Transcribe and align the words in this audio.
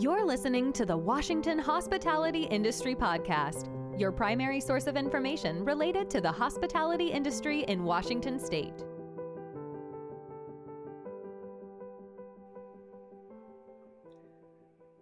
You're 0.00 0.24
listening 0.24 0.72
to 0.72 0.86
the 0.86 0.96
Washington 0.96 1.58
Hospitality 1.58 2.44
Industry 2.44 2.94
Podcast, 2.94 3.68
your 4.00 4.10
primary 4.10 4.58
source 4.58 4.86
of 4.86 4.96
information 4.96 5.62
related 5.62 6.08
to 6.08 6.22
the 6.22 6.32
hospitality 6.32 7.08
industry 7.08 7.64
in 7.64 7.84
Washington 7.84 8.38
state. 8.38 8.72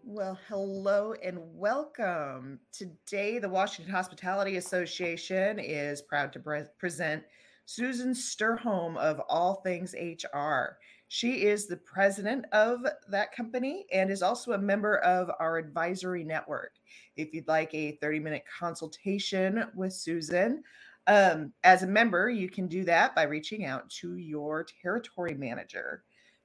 Well, 0.02 0.36
hello 0.48 1.14
and 1.22 1.38
welcome. 1.54 2.58
Today, 2.72 3.38
the 3.38 3.48
Washington 3.48 3.94
Hospitality 3.94 4.56
Association 4.56 5.60
is 5.60 6.02
proud 6.02 6.32
to 6.32 6.40
pre- 6.40 6.62
present 6.76 7.22
Suzan 7.68 8.16
Sturholm 8.16 8.96
of 8.96 9.20
All 9.28 9.60
Things 9.62 9.94
HR. 9.94 10.76
She 11.08 11.46
is 11.46 11.66
the 11.66 11.78
president 11.78 12.44
of 12.52 12.86
that 13.08 13.34
company 13.34 13.86
and 13.92 14.10
is 14.10 14.22
also 14.22 14.52
a 14.52 14.58
member 14.58 14.98
of 14.98 15.30
our 15.40 15.56
advisory 15.56 16.22
network. 16.22 16.74
If 17.16 17.32
you'd 17.32 17.48
like 17.48 17.72
a 17.74 17.92
30 17.92 18.20
minute 18.20 18.44
consultation 18.58 19.64
with 19.74 19.92
Suzan, 19.92 20.58
um, 21.06 21.54
as 21.64 21.82
a 21.82 21.86
member, 21.86 22.28
you 22.28 22.50
can 22.50 22.68
do 22.68 22.84
that 22.84 23.14
by 23.14 23.22
reaching 23.22 23.64
out 23.64 23.88
to 24.00 24.16
your 24.16 24.66
territory 24.82 25.34
manager. 25.34 26.04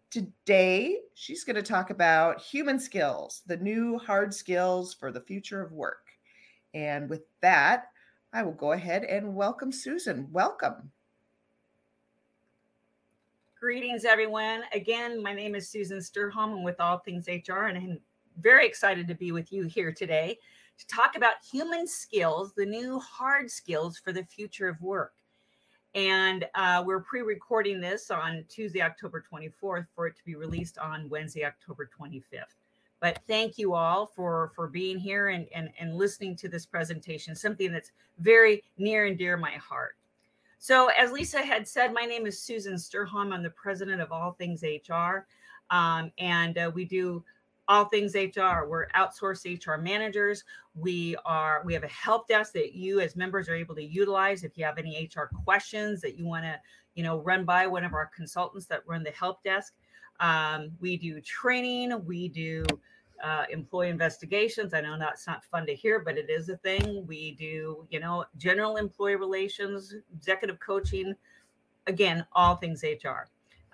Today, 0.10 1.00
she's 1.16 1.44
going 1.44 1.58
to 1.58 1.62
talk 1.62 1.90
about 1.90 2.42
human 2.42 2.80
skills, 2.80 3.42
the 3.46 3.58
new 3.58 3.98
hard 3.98 4.34
skills 4.34 4.94
for 4.94 5.12
the 5.12 5.20
future 5.20 5.62
of 5.62 5.74
work. 5.74 6.08
And 6.74 7.10
with 7.10 7.24
that, 7.42 7.88
I 8.32 8.44
will 8.44 8.54
go 8.54 8.72
ahead 8.72 9.04
and 9.04 9.36
welcome 9.36 9.72
Suzan. 9.72 10.30
Welcome. 10.30 10.92
Greetings, 13.64 14.04
everyone. 14.04 14.64
Again, 14.74 15.24
my 15.24 15.34
name 15.34 15.56
is 15.56 15.70
Suzan 15.70 16.00
Sturholm. 16.00 16.52
I'm 16.52 16.64
with 16.64 16.82
All 16.82 16.98
Things 16.98 17.30
HR, 17.30 17.68
and 17.68 17.78
I'm 17.78 18.00
very 18.42 18.68
excited 18.68 19.08
to 19.08 19.16
be 19.16 19.32
with 19.32 19.54
you 19.54 19.64
here 19.64 19.94
today 19.94 20.38
to 20.78 20.88
talk 20.88 21.16
about 21.16 21.36
human 21.50 21.88
skills, 21.88 22.52
the 22.58 22.66
new 22.66 23.00
hard 23.00 23.50
skills 23.50 23.98
for 23.98 24.12
the 24.12 24.26
future 24.26 24.68
of 24.68 24.82
work. 24.82 25.14
And 25.96 26.46
uh, 26.56 26.84
we're 26.86 27.00
pre 27.00 27.22
recording 27.22 27.80
this 27.80 28.12
on 28.12 28.44
Tuesday, 28.50 28.82
October 28.82 29.24
24th, 29.32 29.88
for 29.96 30.08
it 30.08 30.18
to 30.18 30.26
be 30.26 30.36
released 30.36 30.78
on 30.78 31.08
Wednesday, 31.08 31.46
October 31.46 31.90
25th. 31.98 32.58
But 33.00 33.22
thank 33.30 33.58
you 33.58 33.76
all 33.76 34.08
for, 34.08 34.52
for 34.58 34.68
being 34.68 35.00
here 35.00 35.30
and, 35.30 35.48
and, 35.56 35.70
and 35.80 35.96
listening 35.96 36.36
to 36.36 36.50
this 36.50 36.66
presentation, 36.66 37.34
something 37.34 37.72
that's 37.72 37.92
very 38.20 38.62
near 38.78 39.06
and 39.06 39.18
dear 39.18 39.38
my 39.38 39.52
heart. 39.52 39.96
So, 40.64 40.88
as 40.98 41.12
Lisa 41.12 41.42
had 41.42 41.68
said, 41.68 41.94
my 41.94 42.06
name 42.06 42.26
is 42.26 42.40
Suzan 42.40 42.76
Sturholm. 42.76 43.34
I'm 43.34 43.44
the 43.44 43.50
president 43.50 44.00
of 44.00 44.14
All 44.14 44.32
Things 44.32 44.64
HR, 44.64 45.26
um, 45.70 46.10
and 46.18 46.58
uh, 46.58 46.72
we 46.74 46.86
do 46.86 47.22
all 47.68 47.84
things 47.84 48.16
HR. 48.16 48.66
We're 48.66 48.88
outsourced 48.96 49.44
HR 49.46 49.76
managers. 49.76 50.46
We 50.74 51.18
are 51.26 51.64
we 51.66 51.74
have 51.74 51.84
a 51.84 51.90
help 51.90 52.30
desk 52.30 52.54
that 52.54 52.76
you 52.76 53.02
as 53.02 53.18
members 53.18 53.50
are 53.50 53.56
able 53.56 53.76
to 53.76 53.84
utilize 53.84 54.46
if 54.46 54.58
you 54.58 54.64
have 54.64 54.78
any 54.78 55.12
HR 55.14 55.24
questions 55.44 56.00
that 56.00 56.18
you 56.18 56.26
want 56.26 56.46
to 56.46 56.58
you 56.96 57.04
know 57.04 57.20
run 57.20 57.44
by 57.44 57.68
one 57.68 57.84
of 57.84 57.94
our 57.94 58.10
consultants 58.16 58.66
that 58.68 58.88
run 58.88 59.04
the 59.04 59.12
help 59.12 59.44
desk. 59.44 59.74
Um, 60.22 60.72
we 60.80 60.96
do 60.96 61.20
training. 61.20 62.06
We 62.06 62.30
do 62.30 62.64
uh, 63.24 63.46
employee 63.50 63.90
investigations. 63.90 64.74
I 64.74 64.82
know 64.82 64.98
that's 65.00 65.26
not 65.26 65.46
fun 65.46 65.66
to 65.68 65.76
hear, 65.76 66.00
but 66.00 66.18
it 66.18 66.30
is 66.30 66.50
a 66.50 66.58
thing. 66.58 67.08
We 67.08 67.32
do, 67.32 67.88
you 67.90 68.00
know, 68.00 68.26
general 68.38 68.76
employee 68.76 69.16
relations, 69.16 69.96
executive 70.14 70.60
coaching, 70.60 71.16
again, 71.88 72.26
all 72.34 72.58
things 72.58 72.84
HR. 72.84 73.30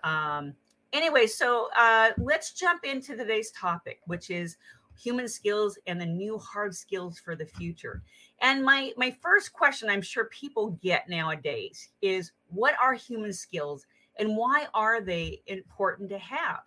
Um, 0.07 0.53
anyway, 0.93 1.25
so 1.25 1.69
uh, 1.75 2.11
let's 2.17 2.53
jump 2.53 2.85
into 2.85 3.15
today's 3.17 3.51
topic, 3.51 3.99
which 4.05 4.29
is 4.29 4.57
human 4.97 5.27
skills 5.27 5.79
and 5.87 5.99
the 5.99 6.05
new 6.05 6.37
hard 6.37 6.75
skills 6.75 7.19
for 7.19 7.35
the 7.35 7.45
future. 7.45 8.03
And 8.41 8.63
my 8.63 8.91
my 8.97 9.15
first 9.21 9.53
question 9.53 9.89
I'm 9.89 10.01
sure 10.01 10.25
people 10.25 10.77
get 10.81 11.09
nowadays 11.09 11.89
is 12.01 12.31
what 12.49 12.75
are 12.81 12.93
human 12.93 13.33
skills 13.33 13.85
and 14.17 14.35
why 14.35 14.67
are 14.73 15.01
they 15.01 15.41
important 15.47 16.09
to 16.09 16.19
have? 16.19 16.59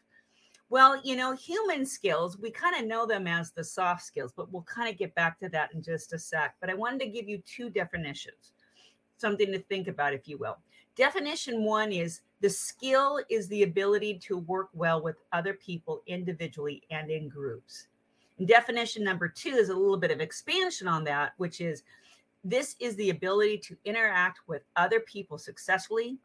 Well, 0.73 0.99
you 1.05 1.17
know, 1.17 1.35
human 1.35 1.85
skills, 1.85 2.39
we 2.39 2.51
kind 2.51 2.75
of 2.75 2.87
know 2.87 3.05
them 3.05 3.27
as 3.27 3.51
the 3.51 3.63
soft 3.63 4.05
skills, 4.05 4.33
but 4.35 4.51
we'll 4.51 4.63
kind 4.63 4.89
of 4.89 4.97
get 4.97 5.15
back 5.15 5.39
to 5.41 5.51
that 5.51 5.75
in 5.75 5.83
just 5.83 6.15
a 6.15 6.19
sec. 6.19 6.55
But 6.63 6.71
I 6.71 6.75
wanted 6.75 7.01
to 7.01 7.11
give 7.11 7.29
you 7.29 7.43
two 7.45 7.69
definitions, 7.69 8.53
something 9.19 9.53
to 9.53 9.59
think 9.59 9.87
about, 9.87 10.15
if 10.15 10.27
you 10.27 10.39
will. 10.39 10.57
Definition 10.97 11.63
one 11.65 11.93
is 11.93 12.23
the 12.41 12.49
skill 12.49 13.21
is 13.29 13.49
the 13.49 13.65
ability 13.65 14.19
to 14.21 14.39
work 14.39 14.71
well 14.73 15.03
with 15.03 15.17
other 15.35 15.53
people 15.53 16.01
individually 16.07 16.83
and 16.91 17.11
in 17.11 17.29
groups. 17.29 17.89
And 18.39 18.49
definition 18.49 19.05
number 19.05 19.29
two 19.29 19.51
is 19.51 19.69
a 19.69 19.75
little 19.75 19.99
bit 19.99 20.11
of 20.11 20.23
expansion 20.23 20.89
on 20.89 21.05
that, 21.05 21.35
which 21.37 21.61
is 21.61 21.83
this 22.45 22.77
is 22.81 22.97
the 22.97 23.11
ability 23.11 23.59
to 23.59 23.77
interact 23.85 24.39
with 24.47 24.63
other 24.77 25.01
people 25.01 25.37
successfully. 25.37 26.17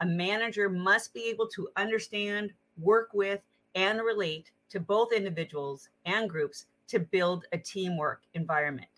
A 0.00 0.06
manager 0.06 0.68
must 0.68 1.14
be 1.14 1.24
able 1.30 1.48
to 1.54 1.68
understand, 1.78 2.52
work 2.76 3.08
with, 3.14 3.40
and 3.74 4.00
relate 4.00 4.50
to 4.70 4.80
both 4.80 5.12
individuals 5.12 5.88
and 6.04 6.28
groups 6.28 6.66
to 6.88 6.98
build 6.98 7.44
a 7.52 7.58
teamwork 7.58 8.22
environment. 8.34 8.88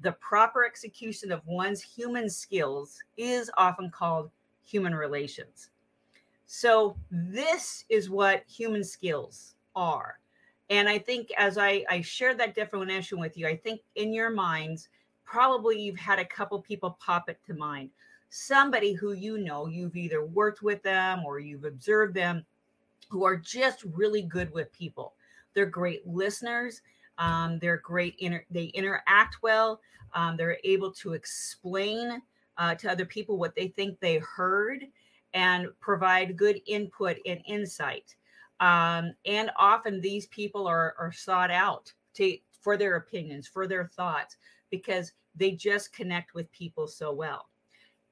The 0.00 0.12
proper 0.12 0.64
execution 0.64 1.32
of 1.32 1.46
one's 1.46 1.80
human 1.80 2.28
skills 2.28 3.00
is 3.16 3.50
often 3.56 3.90
called 3.90 4.30
human 4.64 4.94
relations. 4.94 5.70
So, 6.46 6.96
this 7.10 7.84
is 7.88 8.10
what 8.10 8.44
human 8.46 8.84
skills 8.84 9.54
are. 9.74 10.18
And 10.70 10.88
I 10.88 10.98
think 10.98 11.30
as 11.36 11.58
I, 11.58 11.84
I 11.88 12.00
shared 12.00 12.38
that 12.38 12.54
definition 12.54 13.18
with 13.18 13.36
you, 13.36 13.46
I 13.46 13.56
think 13.56 13.80
in 13.96 14.12
your 14.12 14.30
minds, 14.30 14.88
probably 15.24 15.80
you've 15.80 15.98
had 15.98 16.18
a 16.18 16.24
couple 16.24 16.60
people 16.60 16.98
pop 17.00 17.28
it 17.28 17.38
to 17.46 17.54
mind. 17.54 17.90
Somebody 18.30 18.92
who 18.92 19.12
you 19.12 19.38
know, 19.38 19.66
you've 19.66 19.96
either 19.96 20.24
worked 20.24 20.62
with 20.62 20.82
them 20.82 21.22
or 21.24 21.38
you've 21.38 21.64
observed 21.64 22.14
them 22.14 22.44
who 23.08 23.24
are 23.24 23.36
just 23.36 23.84
really 23.94 24.22
good 24.22 24.52
with 24.52 24.72
people. 24.72 25.14
They're 25.54 25.66
great 25.66 26.06
listeners. 26.06 26.82
Um, 27.18 27.58
they're 27.60 27.78
great. 27.78 28.16
Inter- 28.18 28.44
they 28.50 28.66
interact 28.66 29.36
well. 29.42 29.80
Um, 30.14 30.36
they're 30.36 30.58
able 30.64 30.92
to 30.92 31.12
explain 31.12 32.22
uh, 32.58 32.74
to 32.76 32.90
other 32.90 33.04
people 33.04 33.38
what 33.38 33.54
they 33.54 33.68
think 33.68 33.98
they 33.98 34.18
heard 34.18 34.84
and 35.32 35.68
provide 35.80 36.36
good 36.36 36.60
input 36.66 37.18
and 37.26 37.40
insight. 37.46 38.14
Um, 38.60 39.14
and 39.26 39.50
often 39.58 40.00
these 40.00 40.26
people 40.28 40.66
are, 40.66 40.94
are 40.98 41.12
sought 41.12 41.50
out 41.50 41.92
to 42.14 42.36
for 42.60 42.76
their 42.76 42.96
opinions, 42.96 43.46
for 43.46 43.66
their 43.66 43.88
thoughts, 43.88 44.36
because 44.70 45.12
they 45.34 45.50
just 45.50 45.92
connect 45.92 46.34
with 46.34 46.50
people 46.52 46.86
so 46.86 47.12
well. 47.12 47.48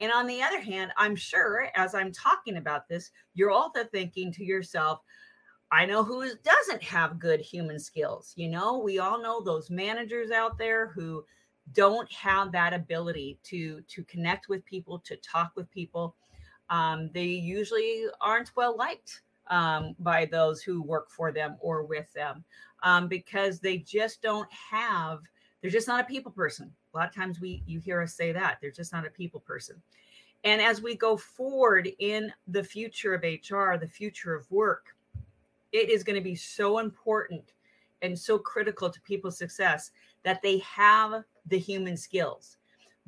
And 0.03 0.11
on 0.11 0.27
the 0.27 0.43
other 0.43 0.61
hand, 0.61 0.91
I'm 0.97 1.15
sure 1.15 1.69
as 1.77 1.95
I'm 1.95 2.11
talking 2.11 2.57
about 2.57 2.89
this, 2.89 3.13
you're 3.35 3.53
also 3.53 3.85
thinking 3.85 4.33
to 4.33 4.45
yourself, 4.45 4.99
I 5.71 5.87
know 5.87 6.03
who 6.03 6.29
doesn't 6.43 6.83
have 6.83 7.21
good 7.21 7.39
human 7.41 7.79
skills. 7.79 8.33
You 8.35 8.49
know, 8.49 8.79
we 8.79 8.99
all 8.99 9.23
know 9.23 9.41
those 9.41 9.71
managers 9.71 10.33
out 10.33 10.59
there 10.59 10.89
who 10.89 11.25
don't 11.73 12.11
have 12.13 12.51
that 12.51 12.75
ability 12.75 13.39
to 13.45 13.81
to 13.83 14.03
connect 14.05 14.49
with 14.49 14.65
people, 14.65 14.99
to 15.07 15.17
talk 15.19 15.53
with 15.55 15.71
people. 15.71 16.17
Um, 16.69 17.09
they 17.15 17.27
usually 17.27 18.07
aren't 18.21 18.57
well 18.57 18.77
liked 18.77 19.23
um, 19.51 19.95
by 20.01 20.25
those 20.25 20.63
who 20.63 20.83
work 20.83 21.13
for 21.13 21.31
them 21.31 21.57
or 21.61 21.85
with 21.85 22.13
them 22.13 22.45
um, 22.83 23.07
because 23.07 23.61
they 23.61 23.79
just 23.79 24.21
don't 24.21 24.53
have. 24.53 25.21
They're 25.63 25.71
just 25.71 25.89
not 25.89 26.01
a 26.01 26.05
people 26.05 26.33
person 26.33 26.73
a 26.93 26.99
lot 26.99 27.09
of 27.09 27.15
times 27.15 27.41
we 27.41 27.63
you 27.67 27.81
hear 27.81 28.01
us 28.03 28.15
say 28.15 28.33
that 28.33 28.59
they're 28.61 28.71
just 28.71 28.93
not 28.93 29.07
a 29.07 29.11
people 29.11 29.41
person. 29.41 29.81
And 30.45 30.61
as 30.61 30.83
we 30.83 30.97
go 30.97 31.17
forward 31.17 31.89
in 32.01 32.33
the 32.49 32.65
future 32.65 33.15
of 33.15 33.23
HR, 33.23 33.77
the 33.77 33.89
future 33.89 34.35
of 34.35 34.51
work, 34.51 34.97
it 35.71 35.89
is 35.89 36.03
going 36.03 36.17
to 36.17 36.25
be 36.25 36.35
so 36.35 36.79
important 36.79 37.53
and 38.03 38.19
so 38.19 38.39
critical 38.39 38.91
to 38.91 39.01
people's 39.03 39.39
success 39.39 39.93
that 40.25 40.43
they 40.43 40.59
have 40.59 41.23
the 41.47 41.59
human 41.59 41.97
skills. 41.97 42.57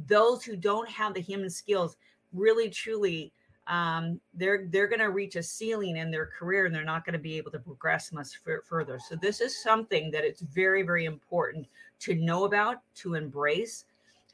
Those 0.07 0.45
who 0.45 0.55
don't 0.55 0.89
have 0.89 1.13
the 1.13 1.21
human 1.21 1.51
skills 1.51 1.97
really 2.33 2.71
truly 2.71 3.33
um, 3.67 4.21
they're 4.35 4.67
they're 4.71 4.89
going 4.89 5.01
to 5.01 5.11
reach 5.11 5.37
a 5.37 5.43
ceiling 5.43 5.97
in 5.97 6.11
their 6.11 6.27
career 6.27 6.67
and 6.67 6.75
they're 6.75 6.85
not 6.85 7.05
going 7.05 7.15
to 7.15 7.19
be 7.19 7.37
able 7.39 7.51
to 7.53 7.59
progress 7.59 8.13
much 8.13 8.41
f- 8.47 8.65
further. 8.65 8.99
So 8.99 9.17
this 9.17 9.41
is 9.41 9.63
something 9.63 10.11
that 10.11 10.25
it's 10.25 10.43
very 10.43 10.83
very 10.83 11.07
important 11.07 11.67
to 12.01 12.15
know 12.15 12.45
about, 12.45 12.81
to 12.97 13.15
embrace, 13.15 13.87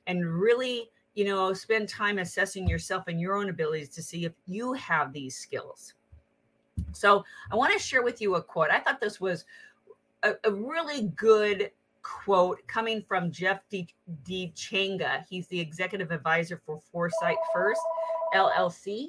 and 0.07 0.25
really 0.27 0.91
you 1.15 1.25
know 1.25 1.53
spend 1.53 1.89
time 1.89 2.19
assessing 2.19 2.69
yourself 2.69 3.05
and 3.07 3.21
your 3.21 3.37
own 3.37 3.51
abilities 3.51 3.91
to 3.91 4.03
see 4.03 4.25
if 4.25 4.33
you 4.47 4.73
have 4.73 5.13
these 5.13 5.37
skills. 5.37 5.95
So 6.93 7.25
I 7.53 7.57
want 7.57 7.73
to 7.73 7.79
share 7.79 8.03
with 8.03 8.21
you 8.21 8.35
a 8.35 8.43
quote. 8.43 8.71
I 8.71 8.81
thought 8.81 9.01
this 9.01 9.21
was 9.21 9.45
a, 10.25 10.33
a 10.43 10.53
really 10.53 11.09
good 11.15 11.71
quote 12.03 12.67
coming 12.67 13.03
from 13.07 13.31
Jeff 13.31 13.61
D. 13.71 13.87
D. 14.25 14.53
Changa. 14.57 15.25
He's 15.29 15.47
the 15.49 15.61
executive 15.61 16.11
advisor 16.11 16.61
for 16.65 16.81
Foresight 16.91 17.37
First 17.55 17.81
LLC. 18.35 19.09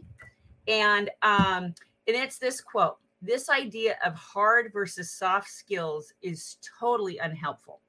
And 0.67 1.09
um, 1.21 1.73
and 2.07 2.15
it's 2.15 2.37
this 2.37 2.61
quote: 2.61 2.97
this 3.21 3.49
idea 3.49 3.97
of 4.05 4.15
hard 4.15 4.71
versus 4.73 5.11
soft 5.11 5.49
skills 5.49 6.13
is 6.21 6.57
totally 6.79 7.17
unhelpful. 7.19 7.81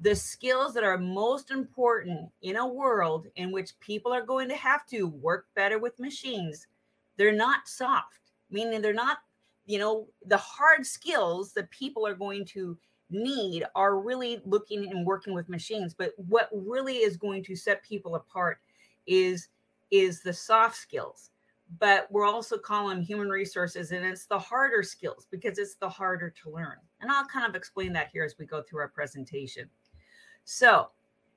The 0.00 0.14
skills 0.14 0.74
that 0.74 0.84
are 0.84 0.98
most 0.98 1.50
important 1.50 2.30
in 2.42 2.56
a 2.56 2.66
world 2.66 3.26
in 3.36 3.50
which 3.50 3.78
people 3.80 4.12
are 4.12 4.24
going 4.24 4.48
to 4.48 4.56
have 4.56 4.86
to 4.86 5.08
work 5.08 5.46
better 5.54 5.78
with 5.78 5.98
machines, 5.98 6.68
they're 7.16 7.32
not 7.32 7.66
soft, 7.66 8.32
meaning 8.48 8.80
they're 8.80 8.92
not, 8.92 9.18
you 9.66 9.78
know, 9.78 10.06
the 10.26 10.36
hard 10.36 10.86
skills 10.86 11.52
that 11.54 11.70
people 11.70 12.06
are 12.06 12.14
going 12.14 12.44
to 12.46 12.78
need 13.10 13.64
are 13.74 13.98
really 13.98 14.40
looking 14.44 14.88
and 14.90 15.04
working 15.04 15.34
with 15.34 15.48
machines. 15.48 15.94
But 15.94 16.12
what 16.16 16.48
really 16.52 16.98
is 16.98 17.16
going 17.16 17.42
to 17.44 17.56
set 17.56 17.82
people 17.82 18.14
apart 18.14 18.58
is 19.06 19.48
is 19.90 20.20
the 20.20 20.32
soft 20.32 20.76
skills 20.76 21.30
but 21.78 22.10
we're 22.10 22.26
also 22.26 22.56
calling 22.56 23.02
human 23.02 23.28
resources 23.28 23.92
and 23.92 24.04
it's 24.04 24.26
the 24.26 24.38
harder 24.38 24.82
skills 24.82 25.26
because 25.30 25.58
it's 25.58 25.74
the 25.74 25.88
harder 25.88 26.30
to 26.30 26.50
learn. 26.50 26.76
And 27.00 27.10
i'll 27.10 27.26
kind 27.26 27.46
of 27.46 27.54
explain 27.54 27.92
that 27.92 28.08
here 28.12 28.24
as 28.24 28.36
we 28.38 28.46
go 28.46 28.62
through 28.62 28.80
our 28.80 28.88
presentation. 28.88 29.68
So 30.44 30.88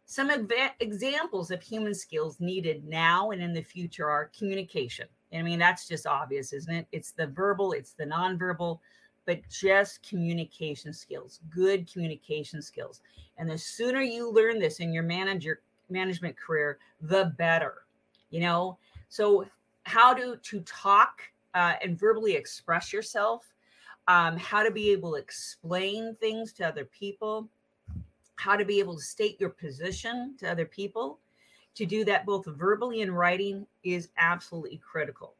some 0.05 0.31
examples 0.79 1.51
of 1.51 1.61
human 1.61 1.93
skills 1.93 2.39
needed 2.39 2.85
now 2.85 3.31
and 3.31 3.41
in 3.41 3.53
the 3.53 3.61
future 3.61 4.09
are 4.09 4.31
communication. 4.37 5.07
I 5.33 5.41
mean 5.41 5.59
that's 5.59 5.87
just 5.87 6.07
obvious 6.07 6.53
isn't 6.53 6.73
it? 6.73 6.87
It's 6.91 7.11
the 7.11 7.27
verbal 7.27 7.73
it's 7.73 7.93
the 7.93 8.05
nonverbal 8.05 8.79
but 9.25 9.41
just 9.49 10.01
communication 10.07 10.93
skills 10.93 11.41
good 11.49 11.91
communication 11.91 12.61
skills. 12.61 13.01
And 13.37 13.49
the 13.49 13.57
sooner 13.57 14.01
you 14.01 14.31
learn 14.31 14.59
this 14.59 14.79
in 14.79 14.93
your 14.93 15.03
manager 15.03 15.61
management 15.89 16.37
career 16.37 16.79
the 17.01 17.33
better 17.37 17.83
you 18.31 18.39
know 18.39 18.77
so 19.09 19.45
how 19.83 20.13
to 20.13 20.37
to 20.37 20.61
talk 20.61 21.21
uh, 21.53 21.73
and 21.81 21.99
verbally 21.99 22.33
express 22.33 22.93
yourself, 22.93 23.53
um, 24.07 24.37
how 24.37 24.63
to 24.63 24.71
be 24.71 24.89
able 24.91 25.11
to 25.11 25.17
explain 25.17 26.15
things 26.19 26.53
to 26.53 26.67
other 26.67 26.85
people, 26.85 27.49
how 28.35 28.55
to 28.55 28.65
be 28.65 28.79
able 28.79 28.95
to 28.95 29.01
state 29.01 29.39
your 29.39 29.49
position 29.49 30.35
to 30.39 30.49
other 30.49 30.65
people. 30.65 31.19
To 31.75 31.85
do 31.85 32.03
that 32.05 32.25
both 32.25 32.45
verbally 32.45 33.01
and 33.01 33.17
writing 33.17 33.65
is 33.83 34.09
absolutely 34.17 34.77
critical. 34.77 35.35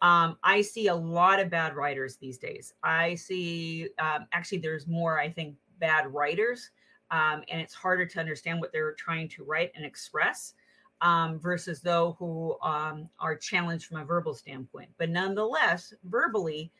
Um, 0.00 0.38
I 0.42 0.62
see 0.62 0.86
a 0.86 0.94
lot 0.94 1.40
of 1.40 1.50
bad 1.50 1.76
writers 1.76 2.16
these 2.16 2.38
days. 2.38 2.72
I 2.82 3.16
see, 3.16 3.88
um, 3.98 4.26
actually, 4.32 4.58
there's 4.58 4.86
more, 4.86 5.20
I 5.20 5.28
think, 5.28 5.56
bad 5.78 6.12
writers, 6.12 6.70
um, 7.10 7.42
and 7.50 7.60
it's 7.60 7.74
harder 7.74 8.06
to 8.06 8.20
understand 8.20 8.60
what 8.60 8.72
they're 8.72 8.92
trying 8.92 9.28
to 9.30 9.44
write 9.44 9.72
and 9.74 9.84
express 9.84 10.54
um, 11.00 11.38
versus 11.38 11.80
those 11.80 12.14
who 12.18 12.56
um, 12.62 13.08
are 13.20 13.36
challenged 13.36 13.86
from 13.86 14.00
a 14.00 14.04
verbal 14.04 14.34
standpoint. 14.34 14.88
But 14.98 15.10
nonetheless, 15.10 15.94
verbally, 16.04 16.70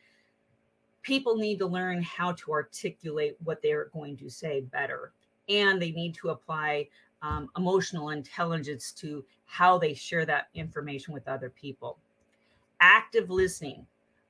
people 1.01 1.37
need 1.37 1.59
to 1.59 1.65
learn 1.65 2.03
how 2.03 2.33
to 2.33 2.51
articulate 2.51 3.37
what 3.43 3.61
they're 3.61 3.89
going 3.93 4.17
to 4.17 4.29
say 4.29 4.61
better. 4.61 5.13
And 5.47 5.81
they 5.81 5.91
need 5.91 6.13
to 6.15 6.29
apply 6.29 6.87
um, 7.21 7.49
emotional 7.57 8.09
intelligence 8.09 8.91
to 8.93 9.23
how 9.45 9.77
they 9.77 9.93
share 9.93 10.25
that 10.25 10.47
information 10.53 11.13
with 11.13 11.27
other 11.27 11.49
people. 11.49 11.97
Active 12.81 13.29
listening. 13.29 13.85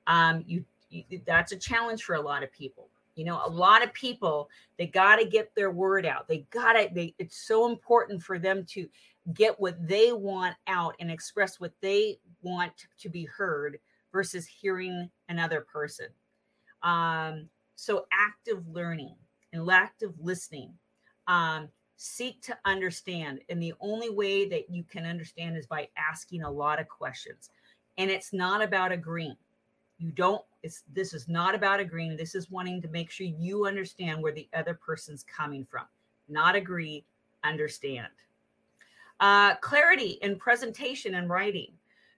Um, 0.06 0.42
you, 0.46 0.64
you 0.88 1.04
that's 1.26 1.52
a 1.52 1.56
challenge 1.56 2.02
for 2.02 2.14
a 2.14 2.20
lot 2.20 2.42
of 2.42 2.52
people 2.52 2.88
you 3.16 3.24
know 3.24 3.40
a 3.44 3.48
lot 3.50 3.84
of 3.84 3.92
people 3.92 4.48
they 4.78 4.86
got 4.86 5.16
to 5.16 5.24
get 5.24 5.54
their 5.54 5.70
word 5.70 6.06
out 6.06 6.26
they 6.26 6.38
got 6.50 6.76
they 6.94 7.14
it's 7.18 7.36
so 7.36 7.68
important 7.68 8.22
for 8.22 8.38
them 8.38 8.64
to 8.64 8.88
get 9.34 9.58
what 9.60 9.86
they 9.86 10.12
want 10.12 10.56
out 10.66 10.94
and 11.00 11.10
express 11.10 11.60
what 11.60 11.72
they 11.80 12.18
want 12.42 12.72
to 12.98 13.08
be 13.08 13.24
heard 13.24 13.78
versus 14.12 14.46
hearing 14.46 15.10
another 15.28 15.60
person. 15.60 16.06
Um, 16.82 17.48
so 17.76 18.06
active 18.12 18.66
learning 18.68 19.14
and 19.52 19.70
active 19.70 20.12
listening. 20.20 20.72
Um, 21.26 21.68
seek 21.96 22.40
to 22.42 22.56
understand. 22.64 23.40
And 23.50 23.62
the 23.62 23.74
only 23.80 24.08
way 24.08 24.48
that 24.48 24.70
you 24.70 24.84
can 24.84 25.04
understand 25.04 25.56
is 25.56 25.66
by 25.66 25.88
asking 25.96 26.42
a 26.42 26.50
lot 26.50 26.80
of 26.80 26.88
questions. 26.88 27.50
And 27.98 28.10
it's 28.10 28.32
not 28.32 28.62
about 28.62 28.90
agreeing. 28.90 29.36
You 29.98 30.10
don't, 30.12 30.42
it's 30.62 30.82
this 30.94 31.12
is 31.12 31.28
not 31.28 31.54
about 31.54 31.78
agreeing. 31.78 32.16
This 32.16 32.34
is 32.34 32.50
wanting 32.50 32.80
to 32.82 32.88
make 32.88 33.10
sure 33.10 33.26
you 33.26 33.66
understand 33.66 34.22
where 34.22 34.32
the 34.32 34.48
other 34.54 34.72
person's 34.72 35.24
coming 35.24 35.66
from. 35.70 35.84
Not 36.26 36.56
agree, 36.56 37.04
understand. 37.44 38.08
Uh, 39.20 39.54
clarity 39.56 40.18
in 40.22 40.36
presentation 40.36 41.16
and 41.16 41.28
writing, 41.28 41.72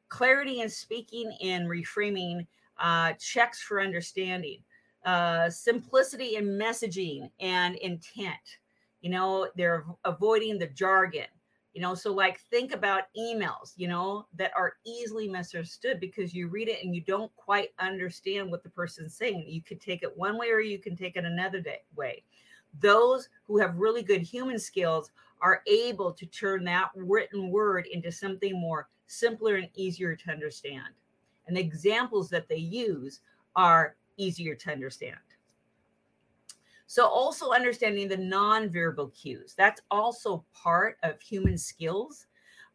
clarity 0.08 0.60
in 0.60 0.69
speaking 0.69 1.37
and 1.43 1.69
reframing 1.69 2.46
uh, 2.78 3.12
checks 3.14 3.60
for 3.60 3.81
understanding, 3.81 4.58
uh, 5.04 5.50
simplicity 5.50 6.37
in 6.37 6.46
messaging 6.46 7.28
and 7.40 7.75
intent. 7.76 8.58
You 9.00 9.10
know, 9.10 9.49
they're 9.56 9.84
avoiding 10.04 10.58
the 10.58 10.69
jargon. 10.69 11.26
You 11.75 11.81
know, 11.81 11.94
so 11.94 12.12
like 12.12 12.38
think 12.38 12.72
about 12.72 13.05
emails, 13.19 13.72
you 13.76 13.88
know, 13.88 14.26
that 14.37 14.52
are 14.55 14.75
easily 14.84 15.26
misunderstood 15.26 15.98
because 16.00 16.34
you 16.34 16.48
read 16.48 16.69
it 16.69 16.84
and 16.84 16.94
you 16.94 17.00
don't 17.00 17.34
quite 17.34 17.70
understand 17.78 18.50
what 18.50 18.62
the 18.62 18.69
person's 18.69 19.16
saying. 19.16 19.46
You 19.48 19.62
could 19.62 19.81
take 19.81 20.02
it 20.02 20.16
one 20.16 20.38
way 20.38 20.50
or 20.50 20.60
you 20.60 20.78
can 20.78 20.94
take 20.96 21.16
it 21.16 21.25
another 21.25 21.60
day, 21.60 21.81
way. 21.96 22.25
Those 22.78 23.28
who 23.46 23.58
have 23.58 23.76
really 23.76 24.02
good 24.02 24.20
human 24.20 24.58
skills 24.58 25.10
are 25.43 25.62
able 25.67 26.12
to 26.12 26.25
turn 26.27 26.65
that 26.65 26.91
written 26.94 27.50
word 27.50 27.87
into 27.89 28.11
something 28.11 28.59
more 28.59 28.89
simpler 29.09 29.56
and 29.56 29.69
easier 29.75 30.17
to 30.17 30.31
understand. 30.31 30.94
And 31.47 31.56
the 31.56 31.61
examples 31.61 32.31
that 32.31 32.49
they 32.49 32.56
use 32.56 33.21
are 33.56 33.97
easier 34.17 34.55
to 34.55 34.73
understand. 34.73 35.17
So, 36.87 37.06
also 37.06 37.53
understanding 37.53 38.09
the 38.09 38.17
nonverbal 38.17 39.15
cues, 39.15 39.55
that's 39.56 39.81
also 39.91 40.44
part 40.55 40.99
of 41.03 41.21
human 41.21 41.59
skills. 41.59 42.27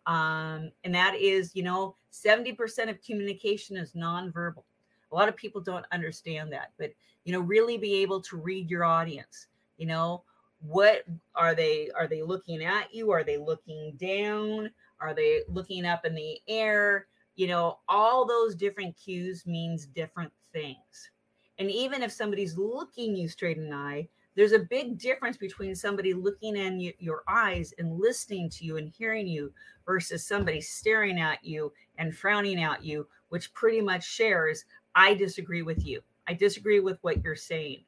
Um, 0.07 0.71
and 0.83 0.95
that 0.95 1.15
is, 1.15 1.55
you 1.55 1.63
know, 1.63 1.95
70% 2.11 2.89
of 2.89 3.01
communication 3.01 3.77
is 3.77 3.93
nonverbal. 3.93 4.63
A 5.11 5.15
lot 5.15 5.29
of 5.29 5.35
people 5.35 5.61
don't 5.61 5.85
understand 5.91 6.51
that, 6.53 6.71
but, 6.77 6.93
you 7.25 7.31
know, 7.33 7.41
really 7.41 7.77
be 7.77 7.95
able 7.95 8.21
to 8.21 8.37
read 8.37 8.69
your 8.69 8.83
audience, 8.83 9.47
you 9.77 9.85
know, 9.85 10.23
what 10.59 11.03
are 11.35 11.55
they 11.55 11.89
are 11.95 12.07
they 12.07 12.21
looking 12.23 12.63
at 12.63 12.93
you? 12.93 13.11
Are 13.11 13.23
they 13.23 13.37
looking 13.37 13.93
down? 13.97 14.71
Are 14.99 15.13
they 15.13 15.41
looking 15.47 15.85
up 15.85 16.05
in 16.05 16.15
the 16.15 16.39
air? 16.47 17.07
You 17.35 17.47
know 17.47 17.79
all 17.87 18.25
those 18.25 18.55
different 18.55 18.95
cues 18.97 19.45
means 19.45 19.85
different 19.85 20.31
things. 20.51 21.11
And 21.59 21.71
even 21.71 22.03
if 22.03 22.11
somebody's 22.11 22.57
looking 22.57 23.15
you 23.15 23.27
straight 23.27 23.57
in 23.57 23.69
the 23.69 23.75
eye 23.75 24.09
there's 24.37 24.51
a 24.51 24.59
big 24.59 24.99
difference 24.99 25.35
between 25.35 25.73
somebody 25.73 26.13
looking 26.13 26.55
in 26.55 26.93
your 26.99 27.23
eyes 27.27 27.73
and 27.79 27.99
listening 27.99 28.51
to 28.51 28.65
you 28.65 28.77
and 28.77 28.87
hearing 28.87 29.25
you 29.25 29.51
versus 29.83 30.23
somebody 30.23 30.61
staring 30.61 31.19
at 31.19 31.43
you 31.43 31.73
and 31.97 32.15
frowning 32.15 32.61
at 32.61 32.85
you 32.85 33.07
which 33.29 33.51
pretty 33.55 33.81
much 33.81 34.07
shares 34.07 34.63
i 34.95 35.13
disagree 35.13 35.63
with 35.63 35.85
you. 35.85 36.01
I 36.27 36.33
disagree 36.33 36.79
with 36.79 36.99
what 37.01 37.23
you're 37.23 37.35
saying 37.35 37.83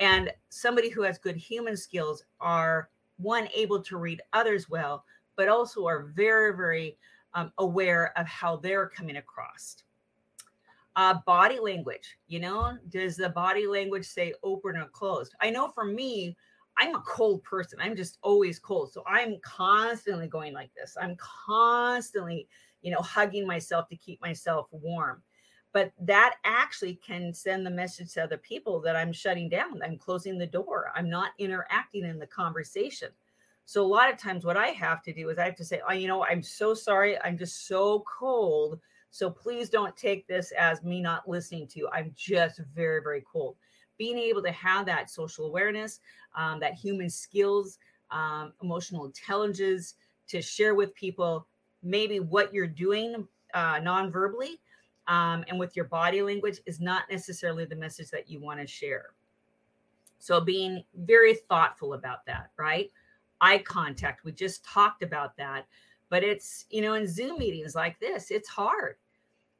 and 0.00 0.32
somebody 0.48 0.88
who 0.88 1.02
has 1.02 1.18
good 1.18 1.36
human 1.36 1.76
skills 1.76 2.24
are 2.40 2.88
one 3.18 3.46
able 3.54 3.80
to 3.82 3.98
read 3.98 4.20
others 4.32 4.68
well 4.68 5.04
but 5.36 5.48
also 5.48 5.86
are 5.86 6.10
very 6.16 6.56
very 6.56 6.98
um, 7.34 7.52
aware 7.58 8.12
of 8.18 8.26
how 8.26 8.56
they're 8.56 8.88
coming 8.88 9.16
across. 9.18 9.76
Uh, 10.96 11.14
body 11.24 11.60
language 11.60 12.18
you 12.26 12.40
know 12.40 12.76
does 12.88 13.16
the 13.16 13.28
body 13.28 13.66
language 13.66 14.04
say 14.04 14.34
open 14.42 14.76
or 14.76 14.86
closed? 14.86 15.34
I 15.40 15.50
know 15.50 15.68
for 15.68 15.84
me 15.84 16.36
i'm 16.78 16.94
a 16.94 17.00
cold 17.02 17.42
person. 17.44 17.78
I'm 17.80 17.94
just 17.94 18.18
always 18.22 18.58
cold. 18.58 18.92
So 18.92 19.04
i'm 19.06 19.36
constantly 19.42 20.26
going 20.26 20.52
like 20.52 20.70
this. 20.74 20.96
I'm 21.00 21.16
constantly 21.16 22.48
you 22.82 22.90
know 22.90 23.00
hugging 23.00 23.46
myself 23.46 23.88
to 23.88 23.96
keep 23.96 24.20
myself 24.20 24.66
warm 24.72 25.22
but 25.72 25.92
that 26.00 26.36
actually 26.44 26.94
can 26.94 27.32
send 27.32 27.64
the 27.64 27.70
message 27.70 28.12
to 28.14 28.24
other 28.24 28.38
people 28.38 28.80
that 28.80 28.96
I'm 28.96 29.12
shutting 29.12 29.48
down, 29.48 29.80
I'm 29.82 29.98
closing 29.98 30.38
the 30.38 30.46
door, 30.46 30.92
I'm 30.94 31.08
not 31.08 31.32
interacting 31.38 32.04
in 32.04 32.18
the 32.18 32.26
conversation. 32.26 33.08
So 33.66 33.84
a 33.84 33.86
lot 33.86 34.12
of 34.12 34.18
times 34.18 34.44
what 34.44 34.56
I 34.56 34.68
have 34.68 35.00
to 35.04 35.12
do 35.12 35.28
is 35.28 35.38
I 35.38 35.44
have 35.44 35.54
to 35.54 35.64
say, 35.64 35.80
"Oh, 35.88 35.92
you 35.92 36.08
know, 36.08 36.24
I'm 36.24 36.42
so 36.42 36.74
sorry. 36.74 37.20
I'm 37.22 37.38
just 37.38 37.68
so 37.68 38.00
cold. 38.00 38.80
So 39.12 39.30
please 39.30 39.70
don't 39.70 39.96
take 39.96 40.26
this 40.26 40.50
as 40.52 40.82
me 40.82 41.00
not 41.00 41.28
listening 41.28 41.68
to 41.68 41.78
you. 41.78 41.88
I'm 41.92 42.12
just 42.16 42.58
very, 42.74 43.00
very 43.00 43.20
cold." 43.20 43.56
Being 43.96 44.18
able 44.18 44.42
to 44.42 44.50
have 44.50 44.86
that 44.86 45.08
social 45.08 45.46
awareness, 45.46 46.00
um, 46.34 46.58
that 46.58 46.74
human 46.74 47.08
skills, 47.08 47.78
um, 48.10 48.54
emotional 48.60 49.04
intelligence 49.04 49.94
to 50.26 50.42
share 50.42 50.74
with 50.74 50.92
people 50.96 51.46
maybe 51.82 52.18
what 52.18 52.52
you're 52.52 52.66
doing 52.66 53.26
uh, 53.54 53.78
non-verbally 53.80 54.60
um, 55.10 55.44
and 55.48 55.58
with 55.58 55.76
your 55.76 55.86
body 55.86 56.22
language 56.22 56.60
is 56.66 56.80
not 56.80 57.04
necessarily 57.10 57.66
the 57.66 57.76
message 57.76 58.10
that 58.12 58.30
you 58.30 58.40
want 58.40 58.60
to 58.60 58.66
share. 58.66 59.10
So 60.18 60.40
being 60.40 60.84
very 60.96 61.34
thoughtful 61.34 61.94
about 61.94 62.24
that, 62.26 62.50
right? 62.58 62.90
Eye 63.42 63.58
contact, 63.58 64.24
we 64.24 64.32
just 64.32 64.64
talked 64.64 65.02
about 65.02 65.36
that, 65.38 65.66
but 66.10 66.24
it's, 66.24 66.66
you 66.70 66.82
know, 66.82 66.94
in 66.94 67.06
Zoom 67.08 67.38
meetings 67.38 67.74
like 67.74 68.00
this, 68.00 68.30
it's 68.30 68.48
hard. 68.48 68.96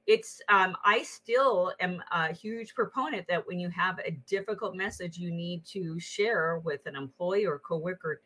it's 0.07 0.41
um, 0.49 0.77
i 0.85 1.03
still 1.03 1.73
am 1.81 2.03
a 2.13 2.33
huge 2.33 2.75
proponent 2.75 3.27
that 3.29 3.47
when 3.47 3.61
you 3.61 3.69
have 3.71 3.99
a 4.01 4.13
difficult 4.27 4.75
message 4.75 5.19
you 5.19 5.31
need 5.31 5.65
to 5.65 5.99
share 6.01 6.61
with 6.65 6.87
an 6.87 6.97
employee 6.97 7.47
or 7.47 7.59
coworker 7.61 8.23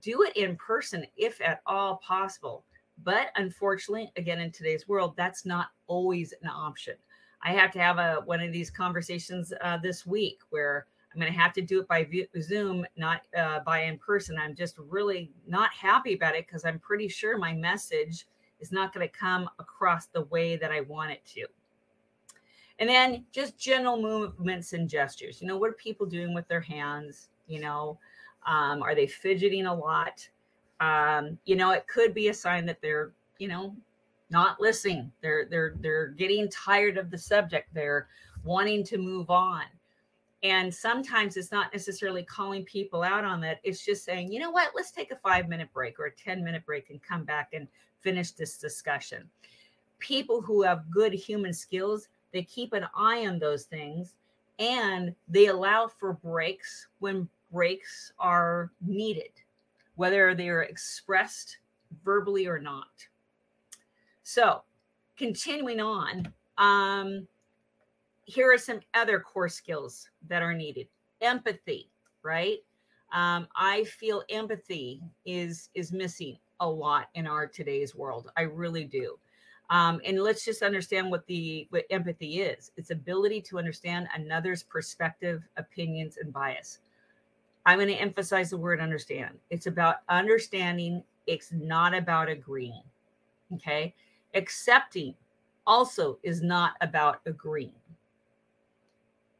do 0.00 0.22
it 0.22 0.36
in 0.36 0.56
person 0.56 1.04
if 1.16 1.40
at 1.42 1.60
all 1.66 1.98
possible 1.98 2.64
but 3.02 3.28
unfortunately 3.36 4.12
again 4.16 4.40
in 4.40 4.50
today's 4.50 4.88
world 4.88 5.14
that's 5.16 5.44
not 5.44 5.68
always 5.86 6.32
an 6.42 6.48
option 6.48 6.94
i 7.42 7.52
have 7.52 7.70
to 7.72 7.78
have 7.78 7.98
a 7.98 8.22
one 8.24 8.40
of 8.40 8.52
these 8.52 8.70
conversations 8.70 9.52
uh, 9.62 9.76
this 9.78 10.06
week 10.06 10.38
where 10.50 10.86
i'm 11.12 11.20
going 11.20 11.32
to 11.32 11.38
have 11.38 11.52
to 11.52 11.62
do 11.62 11.80
it 11.80 11.88
by 11.88 12.06
zoom 12.40 12.86
not 12.96 13.22
uh, 13.36 13.60
by 13.60 13.82
in 13.82 13.98
person 13.98 14.38
i'm 14.38 14.54
just 14.54 14.78
really 14.78 15.30
not 15.46 15.72
happy 15.72 16.14
about 16.14 16.36
it 16.36 16.46
because 16.46 16.64
i'm 16.64 16.78
pretty 16.78 17.08
sure 17.08 17.36
my 17.36 17.52
message 17.52 18.26
is 18.64 18.72
not 18.72 18.92
going 18.92 19.06
to 19.06 19.12
come 19.12 19.48
across 19.58 20.06
the 20.06 20.22
way 20.22 20.56
that 20.56 20.72
I 20.72 20.80
want 20.80 21.12
it 21.12 21.24
to. 21.34 21.46
And 22.78 22.88
then 22.88 23.24
just 23.30 23.58
general 23.58 24.00
movements 24.00 24.72
and 24.72 24.88
gestures. 24.88 25.40
You 25.40 25.46
know, 25.46 25.56
what 25.56 25.70
are 25.70 25.74
people 25.74 26.06
doing 26.06 26.34
with 26.34 26.48
their 26.48 26.62
hands? 26.62 27.28
You 27.46 27.60
know, 27.60 27.98
um, 28.46 28.82
are 28.82 28.94
they 28.94 29.06
fidgeting 29.06 29.66
a 29.66 29.74
lot? 29.74 30.26
Um, 30.84 31.38
you 31.44 31.56
know, 31.56 31.70
it 31.70 31.86
could 31.86 32.12
be 32.12 32.28
a 32.28 32.34
sign 32.34 32.66
that 32.66 32.80
they're, 32.82 33.12
you 33.38 33.48
know, 33.48 33.74
not 34.30 34.60
listening. 34.60 35.10
They're 35.22 35.46
they're 35.46 35.74
they're 35.80 36.08
getting 36.08 36.48
tired 36.50 36.98
of 36.98 37.10
the 37.10 37.18
subject. 37.18 37.68
They're 37.72 38.08
wanting 38.44 38.84
to 38.84 38.98
move 38.98 39.30
on. 39.30 39.62
And 40.42 40.72
sometimes 40.74 41.38
it's 41.38 41.50
not 41.50 41.72
necessarily 41.72 42.22
calling 42.22 42.64
people 42.64 43.02
out 43.02 43.24
on 43.24 43.40
that. 43.40 43.60
It's 43.64 43.82
just 43.82 44.04
saying, 44.04 44.30
you 44.30 44.40
know 44.40 44.50
what, 44.50 44.72
let's 44.76 44.90
take 44.90 45.10
a 45.10 45.16
five 45.16 45.48
minute 45.48 45.68
break 45.72 45.98
or 45.98 46.06
a 46.06 46.12
10 46.12 46.44
minute 46.44 46.66
break 46.66 46.90
and 46.90 47.02
come 47.02 47.24
back 47.24 47.54
and 47.54 47.66
finish 48.02 48.32
this 48.32 48.58
discussion. 48.58 49.24
People 50.00 50.42
who 50.42 50.62
have 50.62 50.90
good 50.90 51.14
human 51.14 51.54
skills, 51.54 52.08
they 52.32 52.42
keep 52.42 52.74
an 52.74 52.86
eye 52.94 53.26
on 53.26 53.38
those 53.38 53.64
things 53.64 54.16
and 54.58 55.14
they 55.28 55.46
allow 55.46 55.88
for 55.88 56.12
breaks 56.12 56.88
when 56.98 57.26
breaks 57.50 58.12
are 58.18 58.70
needed, 58.86 59.30
whether 59.96 60.34
they 60.34 60.48
are 60.48 60.62
expressed 60.62 61.58
verbally 62.04 62.46
or 62.46 62.58
not. 62.58 63.06
So, 64.22 64.62
continuing 65.16 65.80
on, 65.80 66.32
um, 66.58 67.26
here 68.24 68.52
are 68.52 68.58
some 68.58 68.80
other 68.94 69.20
core 69.20 69.48
skills 69.48 70.08
that 70.28 70.42
are 70.42 70.54
needed 70.54 70.88
empathy, 71.20 71.90
right? 72.22 72.58
Um, 73.12 73.46
I 73.54 73.84
feel 73.84 74.22
empathy 74.30 75.00
is 75.24 75.70
is 75.74 75.92
missing 75.92 76.38
a 76.60 76.68
lot 76.68 77.08
in 77.14 77.26
our 77.26 77.46
today's 77.46 77.94
world. 77.94 78.30
I 78.36 78.42
really 78.42 78.84
do. 78.84 79.18
Um, 79.70 80.00
and 80.04 80.22
let's 80.22 80.44
just 80.44 80.62
understand 80.62 81.10
what 81.10 81.26
the 81.26 81.66
what 81.70 81.84
empathy 81.90 82.40
is. 82.40 82.72
It's 82.76 82.90
ability 82.90 83.40
to 83.42 83.58
understand 83.58 84.08
another's 84.14 84.62
perspective, 84.62 85.42
opinions, 85.56 86.18
and 86.20 86.32
bias. 86.32 86.80
I'm 87.66 87.78
going 87.78 87.88
to 87.88 87.94
emphasize 87.94 88.50
the 88.50 88.56
word 88.56 88.80
understand. 88.80 89.38
It's 89.50 89.66
about 89.66 89.96
understanding. 90.08 91.02
It's 91.26 91.52
not 91.52 91.94
about 91.94 92.28
agreeing. 92.28 92.82
Okay. 93.54 93.94
Accepting 94.34 95.14
also 95.66 96.18
is 96.22 96.42
not 96.42 96.72
about 96.80 97.20
agreeing 97.26 97.72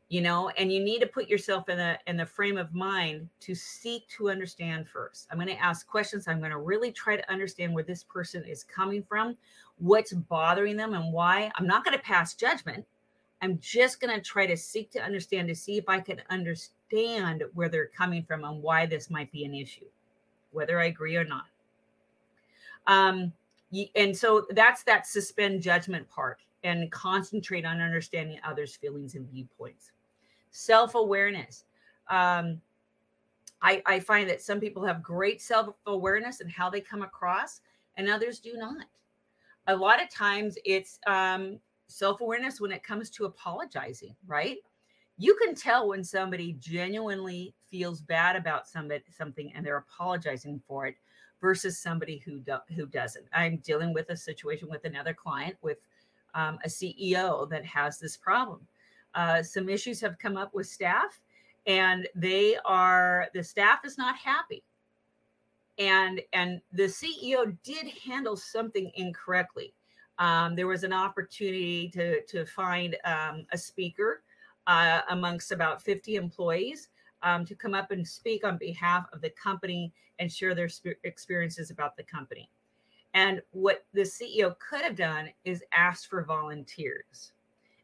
you 0.08 0.20
know 0.20 0.48
and 0.50 0.72
you 0.72 0.82
need 0.82 1.00
to 1.00 1.06
put 1.06 1.28
yourself 1.28 1.68
in 1.68 1.76
the 1.76 1.98
in 2.06 2.16
the 2.16 2.24
frame 2.24 2.56
of 2.56 2.72
mind 2.74 3.28
to 3.40 3.54
seek 3.54 4.06
to 4.08 4.30
understand 4.30 4.86
first 4.88 5.26
i'm 5.30 5.38
going 5.38 5.48
to 5.48 5.62
ask 5.62 5.86
questions 5.86 6.28
i'm 6.28 6.38
going 6.38 6.50
to 6.50 6.58
really 6.58 6.92
try 6.92 7.16
to 7.16 7.32
understand 7.32 7.74
where 7.74 7.82
this 7.82 8.04
person 8.04 8.44
is 8.44 8.62
coming 8.62 9.02
from 9.02 9.36
what's 9.78 10.12
bothering 10.12 10.76
them 10.76 10.94
and 10.94 11.12
why 11.12 11.50
i'm 11.56 11.66
not 11.66 11.84
going 11.84 11.96
to 11.96 12.02
pass 12.02 12.34
judgment 12.34 12.84
i'm 13.42 13.58
just 13.60 14.00
going 14.00 14.14
to 14.14 14.20
try 14.20 14.46
to 14.46 14.56
seek 14.56 14.90
to 14.90 15.02
understand 15.02 15.48
to 15.48 15.54
see 15.54 15.76
if 15.76 15.88
i 15.88 16.00
can 16.00 16.20
understand 16.30 17.44
where 17.54 17.68
they're 17.68 17.86
coming 17.86 18.22
from 18.22 18.44
and 18.44 18.62
why 18.62 18.86
this 18.86 19.10
might 19.10 19.30
be 19.32 19.44
an 19.44 19.54
issue 19.54 19.86
whether 20.52 20.80
i 20.80 20.86
agree 20.86 21.16
or 21.16 21.24
not 21.24 21.46
um 22.86 23.32
and 23.96 24.16
so 24.16 24.46
that's 24.50 24.84
that 24.84 25.06
suspend 25.06 25.60
judgment 25.62 26.08
part 26.08 26.38
and 26.64 26.90
concentrate 26.90 27.64
on 27.64 27.80
understanding 27.80 28.38
others' 28.42 28.74
feelings 28.74 29.14
and 29.14 29.28
viewpoints. 29.30 29.92
Self 30.50 30.94
awareness. 30.94 31.64
Um, 32.08 32.60
I, 33.62 33.82
I 33.86 34.00
find 34.00 34.28
that 34.28 34.42
some 34.42 34.60
people 34.60 34.84
have 34.84 35.02
great 35.02 35.40
self 35.40 35.74
awareness 35.86 36.40
and 36.40 36.50
how 36.50 36.70
they 36.70 36.80
come 36.80 37.02
across, 37.02 37.60
and 37.96 38.08
others 38.08 38.40
do 38.40 38.54
not. 38.56 38.86
A 39.66 39.76
lot 39.76 40.02
of 40.02 40.10
times 40.10 40.58
it's 40.64 40.98
um, 41.06 41.58
self 41.94 42.20
awareness 42.20 42.60
when 42.60 42.72
it 42.72 42.82
comes 42.82 43.08
to 43.08 43.24
apologizing, 43.24 44.16
right? 44.26 44.56
You 45.16 45.38
can 45.40 45.54
tell 45.54 45.88
when 45.88 46.02
somebody 46.02 46.56
genuinely 46.58 47.54
feels 47.70 48.00
bad 48.00 48.34
about 48.34 48.66
somebody, 48.66 49.04
something 49.16 49.52
and 49.54 49.64
they're 49.64 49.76
apologizing 49.76 50.60
for 50.66 50.86
it 50.86 50.96
versus 51.40 51.78
somebody 51.78 52.18
who 52.18 52.40
do, 52.40 52.56
who 52.74 52.86
doesn't. 52.86 53.26
I'm 53.32 53.58
dealing 53.58 53.94
with 53.94 54.10
a 54.10 54.16
situation 54.16 54.68
with 54.68 54.84
another 54.84 55.14
client 55.14 55.56
with 55.62 55.78
um, 56.34 56.58
a 56.64 56.68
CEO 56.68 57.48
that 57.48 57.64
has 57.64 58.00
this 58.00 58.16
problem. 58.16 58.66
Uh, 59.14 59.40
some 59.44 59.68
issues 59.68 60.00
have 60.00 60.18
come 60.18 60.36
up 60.36 60.52
with 60.52 60.66
staff, 60.66 61.20
and 61.66 62.08
they 62.16 62.56
are 62.64 63.28
the 63.34 63.44
staff 63.44 63.84
is 63.84 63.96
not 63.96 64.16
happy. 64.16 64.64
And 65.78 66.20
and 66.32 66.60
the 66.72 66.84
CEO 66.84 67.56
did 67.62 67.86
handle 68.04 68.36
something 68.36 68.90
incorrectly. 68.96 69.74
Um, 70.18 70.54
there 70.54 70.66
was 70.66 70.84
an 70.84 70.92
opportunity 70.92 71.88
to 71.90 72.22
to 72.22 72.46
find 72.46 72.96
um, 73.04 73.46
a 73.52 73.58
speaker 73.58 74.22
uh, 74.66 75.00
amongst 75.10 75.52
about 75.52 75.82
50 75.82 76.16
employees 76.16 76.88
um, 77.22 77.44
to 77.46 77.54
come 77.54 77.74
up 77.74 77.90
and 77.90 78.06
speak 78.06 78.44
on 78.44 78.58
behalf 78.58 79.06
of 79.12 79.20
the 79.20 79.30
company 79.30 79.92
and 80.18 80.30
share 80.30 80.54
their 80.54 80.68
sp- 80.70 81.00
experiences 81.04 81.70
about 81.70 81.96
the 81.96 82.02
company. 82.02 82.48
And 83.14 83.40
what 83.52 83.84
the 83.92 84.02
CEO 84.02 84.56
could 84.58 84.82
have 84.82 84.96
done 84.96 85.30
is 85.44 85.62
asked 85.72 86.08
for 86.08 86.24
volunteers. 86.24 87.32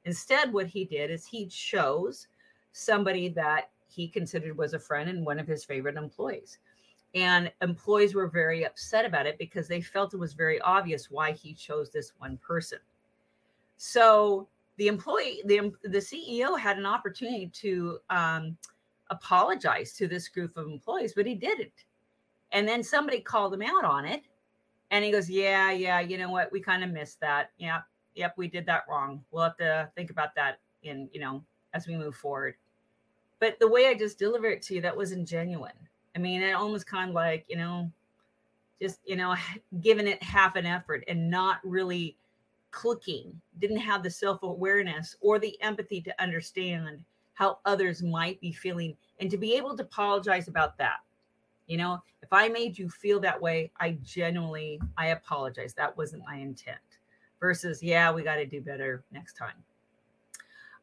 Instead, 0.04 0.52
what 0.52 0.66
he 0.66 0.84
did 0.84 1.10
is 1.10 1.26
he 1.26 1.46
chose 1.46 2.26
somebody 2.72 3.28
that 3.30 3.70
he 3.88 4.08
considered 4.08 4.56
was 4.56 4.74
a 4.74 4.78
friend 4.78 5.10
and 5.10 5.24
one 5.24 5.38
of 5.38 5.46
his 5.46 5.64
favorite 5.64 5.96
employees. 5.96 6.58
And 7.14 7.50
employees 7.60 8.14
were 8.14 8.28
very 8.28 8.64
upset 8.64 9.04
about 9.04 9.26
it 9.26 9.36
because 9.38 9.66
they 9.66 9.80
felt 9.80 10.14
it 10.14 10.18
was 10.18 10.32
very 10.32 10.60
obvious 10.60 11.10
why 11.10 11.32
he 11.32 11.54
chose 11.54 11.90
this 11.90 12.12
one 12.18 12.36
person. 12.38 12.78
So 13.76 14.46
the 14.76 14.86
employee, 14.86 15.42
the, 15.44 15.72
the 15.82 15.98
CEO 15.98 16.58
had 16.58 16.78
an 16.78 16.86
opportunity 16.86 17.48
to 17.54 17.98
um, 18.10 18.56
apologize 19.10 19.92
to 19.94 20.06
this 20.06 20.28
group 20.28 20.56
of 20.56 20.66
employees, 20.66 21.12
but 21.14 21.26
he 21.26 21.34
didn't. 21.34 21.84
And 22.52 22.66
then 22.66 22.82
somebody 22.82 23.20
called 23.20 23.54
him 23.54 23.62
out 23.62 23.84
on 23.84 24.04
it 24.04 24.22
and 24.90 25.04
he 25.04 25.10
goes, 25.10 25.28
Yeah, 25.28 25.70
yeah, 25.70 26.00
you 26.00 26.18
know 26.18 26.30
what? 26.30 26.50
We 26.52 26.60
kind 26.60 26.82
of 26.82 26.90
missed 26.90 27.20
that. 27.20 27.50
Yeah, 27.58 27.80
yep, 28.14 28.34
we 28.36 28.48
did 28.48 28.66
that 28.66 28.84
wrong. 28.88 29.22
We'll 29.30 29.44
have 29.44 29.56
to 29.58 29.90
think 29.94 30.10
about 30.10 30.34
that 30.36 30.58
in, 30.82 31.08
you 31.12 31.20
know, 31.20 31.42
as 31.74 31.86
we 31.86 31.96
move 31.96 32.14
forward. 32.14 32.54
But 33.38 33.58
the 33.58 33.68
way 33.68 33.86
I 33.86 33.94
just 33.94 34.18
delivered 34.18 34.50
it 34.50 34.62
to 34.62 34.74
you, 34.74 34.80
that 34.82 34.96
wasn't 34.96 35.26
genuine. 35.26 35.72
I 36.14 36.18
mean, 36.18 36.42
it 36.42 36.52
almost 36.52 36.86
kind 36.86 37.10
of 37.10 37.14
like, 37.14 37.44
you 37.48 37.56
know, 37.56 37.90
just, 38.80 39.00
you 39.04 39.16
know, 39.16 39.34
giving 39.80 40.06
it 40.06 40.22
half 40.22 40.56
an 40.56 40.66
effort 40.66 41.04
and 41.08 41.30
not 41.30 41.58
really 41.64 42.16
clicking, 42.70 43.40
didn't 43.58 43.78
have 43.78 44.02
the 44.02 44.10
self 44.10 44.42
awareness 44.42 45.16
or 45.20 45.38
the 45.38 45.60
empathy 45.62 46.00
to 46.02 46.22
understand 46.22 47.04
how 47.34 47.58
others 47.64 48.02
might 48.02 48.40
be 48.40 48.52
feeling 48.52 48.96
and 49.18 49.30
to 49.30 49.38
be 49.38 49.54
able 49.54 49.76
to 49.76 49.82
apologize 49.82 50.48
about 50.48 50.76
that 50.78 50.98
you 51.70 51.76
know, 51.76 52.02
if 52.20 52.32
I 52.32 52.48
made 52.48 52.76
you 52.76 52.90
feel 52.90 53.20
that 53.20 53.40
way, 53.40 53.70
I 53.78 53.96
genuinely, 54.02 54.80
I 54.98 55.08
apologize. 55.08 55.72
That 55.74 55.96
wasn't 55.96 56.24
my 56.26 56.34
intent. 56.34 56.78
Versus, 57.38 57.80
yeah, 57.80 58.12
we 58.12 58.24
got 58.24 58.34
to 58.34 58.44
do 58.44 58.60
better 58.60 59.04
next 59.12 59.34
time. 59.34 59.54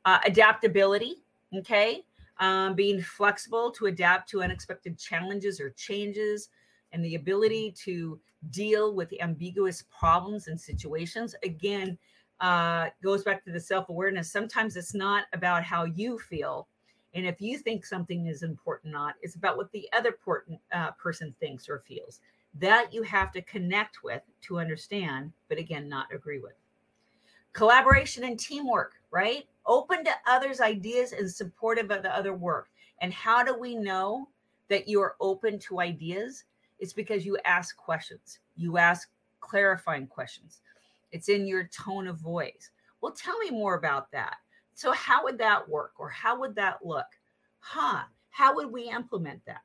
Uh, 0.06 0.20
adaptability, 0.26 1.18
okay, 1.54 2.06
um, 2.40 2.76
being 2.76 3.02
flexible 3.02 3.72
to 3.72 3.88
adapt 3.88 4.30
to 4.30 4.42
unexpected 4.42 4.98
challenges 4.98 5.60
or 5.60 5.72
changes, 5.72 6.50
and 6.92 7.04
the 7.04 7.16
ability 7.16 7.74
to 7.84 8.20
deal 8.52 8.94
with 8.94 9.14
ambiguous 9.22 9.84
problems 9.98 10.48
and 10.48 10.60
situations. 10.60 11.36
Again, 11.44 11.98
uh, 12.40 12.88
goes 13.04 13.24
back 13.24 13.44
to 13.46 13.52
the 13.52 13.60
self 13.60 13.90
awareness. 13.90 14.32
Sometimes 14.32 14.76
it's 14.76 14.94
not 14.94 15.26
about 15.34 15.64
how 15.64 15.86
you 15.86 16.20
feel, 16.20 16.68
and 17.14 17.26
if 17.26 17.42
you 17.42 17.58
think 17.58 17.86
something 17.86 18.28
is 18.28 18.44
important 18.44 18.94
or 18.94 18.98
not, 18.98 19.16
it's 19.22 19.36
about 19.36 19.58
what 19.58 19.72
the 19.72 19.90
other 19.94 20.18
uh, 20.72 20.92
person 20.92 21.34
thinks 21.40 21.68
or 21.68 21.80
feels. 21.80 22.20
That 22.60 22.94
you 22.94 23.04
have 23.04 23.32
to 23.34 23.42
connect 23.42 24.04
with 24.04 24.22
to 24.44 24.60
understand, 24.60 25.32
but 25.50 25.58
again, 25.58 25.90
not 25.90 26.14
agree 26.14 26.40
with. 26.40 26.54
Collaboration 27.54 28.24
and 28.24 28.40
teamwork, 28.40 28.94
right? 29.12 29.46
Open 29.68 30.04
to 30.06 30.12
others' 30.26 30.62
ideas 30.62 31.12
and 31.12 31.30
supportive 31.30 31.92
of 31.92 32.02
the 32.02 32.16
other 32.16 32.34
work. 32.34 32.70
And 33.02 33.14
how 33.14 33.44
do 33.44 33.58
we 33.58 33.76
know 33.76 34.30
that 34.70 34.88
you 34.88 35.02
are 35.02 35.16
open 35.20 35.60
to 35.60 35.80
ideas? 35.80 36.46
It's 36.80 36.94
because 36.94 37.26
you 37.26 37.38
ask 37.46 37.76
questions, 37.76 38.40
you 38.56 38.78
ask 38.78 39.10
clarifying 39.40 40.08
questions. 40.08 40.62
It's 41.12 41.30
in 41.30 41.48
your 41.48 41.66
tone 41.66 42.08
of 42.08 42.18
voice. 42.18 42.72
Well, 43.02 43.14
tell 43.14 43.38
me 43.40 43.50
more 43.50 43.76
about 43.76 44.12
that. 44.12 44.38
So, 44.74 44.92
how 44.92 45.24
would 45.24 45.38
that 45.40 45.68
work 45.68 45.94
or 45.98 46.10
how 46.10 46.40
would 46.40 46.56
that 46.56 46.86
look? 46.86 47.08
Huh? 47.60 48.04
How 48.30 48.56
would 48.56 48.72
we 48.72 48.90
implement 48.90 49.44
that? 49.46 49.62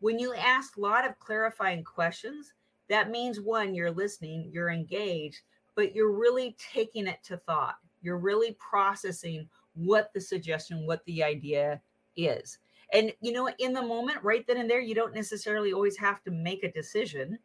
When 0.00 0.18
you 0.18 0.34
ask 0.34 0.76
a 0.76 0.80
lot 0.80 1.06
of 1.06 1.18
clarifying 1.18 1.84
questions, 1.84 2.54
that 2.88 3.10
means 3.10 3.40
one, 3.40 3.74
you're 3.74 3.90
listening, 3.90 4.50
you're 4.52 4.70
engaged, 4.70 5.40
but 5.74 5.94
you're 5.94 6.12
really 6.12 6.56
taking 6.58 7.06
it 7.06 7.22
to 7.24 7.36
thought. 7.36 7.76
You're 8.02 8.18
really 8.18 8.56
processing 8.58 9.48
what 9.74 10.12
the 10.12 10.20
suggestion, 10.20 10.86
what 10.86 11.04
the 11.06 11.22
idea 11.22 11.80
is. 12.16 12.58
And, 12.92 13.12
you 13.20 13.32
know, 13.32 13.48
in 13.58 13.72
the 13.72 13.82
moment, 13.82 14.18
right 14.22 14.46
then 14.46 14.58
and 14.58 14.68
there, 14.68 14.80
you 14.80 14.94
don't 14.94 15.14
necessarily 15.14 15.72
always 15.72 15.96
have 15.96 16.22
to 16.24 16.30
make 16.30 16.62
a 16.62 16.70
decision, 16.70 17.38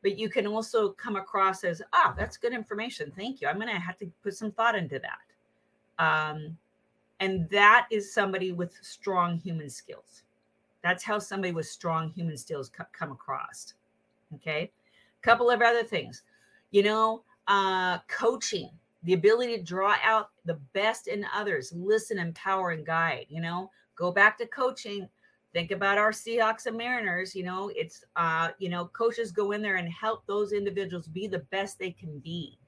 but 0.00 0.18
you 0.18 0.30
can 0.30 0.46
also 0.46 0.90
come 0.90 1.16
across 1.16 1.64
as, 1.64 1.82
ah, 1.92 2.14
that's 2.16 2.38
good 2.38 2.54
information. 2.54 3.12
Thank 3.14 3.40
you. 3.40 3.48
I'm 3.48 3.56
going 3.56 3.68
to 3.68 3.78
have 3.78 3.98
to 3.98 4.10
put 4.22 4.34
some 4.34 4.50
thought 4.50 4.74
into 4.74 5.00
that. 5.00 6.02
Um, 6.02 6.56
and 7.20 7.48
that 7.50 7.86
is 7.90 8.12
somebody 8.12 8.52
with 8.52 8.74
strong 8.80 9.38
human 9.38 9.68
skills. 9.68 10.22
That's 10.82 11.04
how 11.04 11.18
somebody 11.18 11.52
with 11.52 11.66
strong 11.66 12.10
human 12.10 12.36
skills 12.36 12.70
come 12.92 13.12
across. 13.12 13.74
Okay. 14.34 14.62
A 14.62 15.22
couple 15.22 15.50
of 15.50 15.62
other 15.62 15.84
things, 15.84 16.22
you 16.72 16.82
know, 16.82 17.22
uh, 17.46 17.98
coaching, 18.08 18.70
the 19.04 19.14
ability 19.14 19.56
to 19.56 19.62
draw 19.62 19.96
out 20.04 20.30
the 20.44 20.60
best 20.72 21.08
in 21.08 21.26
others, 21.34 21.72
listen, 21.74 22.18
empower, 22.18 22.70
and 22.70 22.86
guide. 22.86 23.26
You 23.28 23.40
know, 23.40 23.70
go 23.96 24.12
back 24.12 24.38
to 24.38 24.46
coaching. 24.46 25.08
Think 25.52 25.70
about 25.70 25.98
our 25.98 26.12
Seahawks 26.12 26.66
and 26.66 26.76
Mariners. 26.76 27.34
You 27.34 27.44
know, 27.44 27.70
it's, 27.74 28.04
uh, 28.16 28.50
you 28.58 28.68
know, 28.68 28.86
coaches 28.86 29.32
go 29.32 29.52
in 29.52 29.60
there 29.60 29.76
and 29.76 29.88
help 29.88 30.26
those 30.26 30.52
individuals 30.52 31.08
be 31.08 31.26
the 31.26 31.40
best 31.50 31.78
they 31.78 31.90
can 31.90 32.18
be. 32.20 32.58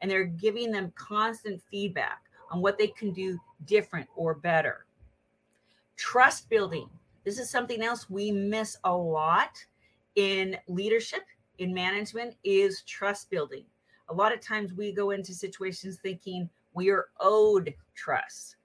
And 0.00 0.10
they're 0.10 0.24
giving 0.24 0.70
them 0.70 0.92
constant 0.96 1.60
feedback 1.70 2.22
on 2.50 2.62
what 2.62 2.78
they 2.78 2.86
can 2.86 3.12
do 3.12 3.38
different 3.66 4.08
or 4.16 4.34
better. 4.34 4.86
Trust 5.96 6.48
building. 6.48 6.88
This 7.24 7.38
is 7.38 7.50
something 7.50 7.82
else 7.82 8.08
we 8.08 8.30
miss 8.30 8.78
a 8.84 8.96
lot 8.96 9.62
in 10.16 10.56
leadership, 10.66 11.22
in 11.58 11.74
management, 11.74 12.36
is 12.42 12.82
trust 12.82 13.28
building. 13.30 13.64
A 14.10 14.14
lot 14.14 14.34
of 14.34 14.40
times 14.40 14.72
we 14.72 14.92
go 14.92 15.10
into 15.12 15.32
situations 15.32 15.98
thinking 16.02 16.50
we 16.74 16.90
are 16.90 17.06
owed 17.20 17.72
trust, 17.94 18.56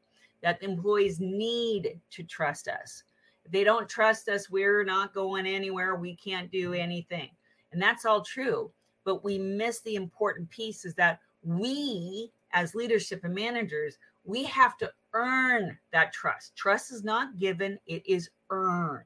that 0.41 0.61
employees 0.61 1.19
need 1.19 1.99
to 2.11 2.23
trust 2.23 2.67
us. 2.67 3.03
If 3.45 3.51
they 3.51 3.63
don't 3.63 3.87
trust 3.87 4.27
us, 4.27 4.49
we're 4.49 4.83
not 4.83 5.13
going 5.13 5.45
anywhere. 5.45 5.95
We 5.95 6.15
can't 6.15 6.51
do 6.51 6.73
anything. 6.73 7.29
And 7.71 7.81
that's 7.81 8.05
all 8.05 8.21
true. 8.21 8.71
But 9.03 9.23
we 9.23 9.37
miss 9.37 9.81
the 9.81 9.95
important 9.95 10.49
piece 10.49 10.83
is 10.83 10.95
that 10.95 11.19
we, 11.43 12.31
as 12.51 12.73
leadership 12.73 13.23
and 13.23 13.35
managers, 13.35 13.99
we 14.23 14.43
have 14.45 14.77
to 14.77 14.91
earn 15.13 15.77
that 15.93 16.11
trust. 16.11 16.55
Trust 16.55 16.91
is 16.91 17.03
not 17.03 17.37
given, 17.37 17.77
it 17.85 18.03
is 18.07 18.29
earned. 18.49 19.05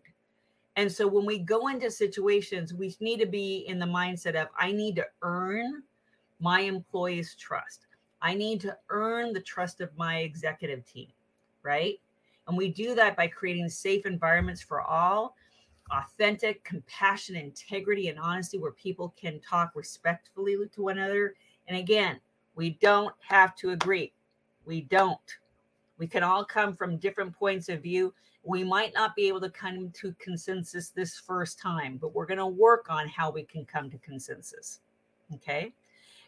And 0.78 0.90
so 0.90 1.06
when 1.06 1.26
we 1.26 1.40
go 1.40 1.68
into 1.68 1.92
situations, 1.92 2.74
we 2.74 2.96
need 3.02 3.20
to 3.20 3.26
be 3.26 3.66
in 3.68 3.80
the 3.80 3.86
mindset 3.86 4.42
of 4.42 4.48
I 4.58 4.72
need 4.72 4.96
to 4.96 5.06
earn 5.22 5.84
my 6.40 6.62
employees' 6.62 7.36
trust. 7.36 7.86
I 8.22 8.34
need 8.34 8.60
to 8.62 8.78
earn 8.90 9.34
the 9.34 9.42
trust 9.42 9.82
of 9.82 9.96
my 9.98 10.20
executive 10.20 10.86
team, 10.86 11.08
right? 11.64 12.00
And 12.48 12.58
we 12.58 12.70
do 12.70 12.96
that 12.96 13.16
by 13.16 13.28
creating 13.28 13.70
safe 13.70 14.06
environments 14.06 14.62
for 14.62 14.82
all, 14.82 15.36
authentic, 15.92 16.64
compassion, 16.64 17.36
integrity, 17.36 18.10
and 18.10 18.20
honesty 18.20 18.58
where 18.58 18.72
people 18.72 19.14
can 19.20 19.40
talk 19.40 19.72
respectfully 19.76 20.58
to 20.74 20.82
one 20.82 20.98
another. 20.98 21.36
And 21.68 21.78
again, 21.78 22.20
we 22.56 22.72
don't 22.82 23.14
have 23.28 23.56
to 23.58 23.72
agree. 23.72 24.12
We 24.66 24.82
don't. 24.82 25.20
We 25.98 26.08
can 26.08 26.24
all 26.24 26.44
come 26.44 26.76
from 26.76 26.98
different 26.98 27.34
points 27.34 27.70
of 27.70 27.82
view 27.84 28.14
we 28.44 28.64
might 28.64 28.94
not 28.94 29.16
be 29.16 29.28
able 29.28 29.42
to 29.42 29.50
come 29.50 29.92
to 29.92 30.16
consensus 30.20 30.90
this 30.90 31.18
first 31.18 31.60
time, 31.60 31.98
but 31.98 32.14
we're 32.14 32.26
going 32.26 32.38
to 32.38 32.48
work 32.48 32.88
on 32.90 33.08
how 33.08 33.30
we 33.30 33.44
can 33.44 33.66
come 33.66 33.90
to 33.90 33.98
consensus. 34.00 34.80
Okay. 35.36 35.74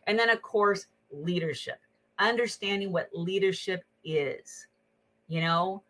And 0.07 0.17
then, 0.17 0.29
of 0.29 0.41
course, 0.41 0.87
leadership, 1.11 1.79
understanding 2.19 2.91
what 2.91 3.09
leadership 3.13 3.83
is. 4.03 4.67
You 5.27 5.41
know, 5.41 5.83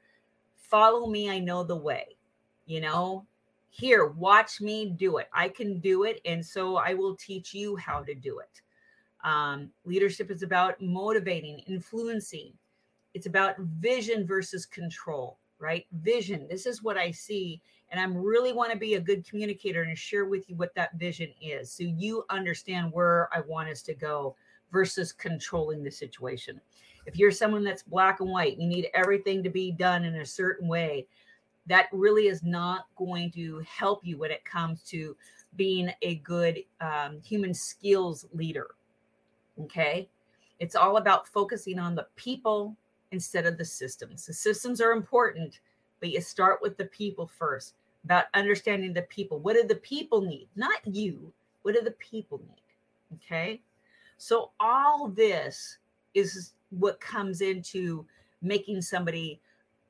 follow 0.55 1.07
me, 1.07 1.29
I 1.29 1.39
know 1.39 1.63
the 1.63 1.75
way. 1.75 2.15
You 2.65 2.81
know, 2.81 3.25
here, 3.69 4.07
watch 4.07 4.61
me 4.61 4.89
do 4.89 5.17
it. 5.17 5.27
I 5.33 5.49
can 5.49 5.79
do 5.79 6.03
it. 6.03 6.21
And 6.25 6.45
so 6.45 6.75
I 6.75 6.93
will 6.93 7.15
teach 7.15 7.53
you 7.53 7.75
how 7.75 8.01
to 8.03 8.13
do 8.13 8.39
it. 8.39 8.61
Um, 9.23 9.69
leadership 9.85 10.31
is 10.31 10.43
about 10.43 10.81
motivating, 10.81 11.59
influencing, 11.67 12.53
it's 13.13 13.25
about 13.25 13.59
vision 13.59 14.25
versus 14.25 14.65
control 14.65 15.37
right? 15.61 15.85
Vision. 16.01 16.47
This 16.49 16.65
is 16.65 16.83
what 16.83 16.97
I 16.97 17.11
see. 17.11 17.61
And 17.89 17.99
I'm 17.99 18.17
really 18.17 18.53
want 18.53 18.71
to 18.71 18.77
be 18.77 18.95
a 18.95 19.01
good 19.01 19.27
communicator 19.27 19.83
and 19.83 19.97
share 19.97 20.25
with 20.25 20.49
you 20.49 20.55
what 20.55 20.73
that 20.75 20.95
vision 20.95 21.29
is. 21.41 21.71
So 21.71 21.83
you 21.83 22.25
understand 22.29 22.91
where 22.91 23.29
I 23.33 23.41
want 23.41 23.69
us 23.69 23.81
to 23.83 23.93
go 23.93 24.35
versus 24.71 25.11
controlling 25.11 25.83
the 25.83 25.91
situation. 25.91 26.59
If 27.05 27.17
you're 27.17 27.31
someone 27.31 27.63
that's 27.63 27.83
black 27.83 28.19
and 28.21 28.29
white, 28.29 28.57
you 28.57 28.67
need 28.67 28.89
everything 28.93 29.43
to 29.43 29.49
be 29.49 29.71
done 29.71 30.05
in 30.05 30.15
a 30.15 30.25
certain 30.25 30.67
way. 30.67 31.07
That 31.67 31.87
really 31.91 32.27
is 32.27 32.43
not 32.43 32.85
going 32.95 33.31
to 33.31 33.61
help 33.67 34.05
you 34.05 34.17
when 34.17 34.31
it 34.31 34.45
comes 34.45 34.83
to 34.83 35.15
being 35.57 35.91
a 36.01 36.15
good 36.15 36.63
um, 36.79 37.19
human 37.23 37.53
skills 37.53 38.25
leader. 38.33 38.67
Okay. 39.59 40.09
It's 40.59 40.75
all 40.75 40.97
about 40.97 41.27
focusing 41.27 41.79
on 41.79 41.95
the 41.95 42.07
people 42.15 42.77
instead 43.11 43.45
of 43.45 43.57
the 43.57 43.65
systems. 43.65 44.25
The 44.25 44.33
systems 44.33 44.81
are 44.81 44.91
important, 44.91 45.59
but 45.99 46.09
you 46.09 46.21
start 46.21 46.61
with 46.61 46.77
the 46.77 46.85
people 46.85 47.27
first 47.27 47.75
about 48.03 48.25
understanding 48.33 48.93
the 48.93 49.03
people. 49.03 49.39
What 49.39 49.55
do 49.55 49.63
the 49.67 49.75
people 49.75 50.21
need? 50.21 50.47
Not 50.55 50.85
you. 50.85 51.31
What 51.61 51.75
do 51.75 51.81
the 51.81 51.91
people 51.91 52.39
need? 52.39 53.17
Okay. 53.17 53.61
So, 54.17 54.51
all 54.59 55.09
this 55.09 55.77
is 56.13 56.53
what 56.69 56.99
comes 56.99 57.41
into 57.41 58.05
making 58.41 58.81
somebody 58.81 59.39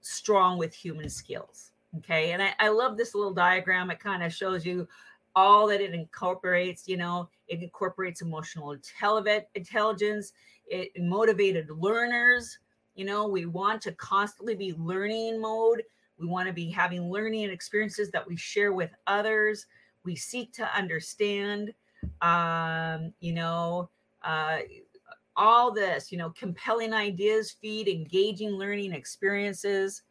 strong 0.01 0.57
with 0.57 0.73
human 0.73 1.09
skills. 1.09 1.71
Okay. 1.97 2.31
And 2.31 2.41
I, 2.41 2.53
I 2.59 2.69
love 2.69 2.97
this 2.97 3.15
little 3.15 3.33
diagram. 3.33 3.91
It 3.91 3.99
kind 3.99 4.23
of 4.23 4.33
shows 4.33 4.65
you 4.65 4.87
all 5.35 5.67
that 5.67 5.81
it 5.81 5.93
incorporates. 5.93 6.87
You 6.87 6.97
know, 6.97 7.29
it 7.47 7.61
incorporates 7.61 8.21
emotional 8.21 8.71
intelligence, 8.71 10.33
it 10.67 10.91
motivated 10.97 11.69
learners, 11.69 12.59
you 13.01 13.07
know, 13.07 13.27
we 13.27 13.47
want 13.47 13.81
to 13.81 13.93
constantly 13.93 14.53
be 14.53 14.75
learning 14.77 15.41
mode. 15.41 15.81
We 16.19 16.27
want 16.27 16.47
to 16.47 16.53
be 16.53 16.69
having 16.69 17.09
learning 17.09 17.49
experiences 17.49 18.11
that 18.11 18.27
we 18.27 18.37
share 18.37 18.73
with 18.73 18.91
others. 19.07 19.65
We 20.03 20.15
seek 20.15 20.53
to 20.53 20.69
understand, 20.77 21.73
um, 22.21 23.11
you 23.19 23.33
know, 23.33 23.89
uh, 24.21 24.59
all 25.35 25.71
this, 25.71 26.11
you 26.11 26.19
know, 26.19 26.29
compelling 26.29 26.93
ideas 26.93 27.49
feed 27.49 27.87
engaging 27.87 28.51
learning 28.51 28.93
experiences. 28.93 30.03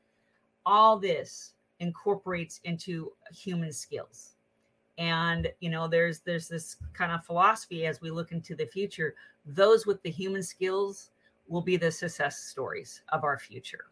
All 0.67 0.99
this 0.99 1.55
incorporates 1.79 2.59
into 2.65 3.13
human 3.33 3.73
skills 3.73 4.35
and 4.99 5.51
you 5.61 5.71
know 5.71 5.87
there's 5.87 6.21
there's 6.21 6.49
this 6.49 6.77
kind 6.93 7.13
of 7.13 7.25
philosophy 7.25 7.87
as 7.87 8.03
we 8.03 8.11
look 8.11 8.33
into 8.33 8.55
the 8.55 8.67
future 8.67 9.15
those 9.47 9.87
with 9.87 10.03
the 10.03 10.11
human 10.11 10.43
skills 10.43 11.11
will 11.51 11.61
be 11.61 11.77
the 11.77 11.91
success 11.91 12.39
stories 12.39 13.03
of 13.11 13.25
our 13.25 13.39
future. 13.39 13.87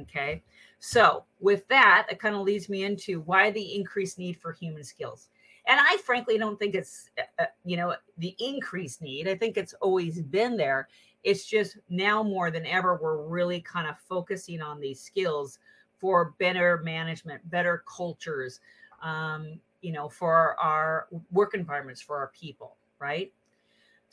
Okay. 0.00 0.42
So, 0.78 1.24
with 1.40 1.66
that, 1.68 2.08
it 2.10 2.18
kind 2.18 2.34
of 2.34 2.42
leads 2.42 2.68
me 2.68 2.84
into 2.84 3.20
why 3.20 3.50
the 3.50 3.74
increased 3.74 4.18
need 4.18 4.36
for 4.36 4.52
human 4.52 4.84
skills. 4.84 5.28
And 5.66 5.78
I 5.80 5.96
frankly 5.98 6.38
don't 6.38 6.58
think 6.58 6.74
it's, 6.74 7.10
uh, 7.18 7.42
uh, 7.42 7.46
you 7.64 7.76
know, 7.76 7.94
the 8.18 8.34
increased 8.40 9.00
need. 9.00 9.28
I 9.28 9.36
think 9.36 9.56
it's 9.56 9.74
always 9.74 10.20
been 10.20 10.56
there. 10.56 10.88
It's 11.22 11.44
just 11.44 11.78
now 11.88 12.22
more 12.22 12.50
than 12.50 12.66
ever, 12.66 12.98
we're 13.00 13.22
really 13.22 13.60
kind 13.60 13.86
of 13.86 13.96
focusing 13.98 14.60
on 14.60 14.80
these 14.80 15.00
skills 15.00 15.60
for 16.00 16.34
better 16.40 16.78
management, 16.78 17.48
better 17.48 17.84
cultures, 17.86 18.58
um, 19.02 19.60
you 19.82 19.92
know, 19.92 20.08
for 20.08 20.58
our 20.58 21.06
work 21.30 21.54
environments, 21.54 22.00
for 22.00 22.16
our 22.18 22.32
people, 22.34 22.74
right? 22.98 23.32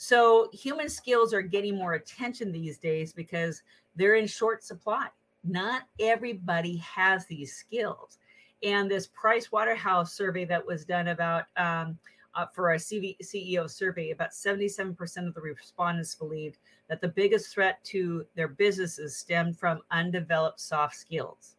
So 0.02 0.50
human 0.54 0.88
skills 0.88 1.34
are 1.34 1.42
getting 1.42 1.76
more 1.76 1.96
attention 1.96 2.54
these 2.54 2.78
days 2.78 3.12
because 3.12 3.62
they're 3.98 4.16
in 4.16 4.28
short 4.28 4.64
supply. 4.64 5.08
Not 5.44 5.82
everybody 6.00 6.78
has 6.78 7.26
these 7.26 7.54
skills. 7.54 8.18
And 8.64 8.90
this 8.90 9.08
Price 9.08 9.52
Waterhouse 9.52 10.14
survey 10.14 10.46
that 10.46 10.66
was 10.66 10.86
done 10.86 11.10
about 11.10 11.48
um, 11.58 12.00
uh, 12.34 12.46
for 12.56 12.72
a 12.72 12.78
CV, 12.78 13.18
CEO 13.22 13.70
survey, 13.70 14.12
about 14.12 14.32
77% 14.32 15.28
of 15.28 15.34
the 15.34 15.42
respondents 15.42 16.16
believed 16.16 16.60
that 16.88 17.02
the 17.02 17.10
biggest 17.10 17.54
threat 17.54 17.84
to 17.84 18.26
their 18.36 18.48
businesses 18.48 19.18
stemmed 19.18 19.60
from 19.60 19.82
undeveloped 19.92 20.62
soft 20.62 20.96
skills. 20.96 21.58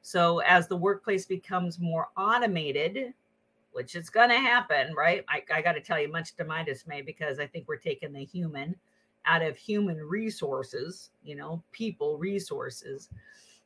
So, 0.00 0.38
as 0.38 0.68
the 0.68 0.76
workplace 0.76 1.26
becomes 1.26 1.78
more 1.78 2.08
automated, 2.16 3.12
which 3.74 3.96
is 3.96 4.08
going 4.08 4.30
to 4.30 4.36
happen, 4.36 4.94
right? 4.94 5.24
I, 5.28 5.42
I 5.52 5.60
got 5.60 5.72
to 5.72 5.80
tell 5.80 6.00
you, 6.00 6.10
much 6.10 6.34
to 6.36 6.44
my 6.44 6.62
dismay, 6.62 7.02
because 7.02 7.38
I 7.38 7.46
think 7.46 7.66
we're 7.68 7.76
taking 7.76 8.12
the 8.12 8.24
human 8.24 8.76
out 9.26 9.42
of 9.42 9.56
human 9.56 9.96
resources, 9.96 11.10
you 11.24 11.34
know, 11.34 11.62
people 11.72 12.16
resources. 12.16 13.08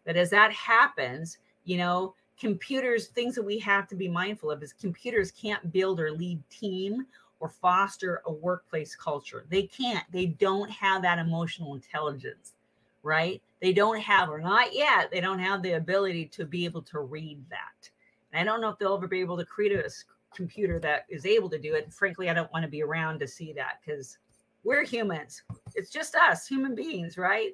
That 0.06 0.16
as 0.16 0.30
that 0.30 0.52
happens, 0.52 1.38
you 1.64 1.76
know, 1.76 2.14
computers, 2.40 3.08
things 3.08 3.34
that 3.34 3.42
we 3.42 3.58
have 3.58 3.86
to 3.88 3.96
be 3.96 4.08
mindful 4.08 4.50
of 4.50 4.62
is 4.62 4.72
computers 4.72 5.30
can't 5.30 5.72
build 5.72 6.00
or 6.00 6.10
lead 6.10 6.42
team 6.48 7.06
or 7.40 7.48
foster 7.48 8.22
a 8.26 8.32
workplace 8.32 8.96
culture. 8.96 9.44
They 9.50 9.64
can't. 9.64 10.04
They 10.10 10.26
don't 10.26 10.70
have 10.70 11.02
that 11.02 11.18
emotional 11.18 11.74
intelligence, 11.74 12.54
right? 13.02 13.42
They 13.60 13.72
don't 13.72 14.00
have, 14.00 14.30
or 14.30 14.40
not 14.40 14.74
yet, 14.74 15.10
they 15.10 15.20
don't 15.20 15.38
have 15.38 15.62
the 15.62 15.72
ability 15.72 16.26
to 16.26 16.44
be 16.46 16.64
able 16.64 16.82
to 16.82 17.00
read 17.00 17.44
that. 17.50 17.90
I 18.34 18.44
don't 18.44 18.60
know 18.60 18.68
if 18.68 18.78
they'll 18.78 18.94
ever 18.94 19.08
be 19.08 19.20
able 19.20 19.36
to 19.38 19.44
create 19.44 19.72
a 19.72 19.90
computer 20.34 20.78
that 20.80 21.06
is 21.08 21.26
able 21.26 21.48
to 21.50 21.58
do 21.58 21.74
it. 21.74 21.84
And 21.84 21.94
frankly, 21.94 22.28
I 22.28 22.34
don't 22.34 22.52
want 22.52 22.64
to 22.64 22.70
be 22.70 22.82
around 22.82 23.20
to 23.20 23.26
see 23.26 23.52
that 23.54 23.80
because 23.84 24.18
we're 24.64 24.84
humans. 24.84 25.42
It's 25.74 25.90
just 25.90 26.14
us, 26.14 26.46
human 26.46 26.74
beings, 26.74 27.16
right? 27.16 27.52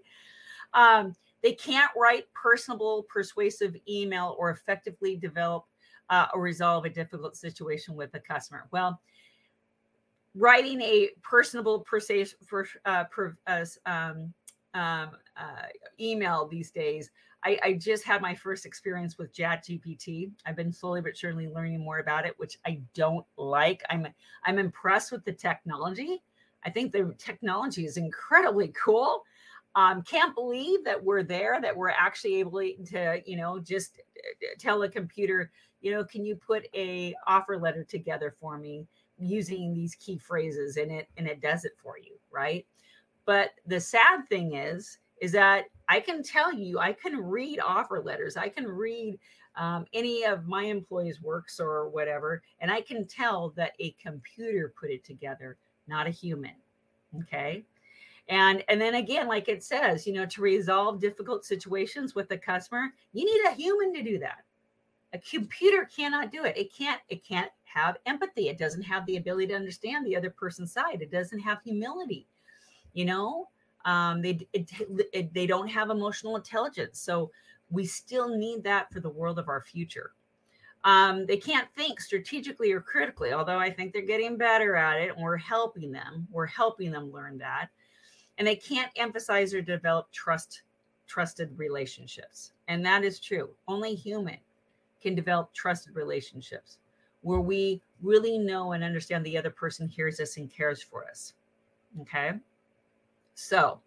Um, 0.73 1.15
they 1.43 1.53
can't 1.53 1.91
write 1.97 2.25
personable, 2.33 3.05
persuasive 3.05 3.77
email 3.89 4.35
or 4.39 4.51
effectively 4.51 5.17
develop 5.17 5.67
uh, 6.11 6.27
or 6.35 6.41
resolve 6.41 6.85
a 6.85 6.91
difficult 6.91 7.37
situation 7.37 7.95
with 7.95 8.15
a 8.15 8.21
customer. 8.21 8.67
Well, 8.71 9.01
writing 10.35 10.81
a 10.81 11.11
personable, 11.23 11.81
persuasive, 11.81 12.39
uh, 12.85 13.05
per, 13.05 13.37
uh, 13.47 13.65
um, 13.87 14.33
um, 14.75 15.11
uh, 15.37 15.67
email 16.01 16.49
these 16.49 16.71
days. 16.71 17.11
I, 17.45 17.59
I, 17.63 17.73
just 17.75 18.05
had 18.05 18.23
my 18.23 18.35
first 18.35 18.65
experience 18.65 19.19
with 19.19 19.33
Chat 19.33 19.65
GPT. 19.65 20.31
I've 20.47 20.57
been 20.57 20.73
slowly 20.73 21.01
but 21.01 21.17
surely 21.17 21.47
learning 21.47 21.81
more 21.81 21.99
about 21.99 22.27
it, 22.27 22.35
which 22.39 22.59
I 22.67 22.81
don't 22.95 23.27
like. 23.37 23.83
I'm 23.91 24.07
I'm 24.45 24.59
impressed 24.59 25.13
with 25.13 25.25
the 25.25 25.33
technology. 25.33 26.23
I 26.65 26.71
think 26.71 26.93
the 26.93 27.15
technology 27.19 27.85
is 27.85 27.97
incredibly 27.97 28.69
cool. 28.85 29.25
Um, 29.77 30.03
can't 30.03 30.35
believe 30.35 30.85
that 30.85 31.03
we're 31.03 31.25
there, 31.25 31.61
that 31.61 31.77
we're 31.77 31.91
actually 31.91 32.37
able 32.37 32.61
to, 32.61 33.23
you 33.27 33.37
know, 33.37 33.59
just 33.59 33.99
uh, 33.99 34.47
tell 34.59 34.83
a 34.83 34.89
computer, 34.89 35.51
you 35.81 35.91
know, 35.91 36.05
can 36.05 36.25
you 36.25 36.37
put 36.37 36.67
a 36.75 37.15
offer 37.27 37.59
letter 37.59 37.83
together 37.83 38.37
for 38.41 38.57
me 38.57 38.87
using 39.19 39.75
these 39.75 39.97
key 39.97 40.17
phrases 40.17 40.77
and 40.77 40.91
it 40.91 41.09
and 41.17 41.27
it 41.27 41.41
does 41.41 41.65
it 41.65 41.73
for 41.83 41.99
you, 41.99 42.13
right? 42.31 42.65
But 43.27 43.51
the 43.67 43.81
sad 43.81 44.29
thing 44.29 44.55
is, 44.55 44.99
is 45.21 45.33
that 45.33 45.65
I 45.89 46.01
can 46.01 46.23
tell 46.23 46.53
you, 46.53 46.79
I 46.79 46.93
can 46.93 47.17
read 47.17 47.61
offer 47.61 48.01
letters, 48.01 48.37
I 48.37 48.49
can 48.49 48.67
read 48.67 49.19
um, 49.57 49.87
any 49.93 50.25
of 50.25 50.47
my 50.47 50.65
employees' 50.65 51.23
works 51.23 51.61
or 51.61 51.89
whatever, 51.89 52.43
and 52.61 52.71
I 52.71 52.81
can 52.81 53.07
tell 53.07 53.51
that 53.51 53.73
a 53.79 53.95
computer 54.03 54.73
put 54.79 54.91
it 54.91 55.05
together, 55.05 55.57
not 55.87 56.07
a 56.07 56.11
human. 56.11 56.55
Okay. 57.23 57.65
And 58.29 58.65
and 58.69 58.81
then 58.81 58.95
again, 58.95 59.29
like 59.29 59.49
it 59.49 59.63
says, 59.63 60.07
you 60.07 60.15
know, 60.15 60.27
to 60.27 60.41
resolve 60.41 61.01
difficult 61.01 61.45
situations 61.45 62.15
with 62.15 62.29
the 62.29 62.39
customer, 62.39 62.89
you 63.13 63.25
need 63.25 63.51
a 63.51 63.55
human 63.55 63.93
to 63.95 64.03
do 64.03 64.19
that. 64.19 64.45
A 65.13 65.19
computer 65.19 65.89
cannot 65.95 66.33
do 66.33 66.45
it. 66.45 66.57
It 66.57 66.75
can't, 66.75 67.01
it 67.09 67.25
can't 67.25 67.51
have 67.65 67.99
empathy. 68.07 68.49
It 68.49 68.59
doesn't 68.59 68.83
have 68.83 69.07
the 69.07 69.19
ability 69.19 69.49
to 69.49 69.55
understand 69.55 70.05
the 70.05 70.17
other 70.17 70.31
person's 70.31 70.73
side. 70.73 71.03
It 71.03 71.13
doesn't 71.13 71.39
have 71.39 71.63
humility 71.63 72.27
you 72.95 73.05
know 73.05 73.49
um, 73.85 74.23
they 74.23 74.47
it, 74.53 74.71
it, 75.13 75.35
they 75.35 75.47
don't 75.47 75.69
have 75.69 75.91
emotional 75.91 76.37
intelligence 76.37 77.01
so 77.01 77.31
we 77.71 77.85
still 77.85 78.29
need 78.29 78.63
that 78.65 78.93
for 78.93 79.01
the 79.01 79.09
world 79.09 79.39
of 79.39 79.49
our 79.49 79.63
future. 79.63 80.13
Um, 80.85 81.25
they 81.25 81.39
can't 81.39 81.69
think 81.75 81.99
strategically 82.01 82.71
or 82.73 82.81
critically 82.81 83.33
although 83.33 83.59
i 83.59 83.71
think 83.71 83.93
they're 83.93 84.03
getting 84.03 84.37
better 84.37 84.77
at 84.77 85.01
it 85.01 85.15
and 85.15 85.23
we're 85.23 85.37
helping 85.39 85.91
them 85.91 86.29
we're 86.31 86.47
helping 86.47 86.91
them 86.91 87.13
learn 87.13 87.39
that. 87.39 87.69
And 88.37 88.47
they 88.47 88.57
can't 88.57 88.91
emphasize 88.97 89.55
or 89.55 89.63
develop 89.63 90.11
trust 90.13 90.63
trusted 91.07 91.57
relationships 91.57 92.53
and 92.69 92.85
that 92.85 93.05
is 93.05 93.21
true. 93.21 93.51
Only 93.69 93.95
human 93.95 94.39
can 95.01 95.15
develop 95.15 95.53
trusted 95.53 95.95
relationships 95.95 96.79
where 97.25 97.41
we 97.41 97.81
really 98.03 98.39
know 98.39 98.73
and 98.73 98.85
understand 98.85 99.25
the 99.25 99.37
other 99.37 99.51
person 99.51 99.89
hears 99.89 100.21
us 100.21 100.37
and 100.37 100.51
cares 100.51 100.83
for 100.83 101.07
us 101.09 101.33
okay 102.01 102.33
so, 103.35 103.81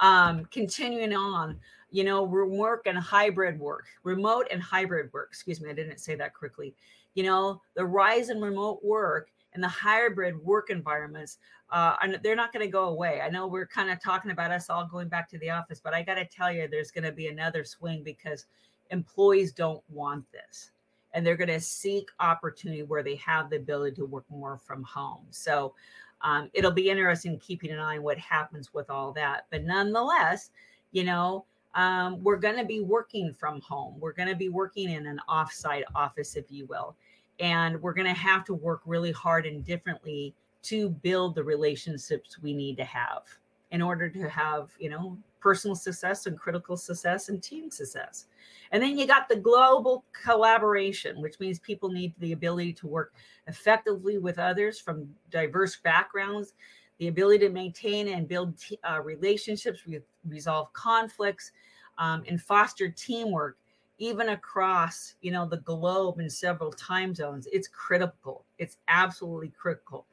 um, 0.00 0.44
continuing 0.46 1.14
on, 1.14 1.58
you 1.90 2.04
know, 2.04 2.22
work 2.22 2.86
and 2.86 2.98
hybrid 2.98 3.58
work, 3.58 3.86
remote 4.02 4.46
and 4.50 4.62
hybrid 4.62 5.12
work. 5.12 5.28
Excuse 5.30 5.60
me, 5.60 5.70
I 5.70 5.74
didn't 5.74 5.98
say 5.98 6.14
that 6.14 6.34
quickly. 6.34 6.74
You 7.14 7.24
know, 7.24 7.60
the 7.74 7.84
rise 7.84 8.30
in 8.30 8.40
remote 8.40 8.82
work 8.82 9.30
and 9.54 9.62
the 9.62 9.68
hybrid 9.68 10.42
work 10.42 10.70
environments, 10.70 11.38
uh, 11.70 11.96
and 12.02 12.18
they're 12.22 12.36
not 12.36 12.52
going 12.52 12.64
to 12.64 12.70
go 12.70 12.84
away. 12.84 13.20
I 13.20 13.28
know 13.28 13.46
we're 13.46 13.66
kind 13.66 13.90
of 13.90 14.02
talking 14.02 14.30
about 14.30 14.50
us 14.50 14.70
all 14.70 14.86
going 14.86 15.08
back 15.08 15.28
to 15.30 15.38
the 15.38 15.50
office, 15.50 15.80
but 15.82 15.92
I 15.92 16.02
got 16.02 16.14
to 16.14 16.24
tell 16.24 16.50
you, 16.50 16.68
there's 16.68 16.90
going 16.90 17.04
to 17.04 17.12
be 17.12 17.28
another 17.28 17.64
swing 17.64 18.02
because 18.02 18.46
employees 18.90 19.52
don't 19.52 19.82
want 19.90 20.24
this 20.32 20.70
and 21.14 21.26
they're 21.26 21.36
going 21.36 21.48
to 21.48 21.60
seek 21.60 22.08
opportunity 22.20 22.82
where 22.82 23.02
they 23.02 23.16
have 23.16 23.50
the 23.50 23.56
ability 23.56 23.96
to 23.96 24.06
work 24.06 24.24
more 24.30 24.58
from 24.58 24.82
home. 24.82 25.26
So, 25.30 25.74
um, 26.22 26.50
it'll 26.52 26.70
be 26.70 26.88
interesting 26.90 27.38
keeping 27.38 27.70
an 27.70 27.78
eye 27.78 27.96
on 27.96 28.02
what 28.02 28.18
happens 28.18 28.72
with 28.72 28.90
all 28.90 29.12
that. 29.12 29.46
But 29.50 29.64
nonetheless, 29.64 30.50
you 30.92 31.04
know, 31.04 31.44
um, 31.74 32.22
we're 32.22 32.36
going 32.36 32.56
to 32.56 32.64
be 32.64 32.80
working 32.80 33.32
from 33.32 33.60
home. 33.60 33.98
We're 33.98 34.12
going 34.12 34.28
to 34.28 34.36
be 34.36 34.48
working 34.48 34.90
in 34.90 35.06
an 35.06 35.20
offsite 35.28 35.84
office, 35.94 36.36
if 36.36 36.44
you 36.50 36.66
will. 36.66 36.94
And 37.40 37.80
we're 37.80 37.94
going 37.94 38.06
to 38.06 38.12
have 38.12 38.44
to 38.44 38.54
work 38.54 38.82
really 38.84 39.12
hard 39.12 39.46
and 39.46 39.64
differently 39.64 40.34
to 40.64 40.90
build 40.90 41.34
the 41.34 41.42
relationships 41.42 42.38
we 42.40 42.52
need 42.52 42.76
to 42.76 42.84
have 42.84 43.22
in 43.70 43.80
order 43.80 44.08
to 44.10 44.28
have, 44.28 44.70
you 44.78 44.90
know, 44.90 45.16
personal 45.42 45.74
success 45.74 46.26
and 46.26 46.38
critical 46.38 46.76
success 46.76 47.28
and 47.28 47.42
team 47.42 47.70
success. 47.70 48.26
And 48.70 48.82
then 48.82 48.96
you 48.96 49.06
got 49.06 49.28
the 49.28 49.36
global 49.36 50.04
collaboration, 50.12 51.20
which 51.20 51.40
means 51.40 51.58
people 51.58 51.90
need 51.90 52.14
the 52.18 52.32
ability 52.32 52.72
to 52.74 52.86
work 52.86 53.12
effectively 53.48 54.18
with 54.18 54.38
others 54.38 54.78
from 54.78 55.08
diverse 55.30 55.76
backgrounds, 55.76 56.54
the 56.98 57.08
ability 57.08 57.46
to 57.46 57.50
maintain 57.50 58.08
and 58.08 58.28
build 58.28 58.56
t- 58.58 58.78
uh, 58.88 59.00
relationships, 59.00 59.80
re- 59.86 60.00
resolve 60.28 60.72
conflicts, 60.72 61.52
um, 61.98 62.22
and 62.28 62.40
foster 62.40 62.88
teamwork 62.88 63.58
even 63.98 64.30
across 64.30 65.14
you 65.20 65.30
know 65.30 65.46
the 65.46 65.58
globe 65.58 66.18
in 66.18 66.28
several 66.28 66.72
time 66.72 67.14
zones. 67.14 67.46
It's 67.52 67.68
critical. 67.68 68.44
It's 68.58 68.78
absolutely 68.88 69.52
critical. 69.56 70.06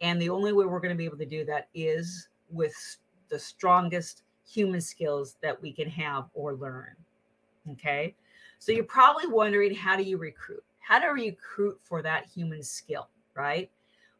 And 0.00 0.20
the 0.20 0.30
only 0.30 0.52
way 0.52 0.64
we're 0.66 0.80
going 0.80 0.94
to 0.94 0.98
be 0.98 1.04
able 1.04 1.18
to 1.18 1.26
do 1.26 1.44
that 1.46 1.68
is 1.74 2.28
with 2.50 2.74
the 3.28 3.38
strongest 3.38 4.22
human 4.46 4.80
skills 4.80 5.36
that 5.42 5.60
we 5.60 5.72
can 5.72 5.88
have 5.90 6.26
or 6.34 6.54
learn. 6.54 6.94
Okay. 7.72 8.14
So 8.58 8.72
you're 8.72 8.84
probably 8.84 9.26
wondering 9.26 9.74
how 9.74 9.96
do 9.96 10.02
you 10.02 10.18
recruit? 10.18 10.62
How 10.80 10.98
to 10.98 11.08
recruit 11.08 11.78
for 11.82 12.00
that 12.02 12.26
human 12.26 12.62
skill, 12.62 13.08
right? 13.34 13.70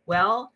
Well, 0.07 0.53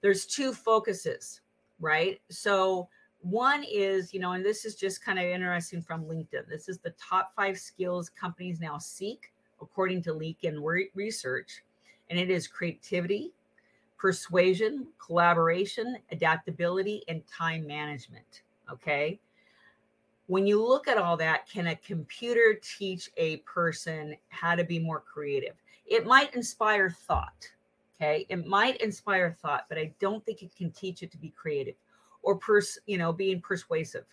there's 0.00 0.26
two 0.26 0.52
focuses, 0.52 1.42
right? 1.80 2.20
So 2.30 2.88
one 3.22 3.64
is, 3.70 4.14
you 4.14 4.20
know, 4.20 4.32
and 4.32 4.44
this 4.44 4.64
is 4.64 4.74
just 4.74 5.04
kind 5.04 5.18
of 5.18 5.26
interesting 5.26 5.82
from 5.82 6.04
LinkedIn. 6.04 6.48
This 6.48 6.68
is 6.68 6.78
the 6.78 6.94
top 6.98 7.32
five 7.36 7.58
skills 7.58 8.08
companies 8.08 8.60
now 8.60 8.78
seek 8.78 9.32
according 9.60 10.02
to 10.04 10.14
LinkedIn 10.14 10.62
research. 10.94 11.62
And 12.08 12.18
it 12.18 12.30
is 12.30 12.48
creativity, 12.48 13.32
persuasion, 13.98 14.86
collaboration, 14.98 15.98
adaptability, 16.10 17.04
and 17.08 17.22
time 17.26 17.66
management. 17.66 18.42
Okay. 18.72 19.20
When 20.26 20.46
you 20.46 20.64
look 20.64 20.86
at 20.86 20.96
all 20.96 21.16
that, 21.16 21.48
can 21.48 21.68
a 21.68 21.76
computer 21.76 22.58
teach 22.62 23.10
a 23.16 23.38
person 23.38 24.16
how 24.28 24.54
to 24.54 24.62
be 24.62 24.78
more 24.78 25.00
creative? 25.00 25.54
It 25.86 26.06
might 26.06 26.34
inspire 26.34 26.90
thought. 26.90 27.48
Okay. 27.96 28.26
It 28.28 28.46
might 28.46 28.80
inspire 28.80 29.36
thought, 29.42 29.66
but 29.68 29.76
I 29.76 29.92
don't 29.98 30.24
think 30.24 30.42
it 30.42 30.54
can 30.54 30.70
teach 30.70 31.02
it 31.02 31.10
to 31.10 31.18
be 31.18 31.30
creative 31.30 31.74
or 32.22 32.36
pers- 32.36 32.78
you 32.86 32.96
know, 32.96 33.12
being 33.12 33.40
persuasive 33.40 34.04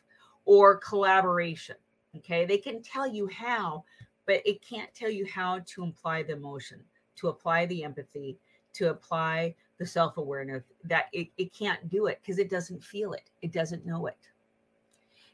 or 0.45 0.77
collaboration. 0.77 1.75
Okay. 2.17 2.45
They 2.45 2.57
can 2.57 2.81
tell 2.81 3.07
you 3.07 3.27
how, 3.27 3.83
but 4.25 4.41
it 4.45 4.61
can't 4.61 4.93
tell 4.93 5.11
you 5.11 5.25
how 5.27 5.59
to 5.67 5.83
apply 5.83 6.23
the 6.23 6.33
emotion, 6.33 6.79
to 7.17 7.27
apply 7.27 7.67
the 7.67 7.83
empathy, 7.83 8.37
to 8.73 8.89
apply 8.89 9.55
the 9.77 9.85
self-awareness 9.85 10.63
that 10.83 11.05
it, 11.13 11.27
it 11.37 11.53
can't 11.53 11.87
do 11.89 12.07
it 12.07 12.19
because 12.21 12.39
it 12.39 12.49
doesn't 12.49 12.83
feel 12.83 13.13
it. 13.13 13.29
It 13.41 13.51
doesn't 13.51 13.85
know 13.85 14.07
it. 14.07 14.17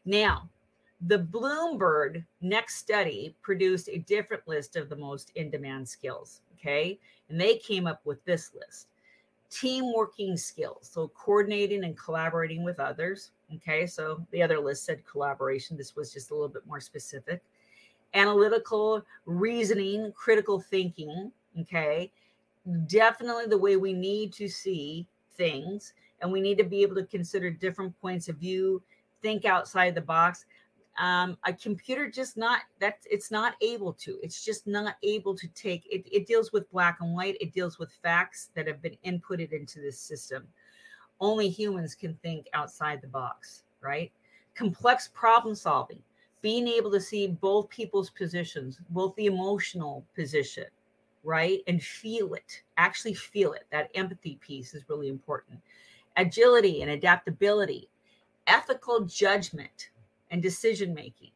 Now, 0.06 0.50
the 1.08 1.20
Bloomberg 1.20 2.24
next 2.42 2.78
study 2.78 3.36
produced 3.42 3.90
a 3.90 4.00
different 4.00 4.48
list 4.48 4.76
of 4.76 4.90
the 4.90 4.96
most 4.96 5.32
in 5.36 5.50
demand 5.50 5.88
skills. 5.88 6.42
Okay. 6.56 7.00
And 7.30 7.40
they 7.40 7.58
came 7.58 7.88
up 7.88 8.02
with 8.06 8.24
this 8.26 8.52
list 8.54 8.88
team 9.50 9.94
working 9.94 10.36
skills. 10.36 10.90
So, 10.92 11.10
coordinating 11.10 11.84
and 11.84 11.98
collaborating 11.98 12.64
with 12.64 12.80
others. 12.80 13.32
Okay. 13.56 13.86
So, 13.86 14.26
the 14.32 14.42
other 14.42 14.60
list 14.60 14.86
said 14.86 15.06
collaboration. 15.06 15.78
This 15.78 15.96
was 15.96 16.14
just 16.14 16.32
a 16.32 16.34
little 16.34 16.50
bit 16.50 16.66
more 16.66 16.80
specific. 16.80 17.42
Analytical 18.14 19.04
reasoning, 19.26 20.12
critical 20.16 20.60
thinking. 20.60 21.32
Okay. 21.60 22.12
Definitely 22.88 23.48
the 23.48 23.58
way 23.58 23.76
we 23.76 23.94
need 23.94 24.32
to 24.34 24.48
see 24.48 25.08
things 25.36 25.94
and 26.22 26.32
we 26.32 26.40
need 26.40 26.58
to 26.58 26.64
be 26.64 26.82
able 26.82 26.96
to 26.96 27.04
consider 27.04 27.52
different 27.52 28.00
points 28.00 28.30
of 28.30 28.38
view, 28.38 28.82
think 29.24 29.46
outside 29.46 29.96
the 29.96 30.02
box. 30.02 30.46
Um, 31.00 31.40
a 31.44 31.54
computer 31.54 32.08
just 32.08 32.38
not 32.38 32.62
that 32.80 33.00
it's 33.10 33.32
not 33.32 33.56
able 33.62 33.94
to. 33.94 34.20
It's 34.22 34.46
just 34.46 34.68
not 34.68 34.96
able 35.02 35.36
to 35.36 35.48
take 35.56 35.88
it. 35.88 36.08
It 36.12 36.28
deals 36.28 36.52
with 36.52 36.70
black 36.70 37.00
and 37.02 37.16
white. 37.16 37.36
It 37.42 37.52
deals 37.52 37.80
with 37.80 37.92
facts 38.04 38.52
that 38.54 38.68
have 38.68 38.80
been 38.80 38.98
inputted 39.04 39.54
into 39.54 39.82
this 39.82 40.00
system. 40.00 40.48
Only 41.20 41.50
humans 41.50 41.96
can 41.96 42.14
think 42.22 42.48
outside 42.54 43.02
the 43.02 43.08
box, 43.08 43.64
right? 43.82 44.12
Complex 44.54 45.10
problem 45.14 45.56
solving, 45.56 46.00
being 46.42 46.68
able 46.68 46.92
to 46.92 47.02
see 47.02 47.26
both 47.26 47.70
people's 47.70 48.12
positions, 48.12 48.80
both 48.90 49.16
the 49.16 49.26
emotional 49.26 50.06
position, 50.14 50.66
right? 51.24 51.62
And 51.66 51.82
feel 51.82 52.36
it, 52.36 52.62
actually 52.78 53.16
feel 53.16 53.54
it. 53.54 53.66
That 53.72 53.90
empathy 53.96 54.38
piece 54.46 54.76
is 54.76 54.84
really 54.90 55.08
important. 55.10 55.60
Agility 56.18 56.84
and 56.84 56.92
adaptability, 56.92 57.90
ethical 58.48 59.02
judgment 59.02 59.90
and 60.32 60.42
decision 60.42 60.94
making. 60.94 61.32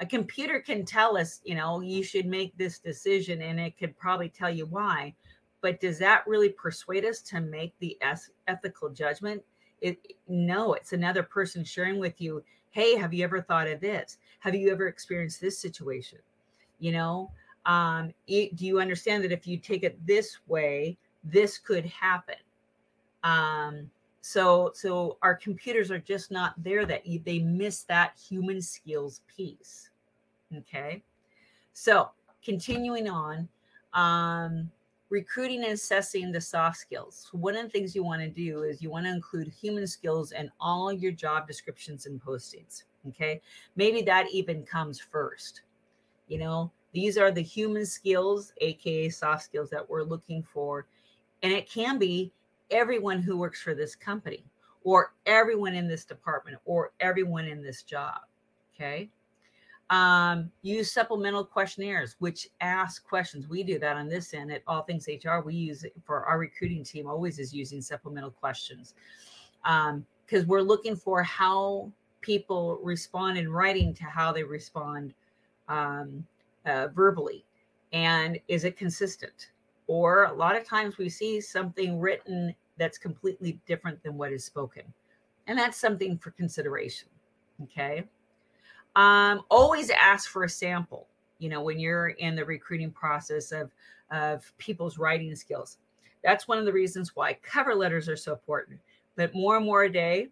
A 0.00 0.06
computer 0.06 0.60
can 0.60 0.84
tell 0.84 1.16
us, 1.16 1.40
you 1.44 1.54
know, 1.54 1.80
you 1.80 2.02
should 2.02 2.26
make 2.26 2.56
this 2.56 2.78
decision 2.78 3.42
and 3.42 3.58
it 3.58 3.76
could 3.78 3.98
probably 3.98 4.28
tell 4.28 4.50
you 4.50 4.66
why. 4.66 5.14
But 5.60 5.80
does 5.80 5.98
that 5.98 6.26
really 6.26 6.50
persuade 6.50 7.04
us 7.04 7.20
to 7.22 7.40
make 7.40 7.74
the 7.80 7.98
ethical 8.46 8.90
judgment? 8.90 9.42
It, 9.80 9.98
no, 10.28 10.74
it's 10.74 10.92
another 10.92 11.22
person 11.24 11.64
sharing 11.64 11.98
with 11.98 12.20
you, 12.20 12.44
hey, 12.70 12.96
have 12.96 13.12
you 13.12 13.24
ever 13.24 13.42
thought 13.42 13.66
of 13.66 13.80
this? 13.80 14.18
Have 14.38 14.54
you 14.54 14.70
ever 14.70 14.86
experienced 14.86 15.40
this 15.40 15.58
situation? 15.58 16.18
You 16.78 16.92
know, 16.92 17.32
um, 17.66 18.14
it, 18.28 18.54
do 18.54 18.66
you 18.66 18.80
understand 18.80 19.24
that 19.24 19.32
if 19.32 19.46
you 19.46 19.56
take 19.56 19.82
it 19.82 19.98
this 20.06 20.38
way, 20.46 20.96
this 21.24 21.58
could 21.58 21.86
happen? 21.86 22.36
Um, 23.24 23.90
so, 24.20 24.72
so 24.74 25.18
our 25.22 25.34
computers 25.34 25.90
are 25.90 25.98
just 25.98 26.30
not 26.30 26.54
there. 26.62 26.84
That 26.84 27.02
they 27.24 27.38
miss 27.38 27.84
that 27.84 28.18
human 28.28 28.60
skills 28.60 29.22
piece. 29.34 29.90
Okay, 30.56 31.02
so 31.72 32.10
continuing 32.42 33.08
on, 33.08 33.48
um, 33.92 34.70
recruiting 35.10 35.62
and 35.64 35.72
assessing 35.72 36.32
the 36.32 36.40
soft 36.40 36.76
skills. 36.76 37.28
One 37.32 37.56
of 37.56 37.64
the 37.64 37.70
things 37.70 37.94
you 37.94 38.02
want 38.02 38.22
to 38.22 38.28
do 38.28 38.62
is 38.62 38.82
you 38.82 38.90
want 38.90 39.06
to 39.06 39.12
include 39.12 39.48
human 39.48 39.86
skills 39.86 40.32
in 40.32 40.50
all 40.60 40.92
your 40.92 41.12
job 41.12 41.46
descriptions 41.46 42.06
and 42.06 42.22
postings. 42.22 42.84
Okay, 43.08 43.40
maybe 43.76 44.02
that 44.02 44.26
even 44.32 44.64
comes 44.64 45.00
first. 45.00 45.62
You 46.26 46.38
know, 46.38 46.70
these 46.92 47.16
are 47.16 47.30
the 47.30 47.42
human 47.42 47.86
skills, 47.86 48.52
aka 48.60 49.08
soft 49.08 49.44
skills, 49.44 49.70
that 49.70 49.88
we're 49.88 50.02
looking 50.02 50.42
for. 50.42 50.86
And 51.42 51.52
it 51.52 51.70
can 51.70 51.98
be 51.98 52.32
everyone 52.70 53.22
who 53.22 53.36
works 53.36 53.60
for 53.60 53.74
this 53.74 53.94
company, 53.94 54.44
or 54.84 55.12
everyone 55.26 55.74
in 55.74 55.88
this 55.88 56.04
department, 56.04 56.58
or 56.64 56.92
everyone 57.00 57.46
in 57.46 57.62
this 57.62 57.82
job. 57.82 58.20
Okay. 58.74 59.10
Um, 59.90 60.50
use 60.60 60.92
supplemental 60.92 61.44
questionnaires, 61.44 62.16
which 62.18 62.48
ask 62.60 63.06
questions. 63.06 63.48
We 63.48 63.62
do 63.62 63.78
that 63.78 63.96
on 63.96 64.08
this 64.08 64.34
end 64.34 64.52
at 64.52 64.62
All 64.66 64.82
Things 64.82 65.08
HR. 65.08 65.38
We 65.38 65.54
use 65.54 65.84
it 65.84 65.94
for 66.04 66.24
our 66.24 66.38
recruiting 66.38 66.84
team, 66.84 67.06
always 67.06 67.38
is 67.38 67.54
using 67.54 67.80
supplemental 67.80 68.30
questions 68.30 68.94
because 69.62 70.42
um, 70.42 70.46
we're 70.46 70.60
looking 70.60 70.94
for 70.94 71.22
how 71.22 71.90
people 72.20 72.78
respond 72.82 73.38
in 73.38 73.50
writing 73.50 73.94
to 73.94 74.04
how 74.04 74.32
they 74.32 74.42
respond 74.42 75.14
um, 75.68 76.26
uh, 76.66 76.88
verbally 76.88 77.44
and 77.92 78.38
is 78.48 78.64
it 78.64 78.76
consistent 78.76 79.50
or 79.88 80.24
a 80.24 80.32
lot 80.32 80.56
of 80.56 80.64
times 80.64 80.96
we 80.96 81.08
see 81.08 81.40
something 81.40 81.98
written 81.98 82.54
that's 82.78 82.98
completely 82.98 83.60
different 83.66 84.00
than 84.04 84.16
what 84.16 84.32
is 84.32 84.44
spoken. 84.44 84.82
And 85.48 85.58
that's 85.58 85.76
something 85.76 86.16
for 86.18 86.30
consideration 86.30 87.08
okay? 87.62 88.04
Um, 88.96 89.42
always 89.50 89.90
ask 89.90 90.30
for 90.30 90.44
a 90.44 90.48
sample 90.48 91.06
you 91.38 91.48
know 91.48 91.62
when 91.62 91.78
you're 91.78 92.08
in 92.08 92.34
the 92.34 92.44
recruiting 92.44 92.90
process 92.90 93.52
of 93.52 93.70
of 94.10 94.52
people's 94.58 94.98
writing 94.98 95.34
skills. 95.36 95.78
That's 96.24 96.48
one 96.48 96.58
of 96.58 96.64
the 96.64 96.72
reasons 96.72 97.14
why 97.14 97.34
cover 97.42 97.74
letters 97.74 98.08
are 98.08 98.16
so 98.16 98.32
important. 98.32 98.80
But 99.16 99.34
more 99.34 99.56
and 99.56 99.64
more 99.64 99.84
a 99.84 99.92
day 99.92 100.28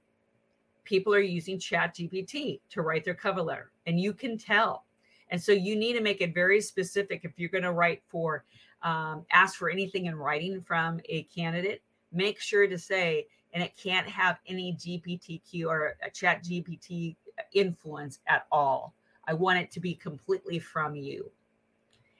people 0.84 1.14
are 1.14 1.20
using 1.20 1.58
chat 1.58 1.94
gpt 1.94 2.60
to 2.70 2.82
write 2.82 3.04
their 3.04 3.14
cover 3.14 3.42
letter 3.42 3.70
and 3.86 4.00
you 4.00 4.12
can 4.12 4.38
tell. 4.38 4.84
And 5.30 5.42
so 5.42 5.52
you 5.52 5.76
need 5.76 5.94
to 5.94 6.00
make 6.00 6.20
it 6.20 6.32
very 6.32 6.60
specific 6.60 7.22
if 7.24 7.32
you're 7.36 7.48
going 7.48 7.64
to 7.64 7.72
write 7.72 8.02
for, 8.08 8.44
um, 8.82 9.24
ask 9.30 9.56
for 9.56 9.70
anything 9.70 10.06
in 10.06 10.16
writing 10.16 10.62
from 10.62 11.00
a 11.08 11.22
candidate, 11.24 11.82
make 12.12 12.40
sure 12.40 12.66
to 12.66 12.78
say, 12.78 13.26
and 13.52 13.62
it 13.62 13.76
can't 13.76 14.06
have 14.06 14.38
any 14.46 14.74
GPTQ 14.74 15.66
or 15.66 15.96
a 16.02 16.10
chat 16.10 16.44
GPT 16.44 17.16
influence 17.52 18.20
at 18.26 18.46
all. 18.52 18.94
I 19.26 19.34
want 19.34 19.58
it 19.58 19.70
to 19.72 19.80
be 19.80 19.94
completely 19.94 20.58
from 20.58 20.94
you. 20.94 21.30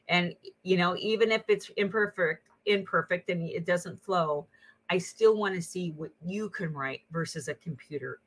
And, 0.09 0.35
you 0.62 0.77
know, 0.77 0.97
even 0.99 1.31
if 1.31 1.42
it's 1.49 1.69
imperfect, 1.77 2.49
imperfect 2.64 3.31
and 3.31 3.49
it 3.49 3.66
doesn't 3.66 4.03
flow, 4.03 4.47
I 4.88 4.99
still 4.99 5.37
want 5.37 5.55
to 5.55 5.62
see 5.62 5.92
what 5.92 6.11
you 6.25 6.49
can 6.51 6.73
write 6.73 7.03
versus 7.11 7.49
a 7.49 7.55
computer. 7.55 8.21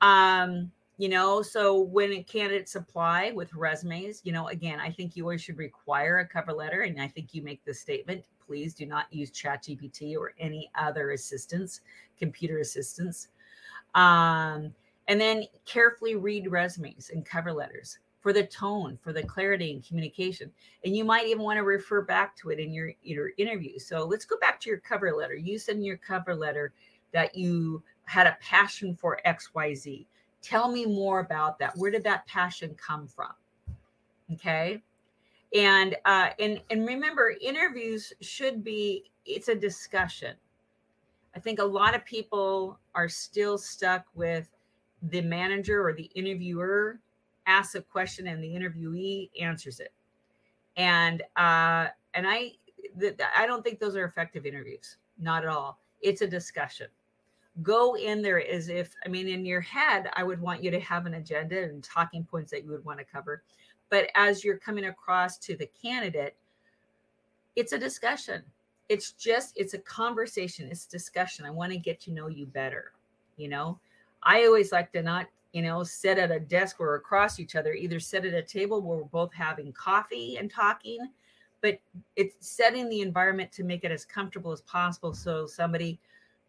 Um, 0.00 0.70
you 0.98 1.08
know 1.08 1.42
so 1.42 1.78
when 1.78 2.24
candidates 2.24 2.74
apply 2.74 3.30
with 3.32 3.52
resumes 3.54 4.22
you 4.24 4.32
know 4.32 4.48
again 4.48 4.80
i 4.80 4.90
think 4.90 5.14
you 5.14 5.24
always 5.24 5.42
should 5.42 5.58
require 5.58 6.18
a 6.18 6.26
cover 6.26 6.52
letter 6.52 6.82
and 6.82 7.00
i 7.00 7.06
think 7.06 7.34
you 7.34 7.42
make 7.42 7.62
the 7.64 7.74
statement 7.74 8.24
please 8.46 8.74
do 8.74 8.86
not 8.86 9.06
use 9.10 9.30
chat 9.30 9.62
gpt 9.62 10.16
or 10.16 10.32
any 10.38 10.70
other 10.74 11.10
assistance 11.10 11.80
computer 12.18 12.58
assistance. 12.58 13.28
Um, 13.94 14.74
and 15.08 15.20
then 15.20 15.44
carefully 15.64 16.16
read 16.16 16.50
resumes 16.50 17.10
and 17.10 17.24
cover 17.24 17.52
letters 17.52 17.98
for 18.20 18.32
the 18.32 18.44
tone 18.44 18.98
for 19.00 19.12
the 19.12 19.22
clarity 19.22 19.70
and 19.70 19.86
communication 19.86 20.50
and 20.84 20.96
you 20.96 21.04
might 21.04 21.28
even 21.28 21.44
want 21.44 21.58
to 21.58 21.62
refer 21.62 22.02
back 22.02 22.34
to 22.36 22.50
it 22.50 22.58
in 22.58 22.72
your 22.72 22.92
your 23.02 23.30
interview. 23.38 23.78
So 23.78 24.04
let's 24.04 24.24
go 24.24 24.36
back 24.38 24.60
to 24.62 24.70
your 24.70 24.80
cover 24.80 25.12
letter. 25.12 25.36
You 25.36 25.58
send 25.58 25.84
your 25.84 25.96
cover 25.96 26.34
letter 26.34 26.72
that 27.12 27.36
you 27.36 27.82
had 28.04 28.26
a 28.26 28.36
passion 28.40 28.96
for 28.96 29.20
xyz 29.24 30.06
Tell 30.46 30.70
me 30.70 30.86
more 30.86 31.18
about 31.18 31.58
that. 31.58 31.76
Where 31.76 31.90
did 31.90 32.04
that 32.04 32.24
passion 32.28 32.76
come 32.76 33.08
from? 33.08 33.32
Okay. 34.32 34.80
And 35.52 35.96
uh, 36.04 36.30
and 36.38 36.62
and 36.70 36.86
remember, 36.86 37.34
interviews 37.40 38.12
should 38.20 38.62
be 38.62 39.10
it's 39.24 39.48
a 39.48 39.56
discussion. 39.56 40.36
I 41.34 41.40
think 41.40 41.58
a 41.58 41.64
lot 41.64 41.96
of 41.96 42.04
people 42.04 42.78
are 42.94 43.08
still 43.08 43.58
stuck 43.58 44.04
with 44.14 44.48
the 45.02 45.20
manager 45.20 45.84
or 45.84 45.92
the 45.92 46.10
interviewer 46.14 47.00
asks 47.46 47.74
a 47.74 47.82
question 47.82 48.28
and 48.28 48.42
the 48.42 48.48
interviewee 48.48 49.30
answers 49.40 49.80
it. 49.80 49.92
And 50.76 51.22
uh, 51.34 51.88
and 52.14 52.24
I 52.24 52.52
th- 53.00 53.18
I 53.36 53.48
don't 53.48 53.64
think 53.64 53.80
those 53.80 53.96
are 53.96 54.04
effective 54.04 54.46
interviews. 54.46 54.98
Not 55.18 55.42
at 55.42 55.48
all. 55.48 55.80
It's 56.02 56.22
a 56.22 56.28
discussion 56.28 56.86
go 57.62 57.96
in 57.96 58.20
there 58.20 58.46
as 58.46 58.68
if 58.68 58.94
i 59.04 59.08
mean 59.08 59.28
in 59.28 59.46
your 59.46 59.60
head 59.60 60.10
i 60.14 60.22
would 60.22 60.40
want 60.40 60.62
you 60.62 60.70
to 60.70 60.80
have 60.80 61.06
an 61.06 61.14
agenda 61.14 61.62
and 61.62 61.82
talking 61.82 62.24
points 62.24 62.50
that 62.50 62.64
you 62.64 62.70
would 62.70 62.84
want 62.84 62.98
to 62.98 63.04
cover. 63.04 63.42
But 63.88 64.10
as 64.14 64.44
you're 64.44 64.58
coming 64.58 64.86
across 64.86 65.38
to 65.38 65.56
the 65.56 65.70
candidate 65.80 66.36
it's 67.54 67.72
a 67.72 67.78
discussion. 67.78 68.42
It's 68.88 69.12
just 69.12 69.54
it's 69.56 69.74
a 69.74 69.78
conversation. 69.78 70.68
It's 70.70 70.84
discussion. 70.84 71.46
I 71.46 71.50
want 71.50 71.72
to 71.72 71.78
get 71.78 71.98
to 72.00 72.12
know 72.12 72.28
you 72.28 72.46
better 72.46 72.92
you 73.36 73.48
know? 73.48 73.78
I 74.22 74.44
always 74.46 74.72
like 74.72 74.92
to 74.92 75.02
not 75.02 75.26
you 75.52 75.62
know 75.62 75.84
sit 75.84 76.18
at 76.18 76.32
a 76.32 76.40
desk 76.40 76.80
or 76.80 76.96
across 76.96 77.38
each 77.38 77.54
other 77.54 77.72
either 77.72 78.00
sit 78.00 78.24
at 78.24 78.34
a 78.34 78.42
table 78.42 78.82
where 78.82 78.98
we're 78.98 79.04
both 79.04 79.32
having 79.32 79.72
coffee 79.72 80.36
and 80.36 80.50
talking 80.50 80.98
but 81.62 81.78
it's 82.16 82.34
setting 82.40 82.88
the 82.88 83.00
environment 83.00 83.52
to 83.52 83.62
make 83.62 83.84
it 83.84 83.92
as 83.92 84.04
comfortable 84.04 84.52
as 84.52 84.60
possible 84.62 85.14
so 85.14 85.46
somebody 85.46 85.98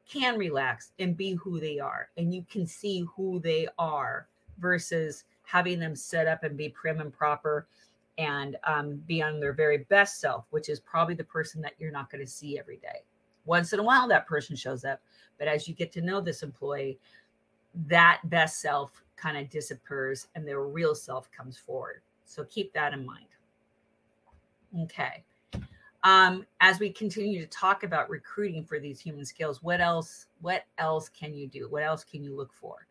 can 0.07 0.37
relax 0.37 0.91
and 0.99 1.17
be 1.17 1.33
who 1.33 1.59
they 1.59 1.79
are 1.79 2.09
and 2.17 2.33
you 2.33 2.45
can 2.49 2.65
see 2.65 3.05
who 3.15 3.39
they 3.39 3.67
are 3.77 4.27
versus 4.59 5.25
having 5.43 5.79
them 5.79 5.95
set 5.95 6.27
up 6.27 6.43
and 6.43 6.57
be 6.57 6.69
prim 6.69 6.99
and 6.99 7.13
proper 7.13 7.67
and 8.17 8.57
um, 8.63 8.95
be 9.07 9.21
on 9.21 9.39
their 9.39 9.53
very 9.53 9.79
best 9.89 10.19
self 10.19 10.45
which 10.49 10.69
is 10.69 10.79
probably 10.79 11.15
the 11.15 11.23
person 11.23 11.61
that 11.61 11.73
you're 11.77 11.91
not 11.91 12.09
going 12.09 12.23
to 12.23 12.31
see 12.31 12.57
every 12.57 12.77
day. 12.77 13.03
Once 13.45 13.73
in 13.73 13.79
a 13.79 13.83
while 13.83 14.07
that 14.07 14.27
person 14.27 14.55
shows 14.55 14.85
up 14.85 15.01
but 15.37 15.47
as 15.47 15.67
you 15.67 15.73
get 15.73 15.91
to 15.91 16.01
know 16.01 16.21
this 16.21 16.43
employee 16.43 16.97
that 17.87 18.19
best 18.25 18.61
self 18.61 19.03
kind 19.15 19.37
of 19.37 19.49
disappears 19.49 20.27
and 20.35 20.47
their 20.47 20.61
real 20.61 20.95
self 20.95 21.29
comes 21.31 21.57
forward. 21.57 22.01
So 22.25 22.43
keep 22.45 22.73
that 22.73 22.93
in 22.93 23.05
mind. 23.05 23.27
Okay 24.81 25.23
um, 26.07 26.45
as 26.61 26.79
we 26.79 26.91
continue 26.91 27.41
to 27.41 27.47
talk 27.47 27.83
about 27.83 28.09
recruiting 28.09 28.63
for 28.63 28.79
these 28.79 29.01
human 29.01 29.25
skills 29.25 29.63
what 29.63 29.81
else 29.81 30.27
what 30.41 30.65
else 30.77 31.09
can 31.09 31.33
you 31.35 31.47
do 31.47 31.69
what 31.69 31.83
else 31.83 32.03
can 32.03 32.23
you 32.23 32.35
look 32.35 32.53
for 32.53 32.87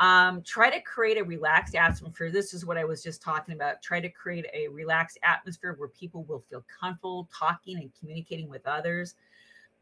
um, 0.00 0.42
try 0.42 0.70
to 0.70 0.80
create 0.80 1.18
a 1.18 1.24
relaxed 1.24 1.74
atmosphere 1.76 2.30
this 2.30 2.54
is 2.54 2.66
what 2.66 2.78
i 2.78 2.84
was 2.84 3.02
just 3.02 3.22
talking 3.22 3.54
about 3.54 3.82
try 3.82 4.00
to 4.00 4.10
create 4.10 4.46
a 4.54 4.68
relaxed 4.68 5.18
atmosphere 5.22 5.74
where 5.78 5.88
people 5.90 6.24
will 6.24 6.44
feel 6.50 6.64
comfortable 6.80 7.28
talking 7.36 7.78
and 7.78 7.92
communicating 7.98 8.48
with 8.50 8.66
others 8.66 9.14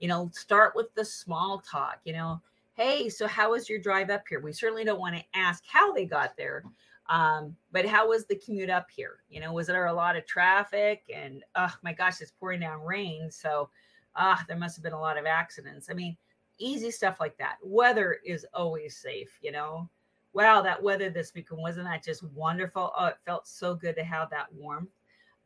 You 0.01 0.09
know, 0.09 0.31
start 0.35 0.75
with 0.77 0.95
the 0.95 1.05
small 1.05 1.61
talk, 1.61 2.01
you 2.05 2.13
know, 2.15 2.41
hey, 2.75 3.09
so 3.11 3.27
how 3.29 3.53
was 3.53 3.69
your 3.69 3.81
drive 3.81 4.11
up 4.11 4.25
here? 4.29 4.41
We 4.41 4.53
certainly 4.53 4.85
don't 4.85 5.01
want 5.01 5.17
to 5.17 5.25
ask 5.35 5.65
how 5.67 5.93
they 5.93 6.07
got 6.07 6.37
there. 6.37 6.65
Um, 7.09 7.57
but 7.73 7.87
how 7.87 8.09
was 8.09 8.27
the 8.27 8.37
commute 8.37 8.71
up 8.71 8.89
here? 8.91 9.21
You 9.31 9.41
know, 9.41 9.53
was 9.53 9.67
there 9.67 9.87
a 9.87 9.93
lot 9.93 10.17
of 10.17 10.27
traffic? 10.27 11.03
And 11.15 11.43
oh 11.55 11.75
my 11.83 11.93
gosh, 11.93 12.21
it's 12.21 12.33
pouring 12.33 12.61
down 12.61 12.83
rain. 12.83 13.31
So 13.31 13.71
ah, 14.19 14.45
there 14.47 14.59
must 14.59 14.77
have 14.77 14.83
been 14.83 14.93
a 14.93 15.01
lot 15.01 15.17
of 15.17 15.25
accidents. 15.27 15.89
I 15.91 15.95
mean, 15.95 16.17
easy 16.59 16.91
stuff 16.91 17.19
like 17.21 17.39
that. 17.39 17.57
Weather 17.63 18.19
is 18.25 18.45
always 18.53 18.97
safe, 18.97 19.39
you 19.41 19.53
know. 19.53 19.89
Wow, 20.35 20.61
that 20.63 20.83
weather 20.83 21.09
this 21.09 21.33
weekend 21.35 21.61
wasn't 21.61 21.87
that 21.87 22.05
just 22.05 22.23
wonderful? 22.23 22.93
Oh, 22.97 23.07
it 23.07 23.17
felt 23.25 23.47
so 23.49 23.75
good 23.75 23.97
to 23.97 24.05
have 24.05 24.29
that 24.31 24.53
warmth. 24.53 24.91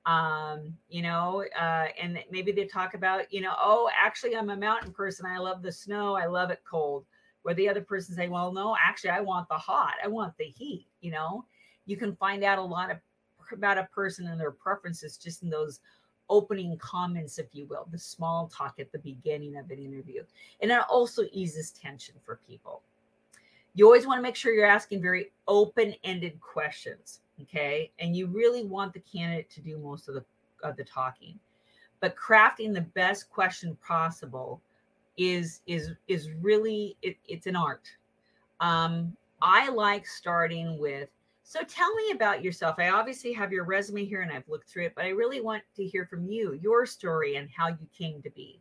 Um, 0.05 0.75
you 0.89 1.03
know, 1.03 1.45
uh, 1.59 1.87
and 2.01 2.19
maybe 2.31 2.51
they 2.51 2.65
talk 2.65 2.95
about, 2.95 3.33
you 3.33 3.41
know, 3.41 3.55
oh, 3.57 3.89
actually, 3.97 4.37
I'm 4.37 4.51
a 4.51 4.57
mountain 4.57 4.91
person. 4.91 5.25
I 5.27 5.39
love 5.39 5.63
the 5.63 5.71
snow. 5.71 6.17
I 6.17 6.27
love 6.27 6.51
it 6.51 6.63
cold. 6.69 7.05
Where 7.43 7.55
the 7.55 7.69
other 7.69 7.81
person 7.81 8.15
say, 8.15 8.29
well, 8.29 8.53
no, 8.53 8.77
actually, 8.85 9.11
I 9.11 9.21
want 9.21 9.49
the 9.49 9.55
hot. 9.55 9.95
I 10.03 10.09
want 10.09 10.37
the 10.37 10.45
heat. 10.45 10.89
You 11.01 11.13
know, 11.13 11.45
you 11.87 11.97
can 11.97 12.15
find 12.17 12.45
out 12.45 12.59
a 12.59 12.63
lot 12.63 12.91
of 12.91 12.99
about 13.53 13.77
a 13.77 13.89
person 13.95 14.27
and 14.29 14.41
their 14.41 14.51
preferences 14.51 15.19
just 15.19 15.43
in 15.43 15.51
those 15.51 15.81
opening 16.31 16.79
comments, 16.79 17.39
if 17.39 17.49
you 17.53 17.67
will, 17.67 17.87
the 17.91 17.99
small 17.99 18.49
talk 18.49 18.77
at 18.79 18.91
the 18.93 18.99
beginning 19.01 19.57
of 19.57 19.71
an 19.71 19.79
interview. 19.79 20.23
And 20.61 20.71
it 20.71 20.81
also 20.89 21.25
eases 21.33 21.71
tension 21.71 22.15
for 22.25 22.41
people. 22.47 22.83
You 23.75 23.85
always 23.85 24.07
want 24.07 24.19
to 24.19 24.23
make 24.23 24.37
sure 24.37 24.55
you're 24.55 24.65
asking 24.65 25.03
very 25.03 25.33
open 25.49 25.95
ended 26.05 26.41
questions. 26.41 27.21
Okay. 27.43 27.91
And 27.99 28.17
you 28.17 28.27
really 28.27 28.65
want 28.65 28.95
the 28.95 29.01
candidate 29.01 29.51
to 29.51 29.61
do 29.61 29.79
most 29.79 30.09
of 30.09 30.15
the, 30.15 30.25
of 30.63 30.77
the 30.77 30.85
talking. 30.85 31.39
But 32.01 32.17
crafting 32.17 32.73
the 32.73 32.83
best 32.95 33.31
question 33.31 33.77
possible 33.87 34.63
is 35.17 35.61
is 35.67 35.91
is 36.09 36.31
really 36.41 36.97
it, 37.03 37.17
it's 37.29 37.47
an 37.47 37.57
art 37.57 37.87
um 38.61 39.15
i 39.43 39.69
like 39.69 40.07
starting 40.07 40.79
with 40.79 41.11
so 41.45 41.63
tell 41.65 41.93
me 41.95 42.13
about 42.13 42.43
yourself. 42.43 42.77
I 42.79 42.91
obviously 42.91 43.33
have 43.33 43.53
your 43.53 43.65
resume 43.65 44.05
here 44.05 44.23
and 44.23 44.31
I've 44.31 44.49
looked 44.49 44.69
through 44.69 44.87
it, 44.87 44.95
but 44.95 45.05
I 45.05 45.09
really 45.09 45.41
want 45.41 45.63
to 45.77 45.85
hear 45.85 46.07
from 46.07 46.27
you, 46.27 46.59
your 46.63 46.87
story 46.87 47.37
and 47.37 47.49
how 47.55 47.69
you 47.69 47.89
came 47.97 48.23
to 48.23 48.31
be. 48.31 48.61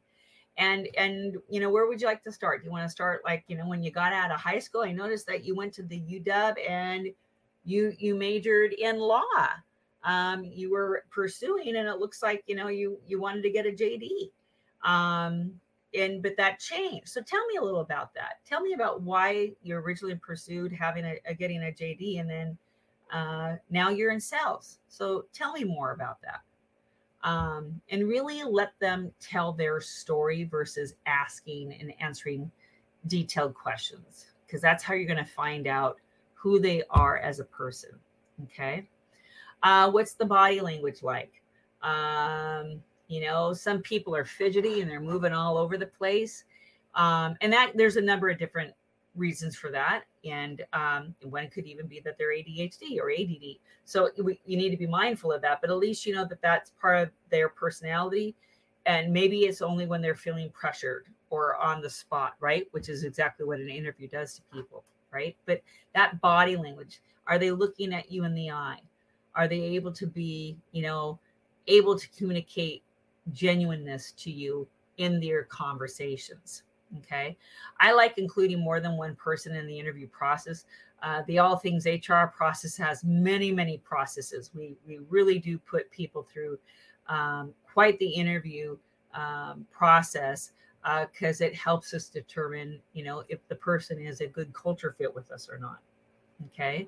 And 0.57 0.87
and 0.97 1.37
you 1.49 1.59
know, 1.59 1.69
where 1.69 1.87
would 1.87 2.01
you 2.01 2.07
like 2.07 2.23
to 2.23 2.31
start? 2.31 2.61
Do 2.61 2.65
you 2.65 2.71
want 2.71 2.85
to 2.85 2.89
start 2.89 3.21
like, 3.23 3.43
you 3.47 3.55
know, 3.55 3.67
when 3.67 3.81
you 3.81 3.91
got 3.91 4.13
out 4.13 4.31
of 4.31 4.39
high 4.39 4.59
school? 4.59 4.81
I 4.81 4.91
noticed 4.91 5.27
that 5.27 5.45
you 5.45 5.55
went 5.55 5.73
to 5.75 5.83
the 5.83 5.99
UW 6.01 6.69
and 6.69 7.07
you 7.63 7.93
you 7.97 8.15
majored 8.15 8.73
in 8.73 8.97
law. 8.97 9.21
Um, 10.03 10.43
you 10.43 10.71
were 10.71 11.05
pursuing 11.11 11.75
and 11.75 11.87
it 11.87 11.99
looks 11.99 12.21
like, 12.21 12.43
you 12.47 12.55
know, 12.55 12.67
you 12.67 12.99
you 13.07 13.21
wanted 13.21 13.43
to 13.43 13.51
get 13.51 13.65
a 13.65 13.71
JD. 13.71 14.31
Um, 14.83 15.53
and 15.93 16.21
but 16.21 16.35
that 16.37 16.59
changed. 16.59 17.09
So 17.09 17.21
tell 17.21 17.45
me 17.47 17.57
a 17.57 17.63
little 17.63 17.81
about 17.81 18.13
that. 18.15 18.39
Tell 18.45 18.61
me 18.61 18.73
about 18.73 19.01
why 19.01 19.51
you 19.61 19.75
originally 19.75 20.15
pursued 20.15 20.71
having 20.71 21.05
a, 21.05 21.17
a 21.25 21.33
getting 21.33 21.61
a 21.63 21.71
JD 21.71 22.19
and 22.19 22.29
then 22.29 22.57
uh, 23.11 23.55
now 23.69 23.89
you're 23.89 24.11
in 24.11 24.19
sales. 24.19 24.79
So 24.87 25.25
tell 25.33 25.53
me 25.53 25.63
more 25.63 25.91
about 25.91 26.21
that. 26.21 26.41
Um, 27.23 27.79
and 27.89 28.07
really 28.07 28.43
let 28.43 28.73
them 28.79 29.11
tell 29.19 29.53
their 29.53 29.79
story 29.79 30.43
versus 30.43 30.95
asking 31.05 31.73
and 31.79 31.93
answering 31.99 32.51
detailed 33.07 33.53
questions, 33.53 34.27
because 34.45 34.61
that's 34.61 34.83
how 34.83 34.95
you're 34.95 35.05
going 35.05 35.23
to 35.23 35.31
find 35.31 35.67
out 35.67 35.97
who 36.33 36.59
they 36.59 36.83
are 36.89 37.17
as 37.17 37.39
a 37.39 37.43
person. 37.45 37.91
Okay. 38.45 38.87
Uh, 39.61 39.91
what's 39.91 40.13
the 40.13 40.25
body 40.25 40.59
language 40.61 41.03
like? 41.03 41.43
Um, 41.83 42.81
you 43.07 43.21
know, 43.21 43.53
some 43.53 43.81
people 43.81 44.15
are 44.15 44.25
fidgety 44.25 44.81
and 44.81 44.89
they're 44.89 44.99
moving 44.99 45.33
all 45.33 45.57
over 45.57 45.77
the 45.77 45.85
place. 45.85 46.45
Um, 46.95 47.35
and 47.41 47.53
that 47.53 47.73
there's 47.75 47.97
a 47.97 48.01
number 48.01 48.29
of 48.29 48.39
different 48.39 48.73
reasons 49.15 49.55
for 49.55 49.71
that. 49.71 50.03
And 50.23 50.63
um, 50.73 51.15
one 51.23 51.49
could 51.49 51.65
even 51.65 51.87
be 51.87 51.99
that 52.01 52.17
they're 52.17 52.33
ADHD 52.33 52.99
or 52.99 53.11
ADD. 53.11 53.57
So 53.85 54.09
we, 54.23 54.39
you 54.45 54.57
need 54.57 54.69
to 54.69 54.77
be 54.77 54.87
mindful 54.87 55.31
of 55.31 55.41
that. 55.41 55.61
But 55.61 55.69
at 55.69 55.77
least 55.77 56.05
you 56.05 56.13
know 56.13 56.25
that 56.25 56.41
that's 56.41 56.71
part 56.81 56.99
of 56.99 57.09
their 57.29 57.49
personality. 57.49 58.35
And 58.85 59.13
maybe 59.13 59.41
it's 59.41 59.61
only 59.61 59.85
when 59.85 60.01
they're 60.01 60.15
feeling 60.15 60.49
pressured 60.51 61.05
or 61.29 61.55
on 61.57 61.81
the 61.81 61.89
spot, 61.89 62.33
right? 62.39 62.67
Which 62.71 62.89
is 62.89 63.03
exactly 63.03 63.45
what 63.45 63.59
an 63.59 63.69
interview 63.69 64.07
does 64.07 64.35
to 64.35 64.41
people, 64.53 64.83
right? 65.11 65.35
But 65.45 65.61
that 65.93 66.19
body 66.21 66.55
language, 66.55 67.01
are 67.27 67.37
they 67.37 67.51
looking 67.51 67.93
at 67.93 68.11
you 68.11 68.23
in 68.23 68.33
the 68.33 68.51
eye? 68.51 68.79
Are 69.35 69.47
they 69.47 69.61
able 69.61 69.93
to 69.93 70.07
be, 70.07 70.57
you 70.71 70.81
know, 70.81 71.19
able 71.67 71.97
to 71.97 72.09
communicate 72.17 72.83
genuineness 73.31 74.13
to 74.13 74.31
you 74.31 74.67
in 74.97 75.19
their 75.19 75.43
conversations? 75.43 76.63
Okay. 76.99 77.37
I 77.79 77.93
like 77.93 78.17
including 78.17 78.59
more 78.59 78.79
than 78.79 78.97
one 78.97 79.15
person 79.15 79.55
in 79.55 79.65
the 79.65 79.79
interview 79.79 80.07
process. 80.07 80.65
Uh, 81.01 81.23
the 81.27 81.39
All 81.39 81.57
Things 81.57 81.85
HR 81.85 82.25
process 82.25 82.75
has 82.77 83.03
many, 83.03 83.51
many 83.51 83.77
processes. 83.79 84.51
We, 84.53 84.75
we 84.85 84.99
really 85.09 85.39
do 85.39 85.57
put 85.57 85.89
people 85.89 86.23
through 86.23 86.59
um, 87.07 87.53
quite 87.71 87.97
the 87.99 88.09
interview 88.09 88.77
um, 89.13 89.65
process 89.71 90.51
because 91.11 91.41
uh, 91.41 91.45
it 91.45 91.55
helps 91.55 91.93
us 91.93 92.09
determine, 92.09 92.79
you 92.93 93.03
know, 93.03 93.23
if 93.29 93.39
the 93.47 93.55
person 93.55 93.99
is 93.99 94.21
a 94.21 94.27
good 94.27 94.51
culture 94.53 94.95
fit 94.97 95.13
with 95.13 95.31
us 95.31 95.47
or 95.49 95.57
not. 95.57 95.79
Okay. 96.47 96.87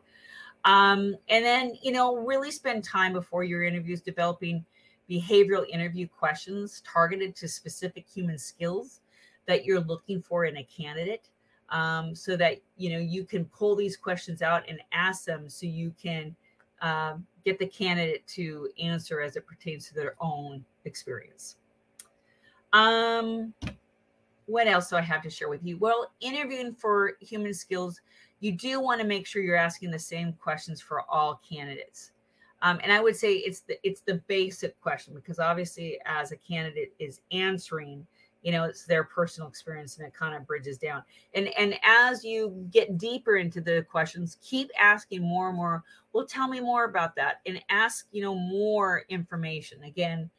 Um, 0.66 1.16
and 1.30 1.46
then, 1.46 1.74
you 1.82 1.92
know, 1.92 2.16
really 2.16 2.52
spend 2.52 2.84
time 2.84 3.13
before 3.13 3.44
your 3.44 3.63
interviews 3.63 4.02
developing 4.02 4.66
behavioral 5.10 5.68
interview 5.70 6.08
questions 6.08 6.82
targeted 6.92 7.36
to 7.36 7.48
specific 7.48 8.06
human 8.08 8.38
skills 8.38 9.02
that 9.48 9.66
you're 9.66 9.82
looking 9.82 10.22
for 10.22 10.46
in 10.46 10.58
a 10.58 10.64
candidate 10.64 11.30
um, 11.70 12.16
so 12.16 12.38
that 12.38 12.58
you 12.78 12.92
know 12.92 13.00
you 13.00 13.24
can 13.26 13.46
pull 13.46 13.76
these 13.76 13.98
questions 13.98 14.42
out 14.42 14.64
and 14.68 14.80
ask 14.92 15.26
them 15.26 15.50
so 15.50 15.66
you 15.66 15.94
can 16.02 16.36
um, 16.82 17.26
get 17.46 17.60
the 17.60 17.66
candidate 17.66 18.26
to 18.28 18.70
answer 18.82 19.22
as 19.22 19.36
it 19.36 19.46
pertains 19.46 19.88
to 19.88 19.94
their 19.94 20.16
own 20.20 20.64
experience. 20.86 21.58
Um 22.72 23.54
what 24.46 24.68
else 24.68 24.90
do 24.90 24.98
i 24.98 25.02
have 25.02 25.22
to 25.22 25.30
share 25.30 25.48
with 25.48 25.64
you? 25.64 25.78
Well 25.78 26.12
interviewing 26.20 26.74
for 26.74 27.14
human 27.22 27.54
skills 27.54 28.02
you 28.40 28.52
do 28.52 28.82
want 28.82 29.00
to 29.00 29.08
make 29.08 29.26
sure 29.26 29.42
you're 29.42 29.56
asking 29.56 29.90
the 29.90 30.00
same 30.00 30.34
questions 30.34 30.82
for 30.82 31.10
all 31.10 31.42
candidates. 31.50 32.12
Um, 32.62 32.80
and 32.84 32.92
i 32.92 33.02
would 33.02 33.16
say 33.16 33.36
it's 33.36 33.62
the 33.62 33.78
it's 33.84 34.02
the 34.02 34.16
basic 34.28 34.80
question 34.82 35.14
because 35.14 35.40
obviously 35.40 36.00
as 36.06 36.32
a 36.32 36.38
candidate 36.38 36.94
is 37.00 37.22
answering 37.32 38.06
you 38.44 38.52
know 38.52 38.66
it's 38.66 38.86
their 38.86 39.04
personal 39.04 39.50
experience 39.50 39.98
and 39.98 40.08
it 40.08 40.14
kind 40.14 40.36
of 40.36 40.46
bridges 40.46 40.78
down. 40.78 41.04
And 41.34 41.48
and 41.58 41.76
as 41.84 42.24
you 42.24 42.68
get 42.72 42.98
deeper 42.98 43.38
into 43.38 43.62
the 43.62 43.86
questions 43.90 44.38
keep 44.42 44.70
asking 44.80 45.22
more 45.22 45.50
and 45.50 45.58
more. 45.58 45.84
Well 46.14 46.26
tell 46.26 46.48
me 46.48 46.60
more 46.60 46.86
about 46.86 47.16
that 47.16 47.42
and 47.46 47.60
ask 47.70 48.08
you 48.12 48.22
know 48.22 48.36
more 48.36 49.04
information. 49.10 49.84
Again 49.84 50.30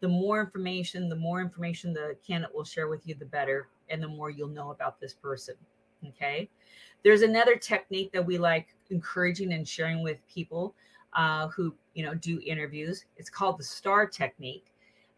the 0.00 0.08
more 0.08 0.40
information 0.40 1.08
the 1.08 1.16
more 1.16 1.40
information 1.40 1.92
the 1.92 2.16
candidate 2.26 2.54
will 2.54 2.64
share 2.64 2.88
with 2.88 3.06
you 3.06 3.14
the 3.14 3.26
better 3.26 3.68
and 3.90 4.02
the 4.02 4.08
more 4.08 4.30
you'll 4.30 4.48
know 4.48 4.70
about 4.70 4.98
this 4.98 5.12
person 5.12 5.54
okay? 6.08 6.48
There's 7.02 7.22
another 7.22 7.56
technique 7.56 8.12
that 8.12 8.24
we 8.24 8.38
like 8.38 8.74
encouraging 8.90 9.52
and 9.52 9.66
sharing 9.66 10.02
with 10.02 10.18
people 10.28 10.74
uh, 11.14 11.48
who 11.48 11.74
you 11.94 12.04
know 12.04 12.14
do 12.14 12.40
interviews. 12.44 13.04
It's 13.16 13.30
called 13.30 13.58
the 13.58 13.64
star 13.64 14.06
technique 14.06 14.69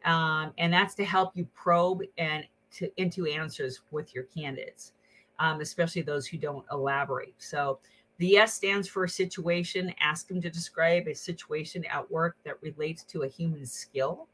um, 0.05 0.53
and 0.59 0.73
that's 0.73 0.95
to 0.97 1.05
help 1.05 1.37
you 1.37 1.47
probe 1.55 2.03
and 2.19 2.45
to 2.73 2.91
into 3.01 3.27
answers 3.27 3.81
with 3.91 4.15
your 4.15 4.25
candidates, 4.25 4.93
um, 5.39 5.61
especially 5.61 6.03
those 6.03 6.27
who 6.27 6.39
don't 6.39 6.65
elaborate. 6.71 7.35
So 7.39 7.79
the 8.19 8.37
S 8.37 8.55
stands 8.55 8.89
for 8.89 9.07
situation. 9.09 9.95
Ask 10.01 10.29
them 10.29 10.41
to 10.43 10.51
describe 10.51 11.09
a 11.09 11.15
situation 11.15 11.85
at 11.87 12.09
work 12.11 12.37
that 12.45 12.63
relates 12.63 13.03
to 13.05 13.23
a 13.23 13.29
human 13.29 13.67
skill. 13.67 14.29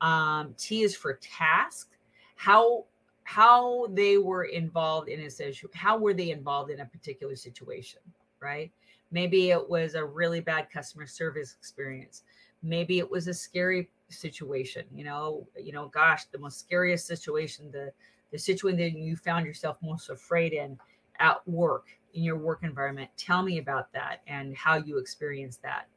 Um, 0.00 0.54
T 0.56 0.82
is 0.82 0.96
for 0.96 1.14
task. 1.14 1.90
How 2.36 2.84
how 3.24 3.86
they 3.92 4.18
were 4.18 4.44
involved 4.44 5.08
in 5.08 5.20
a 5.20 5.30
situation. 5.30 5.70
How 5.72 5.96
were 5.96 6.14
they 6.14 6.30
involved 6.30 6.70
in 6.70 6.80
a 6.80 6.86
particular 6.86 7.36
situation? 7.36 8.00
Right. 8.40 8.72
Maybe 9.12 9.50
it 9.50 9.68
was 9.68 9.94
a 9.94 10.04
really 10.04 10.40
bad 10.40 10.70
customer 10.70 11.06
service 11.06 11.54
experience. 11.58 12.24
Maybe 12.62 12.98
it 12.98 13.10
was 13.10 13.28
a 13.28 13.34
scary 13.34 13.88
situation 14.12 14.84
you 14.94 15.04
know 15.04 15.46
you 15.58 15.72
know 15.72 15.88
gosh 15.88 16.24
the 16.26 16.38
most 16.38 16.60
scariest 16.60 17.06
situation 17.06 17.70
the 17.70 17.90
the 18.32 18.38
situation 18.38 18.78
that 18.78 18.92
you 18.92 19.16
found 19.16 19.46
yourself 19.46 19.76
most 19.82 20.10
afraid 20.10 20.52
in 20.52 20.78
at 21.18 21.46
work 21.46 21.88
in 22.14 22.22
your 22.22 22.36
work 22.36 22.60
environment. 22.62 23.10
Tell 23.16 23.42
me 23.42 23.58
about 23.58 23.92
that 23.92 24.22
and 24.26 24.56
how 24.56 24.76
you 24.76 24.98
experienced 24.98 25.62
that. 25.62 25.88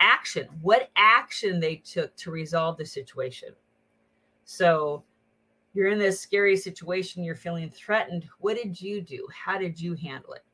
Action 0.00 0.48
what 0.62 0.90
action 0.96 1.58
they 1.58 1.76
took 1.76 2.14
to 2.16 2.30
resolve 2.30 2.76
the 2.76 2.86
situation. 2.86 3.50
So 4.44 5.04
you're 5.74 5.88
in 5.88 5.98
this 5.98 6.20
scary 6.20 6.56
situation 6.56 7.24
you're 7.24 7.34
feeling 7.34 7.70
threatened. 7.70 8.26
What 8.40 8.56
did 8.56 8.80
you 8.80 9.00
do? 9.00 9.26
How 9.32 9.58
did 9.58 9.80
you 9.80 9.94
handle 9.94 10.32
it 10.34 10.44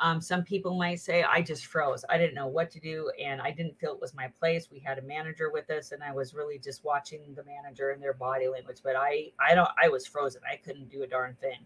Um, 0.00 0.20
some 0.20 0.42
people 0.42 0.76
might 0.76 1.00
say, 1.00 1.22
I 1.22 1.42
just 1.42 1.66
froze. 1.66 2.04
I 2.08 2.18
didn't 2.18 2.34
know 2.34 2.46
what 2.46 2.70
to 2.72 2.80
do. 2.80 3.10
And 3.22 3.40
I 3.40 3.50
didn't 3.50 3.78
feel 3.78 3.92
it 3.92 4.00
was 4.00 4.14
my 4.14 4.28
place. 4.28 4.68
We 4.70 4.78
had 4.78 4.98
a 4.98 5.02
manager 5.02 5.50
with 5.50 5.70
us 5.70 5.92
and 5.92 6.02
I 6.02 6.12
was 6.12 6.34
really 6.34 6.58
just 6.58 6.84
watching 6.84 7.20
the 7.34 7.44
manager 7.44 7.90
and 7.90 8.02
their 8.02 8.14
body 8.14 8.48
language. 8.48 8.78
But 8.82 8.96
I, 8.96 9.32
I 9.40 9.54
don't, 9.54 9.68
I 9.82 9.88
was 9.88 10.06
frozen. 10.06 10.42
I 10.50 10.56
couldn't 10.56 10.90
do 10.90 11.02
a 11.02 11.06
darn 11.06 11.36
thing. 11.40 11.60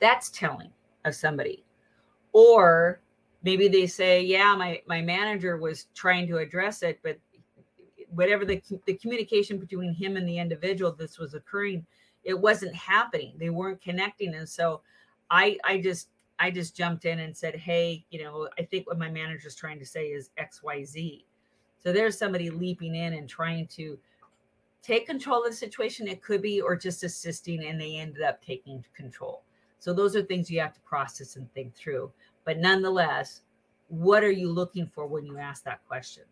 That's 0.00 0.30
telling 0.30 0.70
of 1.04 1.14
somebody. 1.14 1.64
Or 2.32 3.00
maybe 3.42 3.68
they 3.68 3.86
say, 3.86 4.22
yeah, 4.22 4.54
my, 4.56 4.82
my 4.86 5.02
manager 5.02 5.56
was 5.56 5.86
trying 5.94 6.26
to 6.28 6.38
address 6.38 6.82
it, 6.82 6.98
but 7.02 7.18
whatever 8.10 8.44
the, 8.44 8.62
the 8.86 8.94
communication 8.94 9.58
between 9.58 9.94
him 9.94 10.16
and 10.16 10.28
the 10.28 10.38
individual 10.38 10.92
this 10.92 11.18
was 11.18 11.34
occurring, 11.34 11.86
it 12.24 12.38
wasn't 12.38 12.74
happening. 12.74 13.34
They 13.38 13.50
weren't 13.50 13.80
connecting. 13.80 14.34
And 14.34 14.48
so 14.48 14.82
I, 15.30 15.58
I 15.64 15.80
just 15.80 16.08
I 16.40 16.50
just 16.50 16.74
jumped 16.74 17.04
in 17.04 17.20
and 17.20 17.36
said, 17.36 17.54
Hey, 17.54 18.04
you 18.10 18.24
know, 18.24 18.48
I 18.58 18.62
think 18.62 18.86
what 18.86 18.98
my 18.98 19.10
manager's 19.10 19.54
trying 19.54 19.78
to 19.78 19.86
say 19.86 20.06
is 20.06 20.30
XYZ. 20.40 21.24
So 21.82 21.92
there's 21.92 22.18
somebody 22.18 22.50
leaping 22.50 22.94
in 22.94 23.12
and 23.12 23.28
trying 23.28 23.66
to 23.68 23.98
take 24.82 25.06
control 25.06 25.44
of 25.44 25.50
the 25.50 25.56
situation. 25.56 26.08
It 26.08 26.22
could 26.22 26.42
be, 26.42 26.60
or 26.60 26.76
just 26.76 27.04
assisting, 27.04 27.64
and 27.64 27.80
they 27.80 27.96
ended 27.96 28.22
up 28.22 28.42
taking 28.42 28.84
control. 28.96 29.42
So 29.78 29.92
those 29.92 30.16
are 30.16 30.22
things 30.22 30.50
you 30.50 30.60
have 30.60 30.74
to 30.74 30.80
process 30.80 31.36
and 31.36 31.52
think 31.52 31.74
through. 31.74 32.10
But 32.44 32.58
nonetheless, 32.58 33.42
what 33.88 34.24
are 34.24 34.30
you 34.30 34.50
looking 34.50 34.86
for 34.86 35.06
when 35.06 35.24
you 35.24 35.38
ask 35.38 35.64
that 35.64 35.86
question? 35.86 36.24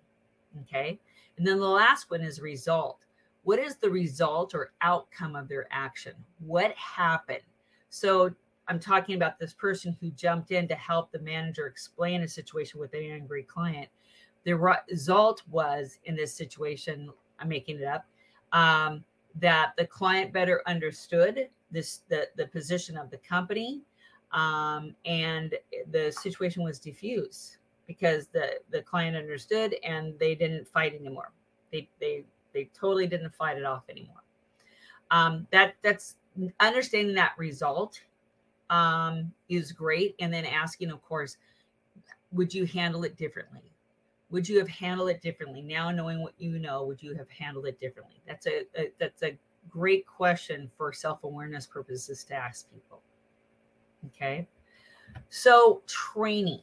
Okay. 0.62 0.98
And 1.36 1.46
then 1.46 1.58
the 1.58 1.68
last 1.68 2.10
one 2.10 2.22
is 2.22 2.40
result. 2.40 2.98
What 3.44 3.58
is 3.58 3.76
the 3.76 3.90
result 3.90 4.54
or 4.54 4.72
outcome 4.80 5.36
of 5.36 5.48
their 5.48 5.66
action? 5.70 6.12
What 6.40 6.72
happened? 6.72 7.42
So 7.90 8.34
I'm 8.68 8.80
talking 8.80 9.14
about 9.14 9.38
this 9.38 9.54
person 9.54 9.96
who 10.00 10.10
jumped 10.10 10.50
in 10.50 10.68
to 10.68 10.74
help 10.74 11.10
the 11.10 11.20
manager 11.20 11.66
explain 11.66 12.22
a 12.22 12.28
situation 12.28 12.78
with 12.78 12.92
an 12.94 13.02
angry 13.02 13.42
client. 13.42 13.88
The 14.44 14.54
result 14.54 15.42
was 15.50 15.98
in 16.04 16.14
this 16.14 16.34
situation, 16.34 17.10
I'm 17.38 17.48
making 17.48 17.80
it 17.80 17.84
up, 17.84 18.06
um, 18.52 19.04
that 19.36 19.72
the 19.76 19.86
client 19.86 20.32
better 20.32 20.62
understood 20.66 21.48
this 21.70 22.00
the, 22.08 22.28
the 22.36 22.46
position 22.46 22.96
of 22.96 23.10
the 23.10 23.18
company 23.18 23.82
um, 24.32 24.94
and 25.04 25.54
the 25.90 26.10
situation 26.12 26.62
was 26.62 26.78
diffused 26.78 27.58
because 27.86 28.28
the 28.28 28.60
the 28.70 28.82
client 28.82 29.16
understood 29.16 29.76
and 29.84 30.18
they 30.18 30.34
didn't 30.34 30.66
fight 30.66 30.94
anymore 30.94 31.32
they 31.72 31.88
they 32.00 32.24
they 32.54 32.70
totally 32.74 33.06
didn't 33.06 33.34
fight 33.34 33.58
it 33.58 33.64
off 33.64 33.82
anymore 33.88 34.22
um, 35.10 35.46
that 35.50 35.74
that's 35.82 36.16
understanding 36.60 37.14
that 37.14 37.32
result 37.36 38.00
um, 38.70 39.32
is 39.48 39.72
great. 39.72 40.14
And 40.20 40.32
then 40.32 40.44
asking, 40.44 40.90
of 40.90 41.02
course, 41.02 41.36
would 42.32 42.52
you 42.52 42.66
handle 42.66 43.04
it 43.04 43.16
differently? 43.16 43.62
Would 44.30 44.48
you 44.48 44.58
have 44.58 44.68
handled 44.68 45.08
it 45.08 45.22
differently? 45.22 45.62
Now 45.62 45.90
knowing 45.90 46.22
what 46.22 46.34
you 46.38 46.58
know, 46.58 46.84
would 46.84 47.02
you 47.02 47.14
have 47.14 47.30
handled 47.30 47.66
it 47.66 47.80
differently? 47.80 48.20
That's 48.26 48.46
a, 48.46 48.66
a 48.76 48.92
that's 48.98 49.22
a 49.22 49.38
great 49.70 50.06
question 50.06 50.70
for 50.76 50.92
self-awareness 50.92 51.66
purposes 51.66 52.24
to 52.24 52.34
ask 52.34 52.70
people. 52.70 53.00
Okay. 54.06 54.46
So 55.30 55.82
training. 55.86 56.60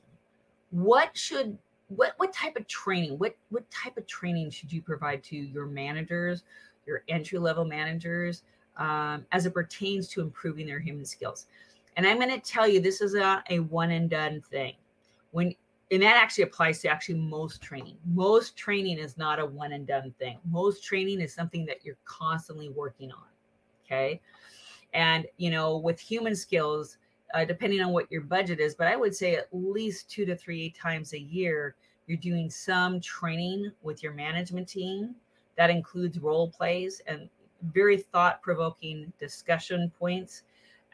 What 0.70 1.18
should 1.18 1.58
what 1.88 2.14
what 2.18 2.34
type 2.34 2.56
of 2.56 2.68
training? 2.68 3.18
What 3.18 3.36
what 3.50 3.70
type 3.72 3.98
of 3.98 4.06
training 4.08 4.52
should 4.52 4.72
you 4.72 4.82
provide 4.82 5.24
to 5.26 5.36
your 5.36 5.66
managers, 5.66 6.44
your 6.86 7.04
entry 7.08 7.40
level 7.40 7.66
managers, 7.66 8.44
um, 8.78 9.26
as 9.32 9.46
it 9.46 9.54
pertains 9.54 10.08
to 10.10 10.22
improving 10.22 10.68
their 10.68 10.80
human 10.80 11.06
skills? 11.06 11.48
And 11.96 12.06
I'm 12.06 12.18
going 12.18 12.30
to 12.30 12.40
tell 12.40 12.68
you, 12.68 12.80
this 12.80 13.02
is 13.02 13.16
a 13.16 13.42
one 13.70 13.92
and 13.92 14.10
done 14.10 14.42
thing. 14.50 14.74
When 15.32 15.56
and 15.92 16.02
that 16.02 16.18
actually 16.18 16.46
applies 16.46 16.82
to 16.82 16.88
actually 16.88 17.16
most 17.16 17.62
training. 17.62 17.98
Most 18.06 18.58
training 18.58 18.98
is 18.98 19.18
not 19.18 19.40
a 19.40 19.46
one 19.46 19.74
and 19.74 19.86
done 19.86 20.14
thing. 20.18 20.40
Most 20.50 20.84
training 20.84 21.22
is 21.22 21.34
something 21.34 21.66
that 21.68 21.86
you're 21.86 21.98
constantly 22.06 22.70
working 22.70 23.12
on. 23.12 23.28
Okay. 23.86 24.20
And, 24.94 25.28
you 25.38 25.52
know, 25.52 25.78
with 25.78 26.00
human 26.00 26.36
skills, 26.36 26.98
uh, 27.36 27.46
depending 27.46 27.82
on 27.82 27.92
what 27.92 28.12
your 28.12 28.22
budget 28.22 28.60
is, 28.60 28.74
but 28.74 28.88
I 28.88 28.96
would 28.96 29.16
say 29.16 29.36
at 29.36 29.48
least 29.52 30.10
two 30.10 30.26
to 30.26 30.36
three 30.36 30.72
times 30.72 31.14
a 31.14 31.20
year, 31.20 31.76
you're 32.08 32.18
doing 32.18 32.50
some 32.50 33.00
training 33.00 33.72
with 33.84 34.02
your 34.02 34.14
management 34.14 34.68
team. 34.68 35.16
That 35.56 35.70
includes 35.70 36.20
role 36.20 36.50
plays 36.50 37.02
and 37.08 37.30
very 37.62 37.98
thought 37.98 38.42
provoking 38.42 39.14
discussion 39.20 39.92
points 40.00 40.44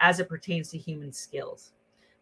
as 0.02 0.20
it 0.20 0.28
pertains 0.28 0.70
to 0.72 0.78
human 0.78 1.14
skills. 1.14 1.72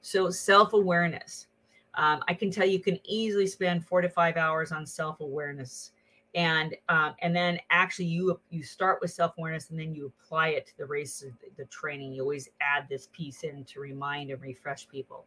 So, 0.02 0.30
self 0.30 0.74
awareness. 0.74 1.48
Um, 1.96 2.22
I 2.28 2.34
can 2.34 2.52
tell 2.52 2.68
you 2.68 2.80
can 2.80 3.00
easily 3.04 3.48
spend 3.48 3.86
four 3.86 4.02
to 4.02 4.10
five 4.10 4.38
hours 4.38 4.72
on 4.72 4.86
self 4.86 5.22
awareness, 5.22 5.92
and 6.36 6.76
um, 6.90 7.16
and 7.22 7.36
then 7.36 7.60
actually 7.72 8.06
you 8.06 8.40
you 8.52 8.62
start 8.62 9.00
with 9.02 9.12
self 9.12 9.34
awareness 9.38 9.72
and 9.72 9.80
then 9.80 9.96
you 9.96 10.14
apply 10.22 10.50
it 10.50 10.68
to 10.68 10.78
the 10.78 10.86
race 10.86 11.24
of 11.24 11.32
the, 11.58 11.66
training. 11.66 12.14
You 12.14 12.22
always 12.22 12.50
add 12.62 12.88
this 12.88 13.10
piece 13.12 13.44
in 13.44 13.64
to 13.66 13.80
remind 13.80 14.30
and 14.30 14.42
refresh 14.42 14.88
people, 14.88 15.26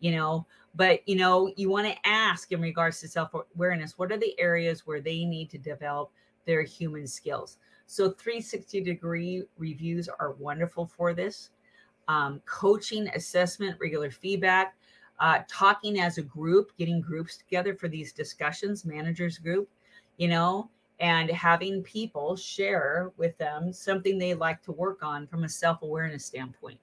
you 0.00 0.12
know. 0.12 0.46
But 0.74 1.08
you 1.08 1.16
know 1.16 1.52
you 1.56 1.70
want 1.70 1.86
to 1.86 2.08
ask 2.08 2.52
in 2.52 2.60
regards 2.60 3.00
to 3.00 3.08
self 3.08 3.30
awareness, 3.56 3.98
what 3.98 4.12
are 4.12 4.18
the 4.18 4.38
areas 4.38 4.86
where 4.86 5.00
they 5.00 5.24
need 5.24 5.50
to 5.50 5.58
develop 5.58 6.10
their 6.44 6.62
human 6.62 7.06
skills? 7.06 7.58
So 7.86 8.10
360 8.10 8.80
degree 8.82 9.42
reviews 9.58 10.08
are 10.08 10.32
wonderful 10.32 10.86
for 10.86 11.12
this 11.12 11.50
um, 12.08 12.40
coaching, 12.46 13.08
assessment, 13.08 13.76
regular 13.80 14.10
feedback, 14.10 14.74
uh, 15.20 15.40
talking 15.48 16.00
as 16.00 16.18
a 16.18 16.22
group, 16.22 16.72
getting 16.76 17.00
groups 17.00 17.36
together 17.36 17.74
for 17.74 17.88
these 17.88 18.12
discussions, 18.12 18.84
managers 18.84 19.38
group, 19.38 19.68
you 20.16 20.28
know, 20.28 20.68
and 21.00 21.30
having 21.30 21.82
people 21.82 22.36
share 22.36 23.12
with 23.16 23.36
them 23.38 23.72
something 23.72 24.18
they 24.18 24.34
like 24.34 24.62
to 24.62 24.72
work 24.72 25.02
on 25.02 25.26
from 25.26 25.44
a 25.44 25.48
self 25.48 25.82
awareness 25.82 26.24
standpoint. 26.24 26.80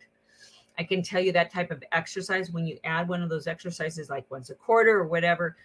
I 0.77 0.83
can 0.83 1.01
tell 1.01 1.21
you 1.21 1.31
that 1.33 1.51
type 1.51 1.71
of 1.71 1.83
exercise 1.91 2.51
when 2.51 2.65
you 2.65 2.77
add 2.83 3.07
one 3.07 3.21
of 3.21 3.29
those 3.29 3.47
exercises 3.47 4.09
like 4.09 4.29
once 4.31 4.49
a 4.49 4.55
quarter 4.55 4.97
or 4.97 5.07
whatever, 5.07 5.57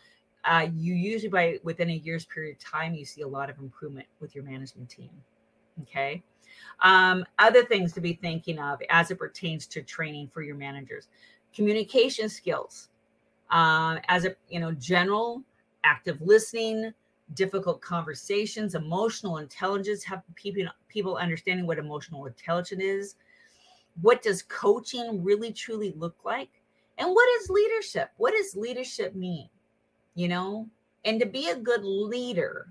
uh, 0.45 0.69
you 0.75 0.95
usually 0.95 1.29
by 1.29 1.59
within 1.63 1.91
a 1.91 1.95
year's 1.95 2.25
period 2.25 2.57
of 2.57 2.63
time 2.63 2.95
you 2.95 3.05
see 3.05 3.23
a 3.23 3.29
lot 3.29 3.51
of 3.51 3.59
improvement 3.59 4.07
with 4.21 4.35
your 4.35 4.45
management 4.45 4.89
team. 4.89 5.11
Okay. 5.83 6.23
Um, 6.83 7.25
other 7.39 7.65
things 7.65 7.93
to 7.95 8.01
be 8.01 8.15
thinking 8.15 8.59
of 8.59 8.81
as 8.91 9.11
it 9.11 9.19
pertains 9.19 9.67
to 9.69 9.83
training 9.83 10.29
for 10.33 10.43
your 10.43 10.57
managers. 10.57 11.09
Communication 11.55 12.29
skills 12.29 12.89
um, 13.51 13.99
as 14.09 14.25
a 14.25 14.35
you 14.49 14.61
know 14.61 14.73
general 14.73 15.43
active 15.85 16.21
listening 16.21 16.93
difficult 17.35 17.81
conversations 17.81 18.75
emotional 18.75 19.39
intelligence 19.39 20.05
have 20.05 20.23
people 20.35 20.65
people 20.89 21.17
understanding 21.17 21.67
what 21.67 21.79
emotional 21.79 22.27
intelligence 22.27 22.83
is. 22.83 23.17
What 24.03 24.23
does 24.23 24.43
coaching 24.43 25.23
really 25.25 25.53
truly 25.53 25.93
look 25.97 26.17
like? 26.25 26.51
And 26.99 27.11
what 27.11 27.29
is 27.41 27.51
leadership? 27.51 28.11
What 28.17 28.35
does 28.35 28.57
leadership 28.57 29.15
mean? 29.15 29.49
You 30.15 30.29
know? 30.29 30.69
And 31.05 31.21
to 31.21 31.27
be 31.27 31.49
a 31.49 31.57
good 31.57 31.85
leader 31.85 32.69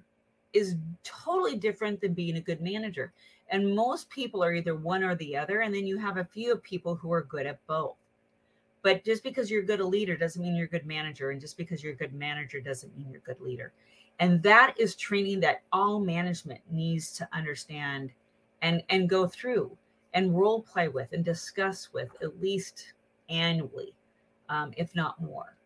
is 0.54 0.76
totally 1.04 1.56
different 1.58 2.00
than 2.02 2.14
being 2.14 2.38
a 2.38 2.42
good 2.42 2.62
manager 2.62 3.12
and 3.50 3.76
most 3.76 4.10
people 4.10 4.44
are 4.44 4.54
either 4.54 4.76
one 4.76 5.04
or 5.04 5.16
the 5.16 5.38
other. 5.38 5.62
And 5.62 5.74
then 5.74 5.86
you 5.86 5.98
have 5.98 6.18
a 6.18 6.26
few 6.26 6.54
of 6.54 6.64
people 6.64 6.96
who 6.96 7.12
are 7.12 7.24
good 7.24 7.46
at 7.46 7.66
both. 7.68 7.96
But 8.82 9.04
just 9.04 9.24
because 9.24 9.50
you're 9.50 9.64
good 9.64 9.80
a 9.80 9.86
leader 9.86 10.16
doesn't 10.16 10.42
mean 10.42 10.56
you're 10.56 10.66
a 10.66 10.70
good 10.70 10.86
manager. 10.86 11.32
And 11.32 11.42
just 11.42 11.58
because 11.58 11.84
you're 11.84 11.94
a 11.94 11.98
good 11.98 12.14
manager 12.14 12.60
doesn't 12.60 12.96
mean 12.98 13.08
you're 13.10 13.22
a 13.26 13.34
good 13.34 13.42
leader. 13.42 13.74
And 14.20 14.42
that 14.44 14.76
is 14.80 14.96
training 14.96 15.42
that 15.42 15.64
all 15.72 16.00
management 16.00 16.62
needs 16.72 17.12
to 17.14 17.28
understand 17.34 18.12
and, 18.62 18.84
and 18.90 19.10
go 19.10 19.28
through 19.28 19.76
and 20.14 20.38
role 20.38 20.62
play 20.62 20.88
with 20.88 21.12
and 21.12 21.26
discuss 21.26 21.90
with 21.94 22.10
at 22.22 22.40
least 22.42 22.94
annually, 23.30 23.94
um, 24.50 24.72
if 24.78 24.96
not 24.96 25.22
more. 25.22 25.58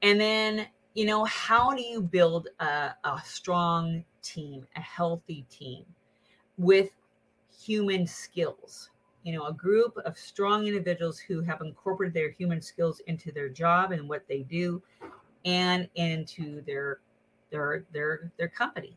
And 0.00 0.20
then, 0.20 0.66
you 0.94 1.04
know, 1.04 1.24
how 1.24 1.72
do 1.74 1.82
you 1.82 2.00
build 2.00 2.48
a, 2.60 2.94
a 3.04 3.20
strong 3.24 4.04
team, 4.22 4.66
a 4.76 4.80
healthy 4.80 5.44
team? 5.50 5.84
With 6.58 6.90
human 7.64 8.06
skills. 8.06 8.90
You 9.24 9.34
know, 9.34 9.46
a 9.46 9.52
group 9.52 9.96
of 9.98 10.18
strong 10.18 10.66
individuals 10.66 11.18
who 11.18 11.42
have 11.42 11.60
incorporated 11.60 12.14
their 12.14 12.30
human 12.30 12.60
skills 12.60 13.00
into 13.06 13.30
their 13.30 13.48
job 13.48 13.92
and 13.92 14.08
what 14.08 14.26
they 14.28 14.40
do 14.40 14.82
and 15.44 15.88
into 15.94 16.62
their 16.62 16.98
their 17.50 17.84
their 17.92 18.32
their 18.36 18.48
company. 18.48 18.96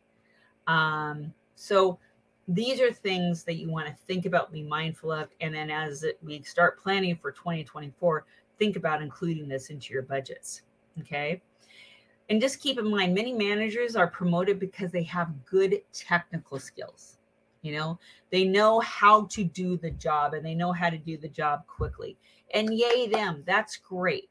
Um, 0.68 1.32
so 1.56 2.00
these 2.48 2.80
are 2.80 2.92
things 2.92 3.44
that 3.44 3.56
you 3.56 3.70
want 3.70 3.88
to 3.88 3.94
think 4.08 4.26
about, 4.26 4.52
be 4.52 4.64
mindful 4.64 5.12
of, 5.12 5.30
and 5.42 5.54
then 5.54 5.70
as 5.70 6.06
we 6.24 6.42
start 6.44 6.80
planning 6.80 7.16
for 7.16 7.32
2024, 7.32 8.26
think 8.60 8.76
about 8.76 9.02
including 9.02 9.48
this 9.48 9.70
into 9.70 9.94
your 9.94 10.04
budgets. 10.04 10.62
Okay. 11.00 11.42
And 12.30 12.42
just 12.42 12.60
keep 12.60 12.80
in 12.80 12.90
mind, 12.90 13.14
many 13.14 13.34
managers 13.34 13.96
are 13.96 14.08
promoted 14.08 14.60
because 14.60 14.92
they 14.92 15.04
have 15.04 15.46
good 15.46 15.82
technical 15.94 16.60
skills 16.60 17.15
you 17.66 17.74
know 17.74 18.00
they 18.32 18.46
know 18.46 18.80
how 18.82 19.26
to 19.26 19.44
do 19.44 19.78
the 19.78 19.92
job 19.92 20.34
and 20.34 20.46
they 20.46 20.56
know 20.56 20.72
how 20.74 20.90
to 20.90 20.98
do 20.98 21.18
the 21.18 21.30
job 21.30 21.66
quickly 21.68 22.18
and 22.54 22.74
yay 22.74 23.08
them 23.08 23.44
that's 23.46 23.78
great 23.78 24.30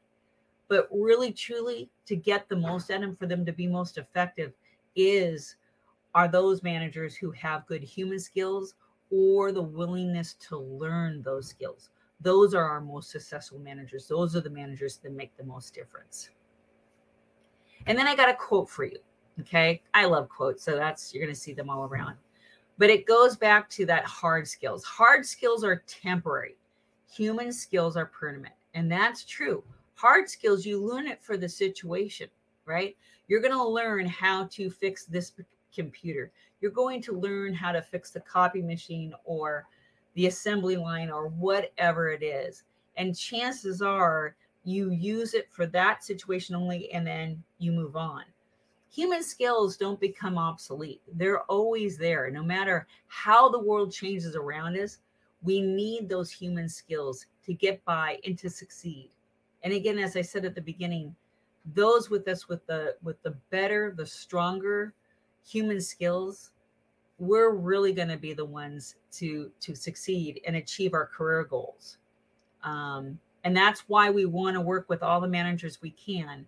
But 0.67 0.87
really, 0.91 1.31
truly, 1.33 1.89
to 2.05 2.15
get 2.15 2.49
the 2.49 2.55
most 2.55 2.89
out 2.91 2.97
of 2.97 3.01
them, 3.01 3.15
for 3.15 3.27
them 3.27 3.45
to 3.45 3.53
be 3.53 3.67
most 3.67 3.97
effective, 3.97 4.53
is 4.95 5.57
are 6.15 6.27
those 6.27 6.63
managers 6.63 7.15
who 7.15 7.31
have 7.31 7.67
good 7.67 7.83
human 7.83 8.19
skills 8.19 8.75
or 9.11 9.51
the 9.51 9.61
willingness 9.63 10.33
to 10.35 10.57
learn 10.57 11.21
those 11.23 11.47
skills. 11.49 11.89
Those 12.21 12.53
are 12.55 12.63
our 12.65 12.81
most 12.81 13.11
successful 13.11 13.59
managers. 13.59 14.07
Those 14.07 14.35
are 14.35 14.41
the 14.41 14.49
managers 14.49 14.97
that 14.97 15.13
make 15.13 15.35
the 15.37 15.43
most 15.45 15.73
difference. 15.75 16.29
And 17.87 17.97
then 17.97 18.07
I 18.07 18.15
got 18.15 18.29
a 18.29 18.33
quote 18.35 18.69
for 18.69 18.85
you. 18.85 18.99
Okay. 19.41 19.83
I 19.93 20.05
love 20.05 20.29
quotes. 20.29 20.63
So 20.63 20.75
that's, 20.75 21.13
you're 21.13 21.23
going 21.25 21.33
to 21.33 21.39
see 21.39 21.53
them 21.53 21.69
all 21.69 21.85
around. 21.85 22.17
But 22.77 22.89
it 22.89 23.05
goes 23.05 23.37
back 23.37 23.69
to 23.71 23.85
that 23.85 24.03
hard 24.05 24.47
skills. 24.47 24.83
Hard 24.83 25.25
skills 25.25 25.63
are 25.63 25.83
temporary, 25.87 26.55
human 27.11 27.51
skills 27.51 27.95
are 27.95 28.07
permanent. 28.07 28.55
And 28.73 28.91
that's 28.91 29.23
true. 29.23 29.63
Hard 29.95 30.29
skills, 30.29 30.65
you 30.65 30.83
learn 30.83 31.07
it 31.07 31.23
for 31.23 31.37
the 31.37 31.47
situation, 31.47 32.27
right? 32.65 32.97
You're 33.27 33.41
going 33.41 33.53
to 33.53 33.63
learn 33.63 34.05
how 34.05 34.45
to 34.45 34.69
fix 34.69 35.05
this 35.05 35.31
computer. 35.73 36.31
You're 36.59 36.71
going 36.71 37.01
to 37.03 37.13
learn 37.13 37.53
how 37.53 37.71
to 37.71 37.81
fix 37.81 38.11
the 38.11 38.19
copy 38.19 38.61
machine 38.61 39.13
or 39.23 39.65
the 40.15 40.27
assembly 40.27 40.75
line 40.75 41.09
or 41.09 41.27
whatever 41.27 42.09
it 42.09 42.23
is. 42.23 42.63
And 42.97 43.17
chances 43.17 43.81
are 43.81 44.35
you 44.63 44.91
use 44.91 45.33
it 45.33 45.47
for 45.51 45.65
that 45.67 46.03
situation 46.03 46.55
only 46.55 46.91
and 46.91 47.05
then 47.05 47.43
you 47.59 47.71
move 47.71 47.95
on. 47.95 48.23
Human 48.95 49.21
skills 49.23 49.75
don't 49.75 49.99
become 49.99 50.37
obsolete. 50.37 51.01
They're 51.13 51.41
always 51.43 51.97
there. 51.97 52.31
No 52.31 52.41
matter 52.41 52.87
how 53.07 53.49
the 53.49 53.59
world 53.59 53.91
changes 53.91 54.37
around 54.37 54.77
us, 54.77 54.99
we 55.43 55.59
need 55.59 56.07
those 56.07 56.31
human 56.31 56.69
skills 56.69 57.25
to 57.45 57.53
get 57.53 57.83
by 57.83 58.19
and 58.25 58.37
to 58.37 58.49
succeed. 58.49 59.09
And 59.63 59.73
again, 59.73 59.99
as 59.99 60.15
I 60.15 60.21
said 60.21 60.45
at 60.45 60.55
the 60.55 60.61
beginning, 60.61 61.13
those 61.73 62.09
with 62.09 62.25
us 62.29 62.47
with 62.47 62.65
the 62.67 62.95
with 63.03 63.21
the 63.23 63.35
better, 63.49 63.93
the 63.97 64.05
stronger 64.05 64.93
human 65.45 65.81
skills, 65.81 66.51
we're 67.19 67.51
really 67.51 67.91
going 67.91 68.07
to 68.07 68.17
be 68.17 68.33
the 68.33 68.45
ones 68.45 68.95
to 69.13 69.51
to 69.59 69.75
succeed 69.75 70.39
and 70.47 70.55
achieve 70.55 70.93
our 70.93 71.07
career 71.07 71.43
goals. 71.43 71.97
Um, 72.63 73.19
and 73.43 73.57
that's 73.57 73.81
why 73.87 74.09
we 74.09 74.25
want 74.25 74.55
to 74.55 74.61
work 74.61 74.87
with 74.87 75.03
all 75.03 75.19
the 75.19 75.27
managers 75.27 75.81
we 75.81 75.91
can 75.91 76.45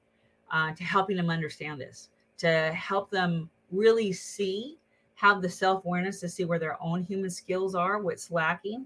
uh, 0.50 0.74
to 0.74 0.84
helping 0.84 1.18
them 1.18 1.30
understand 1.30 1.82
this, 1.82 2.10
to 2.38 2.72
help 2.74 3.10
them 3.10 3.50
really 3.72 4.14
see, 4.14 4.78
have 5.16 5.42
the 5.42 5.50
self 5.50 5.86
awareness 5.86 6.20
to 6.22 6.30
see 6.30 6.46
where 6.46 6.60
their 6.60 6.82
own 6.82 7.04
human 7.04 7.30
skills 7.30 7.76
are, 7.76 8.00
what's 8.00 8.32
lacking, 8.32 8.86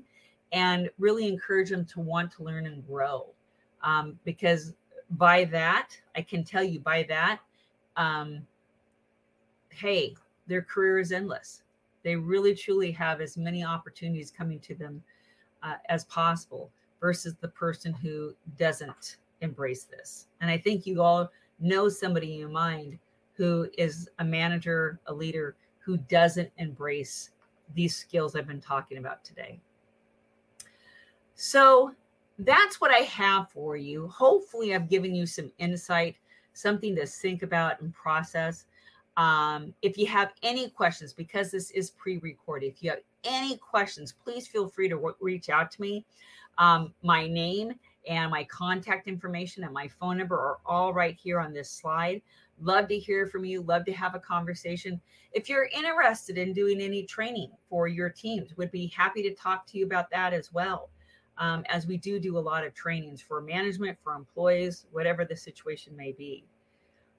and 0.51 0.89
really 0.99 1.27
encourage 1.27 1.69
them 1.69 1.85
to 1.85 1.99
want 1.99 2.31
to 2.33 2.43
learn 2.43 2.65
and 2.65 2.85
grow. 2.87 3.27
Um, 3.83 4.19
because 4.25 4.73
by 5.11 5.45
that, 5.45 5.89
I 6.15 6.21
can 6.21 6.43
tell 6.43 6.63
you 6.63 6.79
by 6.79 7.03
that, 7.03 7.39
um, 7.97 8.45
hey, 9.69 10.15
their 10.47 10.61
career 10.61 10.99
is 10.99 11.11
endless. 11.11 11.63
They 12.03 12.15
really 12.15 12.55
truly 12.55 12.91
have 12.91 13.21
as 13.21 13.37
many 13.37 13.63
opportunities 13.63 14.31
coming 14.31 14.59
to 14.61 14.75
them 14.75 15.03
uh, 15.63 15.75
as 15.89 16.05
possible 16.05 16.71
versus 16.99 17.35
the 17.39 17.47
person 17.47 17.93
who 17.93 18.33
doesn't 18.57 19.17
embrace 19.41 19.83
this. 19.83 20.27
And 20.39 20.49
I 20.49 20.57
think 20.57 20.85
you 20.85 21.01
all 21.01 21.31
know 21.59 21.89
somebody 21.89 22.33
in 22.33 22.39
your 22.39 22.49
mind 22.49 22.97
who 23.33 23.69
is 23.77 24.09
a 24.19 24.23
manager, 24.23 24.99
a 25.07 25.13
leader 25.13 25.55
who 25.79 25.97
doesn't 25.97 26.49
embrace 26.57 27.31
these 27.73 27.95
skills 27.95 28.35
I've 28.35 28.47
been 28.47 28.61
talking 28.61 28.97
about 28.97 29.23
today. 29.23 29.59
So 31.35 31.93
that's 32.39 32.81
what 32.81 32.91
I 32.91 32.99
have 32.99 33.49
for 33.49 33.75
you. 33.77 34.07
Hopefully, 34.07 34.75
I've 34.75 34.89
given 34.89 35.15
you 35.15 35.25
some 35.25 35.51
insight, 35.57 36.15
something 36.53 36.95
to 36.95 37.05
think 37.05 37.43
about 37.43 37.81
and 37.81 37.93
process. 37.93 38.65
Um, 39.17 39.73
if 39.81 39.97
you 39.97 40.05
have 40.07 40.33
any 40.41 40.69
questions, 40.69 41.13
because 41.13 41.51
this 41.51 41.71
is 41.71 41.91
pre 41.91 42.17
recorded, 42.19 42.67
if 42.67 42.83
you 42.83 42.89
have 42.89 43.01
any 43.23 43.57
questions, 43.57 44.13
please 44.23 44.47
feel 44.47 44.67
free 44.67 44.89
to 44.89 44.95
w- 44.95 45.15
reach 45.19 45.49
out 45.49 45.71
to 45.71 45.81
me. 45.81 46.05
Um, 46.57 46.93
my 47.03 47.27
name 47.27 47.73
and 48.07 48.31
my 48.31 48.43
contact 48.45 49.07
information 49.07 49.63
and 49.63 49.73
my 49.73 49.87
phone 49.87 50.17
number 50.17 50.35
are 50.35 50.57
all 50.65 50.93
right 50.93 51.17
here 51.21 51.39
on 51.39 51.53
this 51.53 51.69
slide. 51.69 52.21
Love 52.61 52.87
to 52.89 52.97
hear 52.97 53.25
from 53.25 53.43
you. 53.43 53.61
Love 53.63 53.85
to 53.85 53.91
have 53.91 54.13
a 54.13 54.19
conversation. 54.19 55.01
If 55.33 55.49
you're 55.49 55.69
interested 55.75 56.37
in 56.37 56.53
doing 56.53 56.79
any 56.79 57.03
training 57.03 57.49
for 57.69 57.87
your 57.87 58.09
teams, 58.09 58.55
would 58.55 58.71
be 58.71 58.87
happy 58.95 59.23
to 59.23 59.33
talk 59.33 59.65
to 59.67 59.79
you 59.79 59.85
about 59.85 60.11
that 60.11 60.31
as 60.31 60.53
well. 60.53 60.89
Um, 61.37 61.63
as 61.69 61.87
we 61.87 61.97
do 61.97 62.19
do 62.19 62.37
a 62.37 62.39
lot 62.39 62.63
of 62.63 62.75
trainings 62.75 63.19
for 63.19 63.41
management, 63.41 63.97
for 64.03 64.13
employees, 64.13 64.85
whatever 64.91 65.25
the 65.25 65.35
situation 65.35 65.95
may 65.97 66.11
be. 66.11 66.45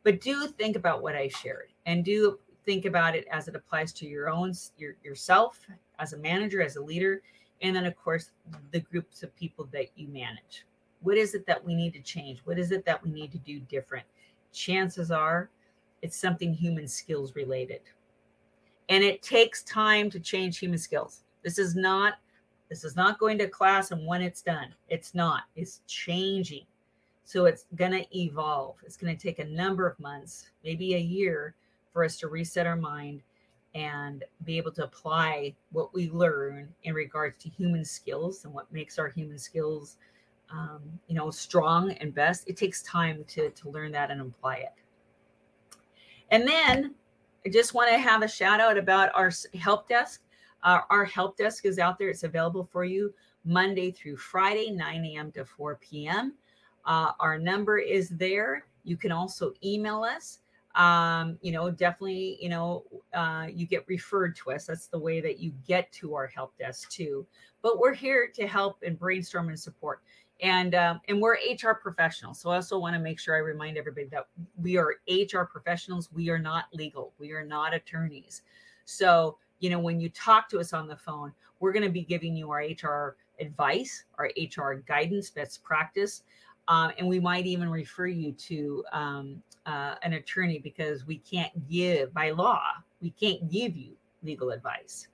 But 0.05 0.21
do 0.21 0.47
think 0.47 0.77
about 0.77 1.03
what 1.03 1.17
I 1.17 1.29
shared 1.29 1.71
and 1.87 2.05
do 2.05 2.39
think 2.65 2.85
about 2.85 3.17
it 3.17 3.27
as 3.31 3.49
it 3.49 3.57
applies 3.57 3.93
to 3.95 4.07
your 4.07 4.29
own 4.29 4.53
your, 4.79 4.95
yourself 5.03 5.67
as 5.99 6.13
a 6.13 6.19
manager, 6.19 6.63
as 6.63 6.77
a 6.77 6.83
leader, 6.83 7.23
and 7.63 7.75
then 7.75 7.87
of 7.87 7.97
course 7.97 8.31
the 8.71 8.81
groups 8.81 9.23
of 9.23 9.35
people 9.35 9.69
that 9.73 9.87
you 9.97 10.07
manage. 10.09 10.67
What 11.01 11.17
is 11.17 11.35
it 11.35 11.47
that 11.47 11.65
we 11.65 11.75
need 11.75 11.95
to 11.95 12.01
change? 12.01 12.41
What 12.45 12.59
is 12.59 12.71
it 12.71 12.85
that 12.85 13.03
we 13.03 13.11
need 13.11 13.33
to 13.33 13.39
do 13.39 13.59
different? 13.61 14.07
Chances 14.53 15.11
are 15.11 15.51
it's 16.03 16.17
something 16.17 16.53
human 16.53 16.89
skills 16.89 17.35
related. 17.35 17.81
And 18.89 19.03
it 19.03 19.23
takes 19.23 19.63
time 19.63 20.11
to 20.11 20.21
change 20.21 20.59
human 20.59 20.79
skills. 20.79 21.25
This 21.43 21.59
is 21.59 21.75
not 21.75 22.15
this 22.69 22.85
is 22.85 22.97
not 22.97 23.19
going 23.19 23.37
to 23.37 23.49
class 23.49 23.91
and 23.91 24.07
when 24.07 24.23
it's 24.23 24.41
done. 24.41 24.75
It's 24.89 25.15
not. 25.15 25.43
It's 25.57 25.81
changing. 25.87 26.65
So 27.25 27.45
it's 27.45 27.67
going 27.77 27.93
to 27.93 28.19
evolve. 28.19 28.77
It's 28.83 28.97
going 28.97 29.15
to 29.15 29.23
take 29.23 29.39
a 29.39 29.45
number 29.45 29.87
of 29.87 30.01
months, 30.01 30.49
maybe 30.65 30.95
a 30.95 30.99
year, 30.99 31.55
for 31.93 32.03
us 32.03 32.17
to 32.19 32.29
reset 32.29 32.67
our 32.67 32.77
mind 32.77 33.21
and 33.75 34.25
be 34.45 34.57
able 34.57 34.73
to 34.73 34.85
apply 34.85 35.55
what 35.71 35.93
we 35.93 36.11
learn 36.11 36.69
in 36.85 36.95
regards 36.95 37.43
to 37.43 37.51
human 37.51 37.85
skills 37.85 38.47
and 38.47 38.55
what 38.55 38.73
makes 38.73 38.99
our 38.99 39.09
human 39.09 39.39
skills 39.39 39.99
um, 40.53 40.81
you 41.09 41.15
know 41.15 41.31
strong 41.31 41.93
and 41.93 42.15
best 42.15 42.49
it 42.49 42.57
takes 42.57 42.83
time 42.83 43.25
to 43.27 43.51
to 43.51 43.71
learn 43.71 43.93
that 43.93 44.11
and 44.11 44.21
apply 44.21 44.57
it 44.57 44.75
and 46.31 46.47
then 46.47 46.95
i 47.47 47.49
just 47.49 47.75
want 47.75 47.91
to 47.91 47.99
have 47.99 48.23
a 48.23 48.29
shout 48.29 48.61
out 48.61 48.77
about 48.77 49.11
our 49.15 49.31
help 49.59 49.89
desk 49.89 50.23
uh, 50.65 50.81
our 50.91 51.05
help 51.05 51.37
desk 51.37 51.65
is 51.65 51.79
out 51.79 51.99
there 51.99 52.09
it's 52.09 52.23
available 52.23 52.69
for 52.71 52.85
you 52.85 53.13
monday 53.45 53.91
through 53.91 54.17
friday 54.17 54.71
9 54.71 55.05
a.m 55.05 55.33
to 55.33 55.45
4 55.45 55.79
p.m 55.83 56.35
uh, 56.85 57.13
our 57.21 57.39
number 57.39 57.79
is 57.79 58.09
there. 58.11 58.67
You 58.85 58.97
can 58.97 59.13
also 59.13 59.53
email 59.65 60.03
us. 60.03 60.39
Um, 60.75 61.39
you 61.43 61.53
know, 61.53 61.71
definitely, 61.71 62.39
you 62.41 62.49
know, 62.49 62.85
uh, 63.13 63.47
you 63.53 63.67
get 63.67 63.85
referred 63.89 64.35
to 64.37 64.53
us. 64.53 64.67
That's 64.67 64.87
the 64.87 64.99
way 64.99 65.21
that 65.21 65.39
you 65.39 65.53
get 65.67 65.93
to 65.93 66.15
our 66.15 66.27
help 66.27 66.57
desk 66.59 66.91
too. 66.91 67.27
But 67.61 67.79
we're 67.79 67.93
here 67.93 68.31
to 68.35 68.47
help 68.47 68.83
and 68.85 68.99
brainstorm 68.99 69.49
and 69.49 69.61
support. 69.61 70.03
And 70.41 70.75
um, 70.75 71.01
and 71.09 71.21
we're 71.21 71.35
HR 71.35 71.75
professionals. 71.75 72.41
So 72.41 72.51
I 72.51 72.57
also 72.57 72.79
want 72.79 72.95
to 72.95 73.01
make 73.01 73.21
sure 73.21 73.37
I 73.37 73.39
remind 73.39 73.79
everybody 73.79 74.09
that 74.09 74.27
we 74.57 74.77
are 74.77 74.97
HR 75.09 75.45
professionals. 75.45 76.09
We 76.13 76.31
are 76.31 76.39
not 76.39 76.65
legal. 76.73 77.13
We 77.19 77.33
are 77.33 77.45
not 77.45 77.75
attorneys. 77.75 78.43
So 78.85 79.39
you 79.61 79.71
know, 79.71 79.79
when 79.79 80.01
you 80.01 80.09
talk 80.11 80.49
to 80.51 80.59
us 80.59 80.73
on 80.73 80.89
the 80.89 80.97
phone, 80.97 81.33
we're 81.61 81.73
going 81.73 81.85
to 81.85 81.89
be 81.89 82.03
giving 82.03 82.35
you 82.35 82.51
our 82.51 82.63
HR 82.63 83.17
advice, 83.39 84.05
our 84.19 84.31
HR 84.37 84.83
guidance, 84.87 85.31
best 85.31 85.63
practice. 85.63 86.25
Um, 86.67 86.91
and 86.99 87.09
we 87.09 87.21
might 87.21 87.47
even 87.47 87.71
refer 87.71 88.07
you 88.07 88.33
to 88.33 88.85
um, 88.93 89.43
uh, 89.67 89.95
an 90.03 90.15
attorney 90.15 90.59
because 90.59 91.07
we 91.07 91.19
can't 91.19 91.53
give, 91.69 92.13
by 92.13 92.31
law, 92.31 92.63
we 93.01 93.11
can't 93.11 93.49
give 93.51 93.77
you 93.77 93.93
legal 94.25 94.51
advice. 94.51 95.07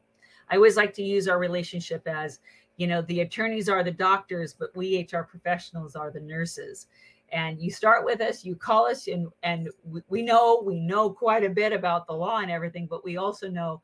I 0.50 0.56
always 0.56 0.76
like 0.76 0.94
to 0.94 1.02
use 1.02 1.28
our 1.28 1.38
relationship 1.38 2.06
as, 2.06 2.40
you 2.78 2.86
know, 2.86 3.02
the 3.02 3.20
attorneys 3.20 3.68
are 3.68 3.84
the 3.84 3.90
doctors, 3.90 4.54
but 4.54 4.74
we 4.74 5.06
HR 5.12 5.22
professionals 5.22 5.96
are 5.96 6.10
the 6.10 6.20
nurses. 6.20 6.86
And 7.30 7.60
you 7.60 7.70
start 7.70 8.06
with 8.06 8.22
us, 8.22 8.44
you 8.44 8.56
call 8.56 8.86
us, 8.86 9.06
and 9.06 9.28
and 9.42 9.68
we 10.08 10.22
know 10.22 10.62
we 10.64 10.80
know 10.80 11.10
quite 11.10 11.44
a 11.44 11.50
bit 11.50 11.74
about 11.74 12.06
the 12.06 12.14
law 12.14 12.38
and 12.38 12.50
everything, 12.50 12.86
but 12.86 13.04
we 13.04 13.18
also 13.18 13.50
know, 13.50 13.82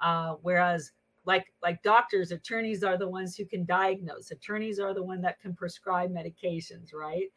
uh, 0.00 0.36
whereas 0.40 0.92
like 1.26 1.52
like 1.62 1.82
doctors 1.82 2.30
attorneys 2.30 2.82
are 2.82 2.96
the 2.96 3.08
ones 3.08 3.36
who 3.36 3.44
can 3.44 3.64
diagnose 3.64 4.30
attorneys 4.30 4.78
are 4.78 4.94
the 4.94 5.02
one 5.02 5.20
that 5.20 5.40
can 5.40 5.54
prescribe 5.54 6.10
medications 6.10 6.94
right 6.94 7.30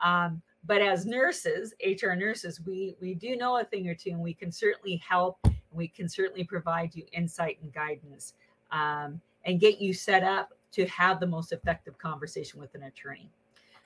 um, 0.00 0.40
but 0.66 0.80
as 0.80 1.06
nurses 1.06 1.74
hr 2.02 2.14
nurses 2.14 2.60
we 2.66 2.96
we 3.00 3.14
do 3.14 3.36
know 3.36 3.58
a 3.58 3.64
thing 3.64 3.86
or 3.88 3.94
two 3.94 4.10
and 4.10 4.20
we 4.20 4.34
can 4.34 4.50
certainly 4.50 4.96
help 5.06 5.38
and 5.44 5.54
we 5.72 5.86
can 5.86 6.08
certainly 6.08 6.42
provide 6.42 6.94
you 6.94 7.04
insight 7.12 7.58
and 7.62 7.72
guidance 7.72 8.32
um, 8.72 9.20
and 9.44 9.60
get 9.60 9.80
you 9.80 9.92
set 9.92 10.22
up 10.22 10.50
to 10.72 10.86
have 10.86 11.20
the 11.20 11.26
most 11.26 11.52
effective 11.52 11.96
conversation 11.98 12.60
with 12.60 12.74
an 12.74 12.84
attorney 12.84 13.30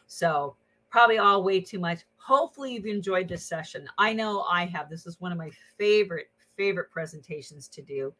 so 0.06 0.54
probably 0.90 1.18
all 1.18 1.42
way 1.42 1.61
too 1.61 1.78
much 1.78 2.00
hopefully 2.16 2.74
you've 2.74 2.86
enjoyed 2.86 3.28
this 3.28 3.44
session 3.44 3.88
i 3.98 4.12
know 4.12 4.42
i 4.42 4.64
have 4.64 4.88
this 4.88 5.06
is 5.06 5.20
one 5.20 5.32
of 5.32 5.38
my 5.38 5.50
favorite 5.76 6.30
favorite 6.56 6.90
presentations 6.90 7.68
to 7.68 7.82
do 7.82 8.12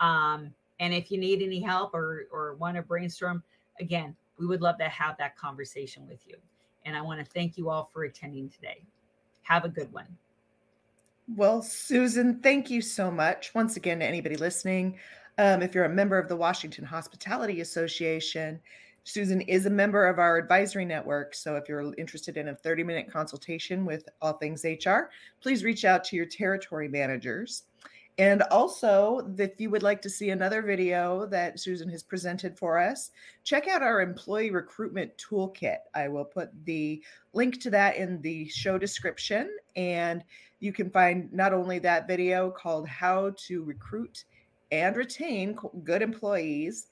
um, 0.00 0.52
and 0.82 0.92
if 0.92 1.12
you 1.12 1.18
need 1.18 1.42
any 1.42 1.60
help 1.60 1.94
or, 1.94 2.26
or 2.32 2.54
want 2.56 2.76
to 2.76 2.82
brainstorm, 2.82 3.42
again, 3.80 4.16
we 4.36 4.46
would 4.46 4.60
love 4.60 4.78
to 4.78 4.88
have 4.88 5.16
that 5.18 5.36
conversation 5.36 6.08
with 6.08 6.26
you. 6.26 6.34
And 6.84 6.96
I 6.96 7.00
want 7.00 7.20
to 7.20 7.24
thank 7.24 7.56
you 7.56 7.70
all 7.70 7.88
for 7.92 8.02
attending 8.02 8.48
today. 8.48 8.82
Have 9.42 9.64
a 9.64 9.68
good 9.68 9.92
one. 9.92 10.06
Well, 11.36 11.62
Suzan, 11.62 12.42
thank 12.42 12.68
you 12.68 12.82
so 12.82 13.12
much. 13.12 13.54
Once 13.54 13.76
again, 13.76 14.00
to 14.00 14.04
anybody 14.04 14.36
listening, 14.36 14.98
um, 15.38 15.62
if 15.62 15.74
you're 15.74 15.84
a 15.84 15.88
member 15.88 16.18
of 16.18 16.28
the 16.28 16.36
Washington 16.36 16.84
Hospitality 16.84 17.60
Association, 17.60 18.60
Suzan 19.04 19.44
is 19.48 19.66
a 19.66 19.70
member 19.70 20.06
of 20.06 20.18
our 20.18 20.36
advisory 20.36 20.84
network. 20.84 21.34
So 21.34 21.56
if 21.56 21.68
you're 21.68 21.92
interested 21.98 22.36
in 22.36 22.48
a 22.48 22.54
30 22.54 22.84
minute 22.84 23.10
consultation 23.10 23.84
with 23.84 24.08
all 24.20 24.34
things 24.34 24.64
HR, 24.64 25.10
please 25.40 25.64
reach 25.64 25.84
out 25.84 26.04
to 26.04 26.16
your 26.16 26.26
territory 26.26 26.88
managers. 26.88 27.64
And 28.18 28.42
also, 28.50 29.26
if 29.38 29.58
you 29.58 29.70
would 29.70 29.82
like 29.82 30.02
to 30.02 30.10
see 30.10 30.30
another 30.30 30.60
video 30.60 31.26
that 31.26 31.56
Suzan 31.56 31.90
has 31.90 32.02
presented 32.02 32.58
for 32.58 32.78
us, 32.78 33.10
check 33.42 33.68
out 33.68 33.82
our 33.82 34.02
employee 34.02 34.50
recruitment 34.50 35.10
toolkit. 35.16 35.78
I 35.94 36.08
will 36.08 36.26
put 36.26 36.50
the 36.64 37.02
link 37.32 37.60
to 37.62 37.70
that 37.70 37.96
in 37.96 38.20
the 38.20 38.48
show 38.48 38.76
description. 38.76 39.50
And 39.76 40.22
you 40.60 40.72
can 40.74 40.90
find 40.90 41.32
not 41.32 41.54
only 41.54 41.78
that 41.80 42.06
video 42.06 42.50
called 42.50 42.86
How 42.86 43.32
to 43.46 43.64
Recruit 43.64 44.24
and 44.72 44.96
Retain 44.96 45.56
Good 45.84 46.02
Employees, 46.02 46.88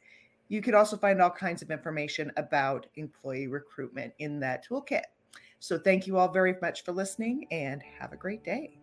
you 0.48 0.62
could 0.62 0.74
also 0.74 0.96
find 0.96 1.20
all 1.20 1.30
kinds 1.30 1.62
of 1.62 1.70
information 1.70 2.32
about 2.36 2.86
employee 2.96 3.46
recruitment 3.48 4.12
in 4.18 4.40
that 4.40 4.66
toolkit. 4.68 5.04
So, 5.58 5.78
thank 5.78 6.06
you 6.06 6.18
all 6.18 6.28
very 6.28 6.54
much 6.62 6.84
for 6.84 6.92
listening 6.92 7.46
and 7.50 7.82
have 7.98 8.12
a 8.12 8.16
great 8.16 8.44
day. 8.44 8.78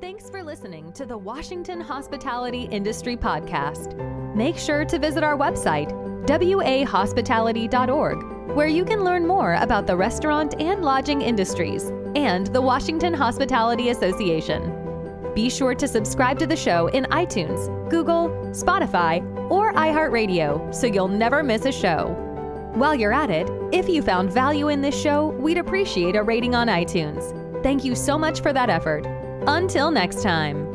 Thanks 0.00 0.30
for 0.30 0.42
listening 0.42 0.92
to 0.92 1.06
the 1.06 1.16
Washington 1.16 1.80
Hospitality 1.80 2.68
Industry 2.70 3.16
Podcast. 3.16 3.96
Make 4.34 4.58
sure 4.58 4.84
to 4.84 4.98
visit 4.98 5.22
our 5.24 5.36
website, 5.36 5.90
wahospitality.org, 6.26 8.54
where 8.54 8.66
you 8.66 8.84
can 8.84 9.04
learn 9.04 9.26
more 9.26 9.54
about 9.54 9.86
the 9.86 9.96
restaurant 9.96 10.54
and 10.60 10.84
lodging 10.84 11.22
industries 11.22 11.84
and 12.14 12.48
the 12.48 12.60
Washington 12.60 13.14
Hospitality 13.14 13.88
Association. 13.90 14.72
Be 15.34 15.48
sure 15.50 15.74
to 15.74 15.86
subscribe 15.86 16.38
to 16.38 16.46
the 16.46 16.56
show 16.56 16.86
in 16.88 17.04
iTunes, 17.04 17.75
Google, 17.88 18.28
Spotify, 18.50 19.22
or 19.50 19.72
iHeartRadio 19.74 20.74
so 20.74 20.86
you'll 20.86 21.08
never 21.08 21.42
miss 21.42 21.64
a 21.64 21.72
show. 21.72 22.14
While 22.74 22.94
you're 22.94 23.12
at 23.12 23.30
it, 23.30 23.48
if 23.72 23.88
you 23.88 24.02
found 24.02 24.30
value 24.30 24.68
in 24.68 24.82
this 24.82 25.00
show, 25.00 25.28
we'd 25.38 25.58
appreciate 25.58 26.14
a 26.14 26.22
rating 26.22 26.54
on 26.54 26.68
iTunes. 26.68 27.32
Thank 27.62 27.84
you 27.84 27.94
so 27.94 28.18
much 28.18 28.42
for 28.42 28.52
that 28.52 28.68
effort. 28.68 29.06
Until 29.46 29.90
next 29.90 30.22
time. 30.22 30.65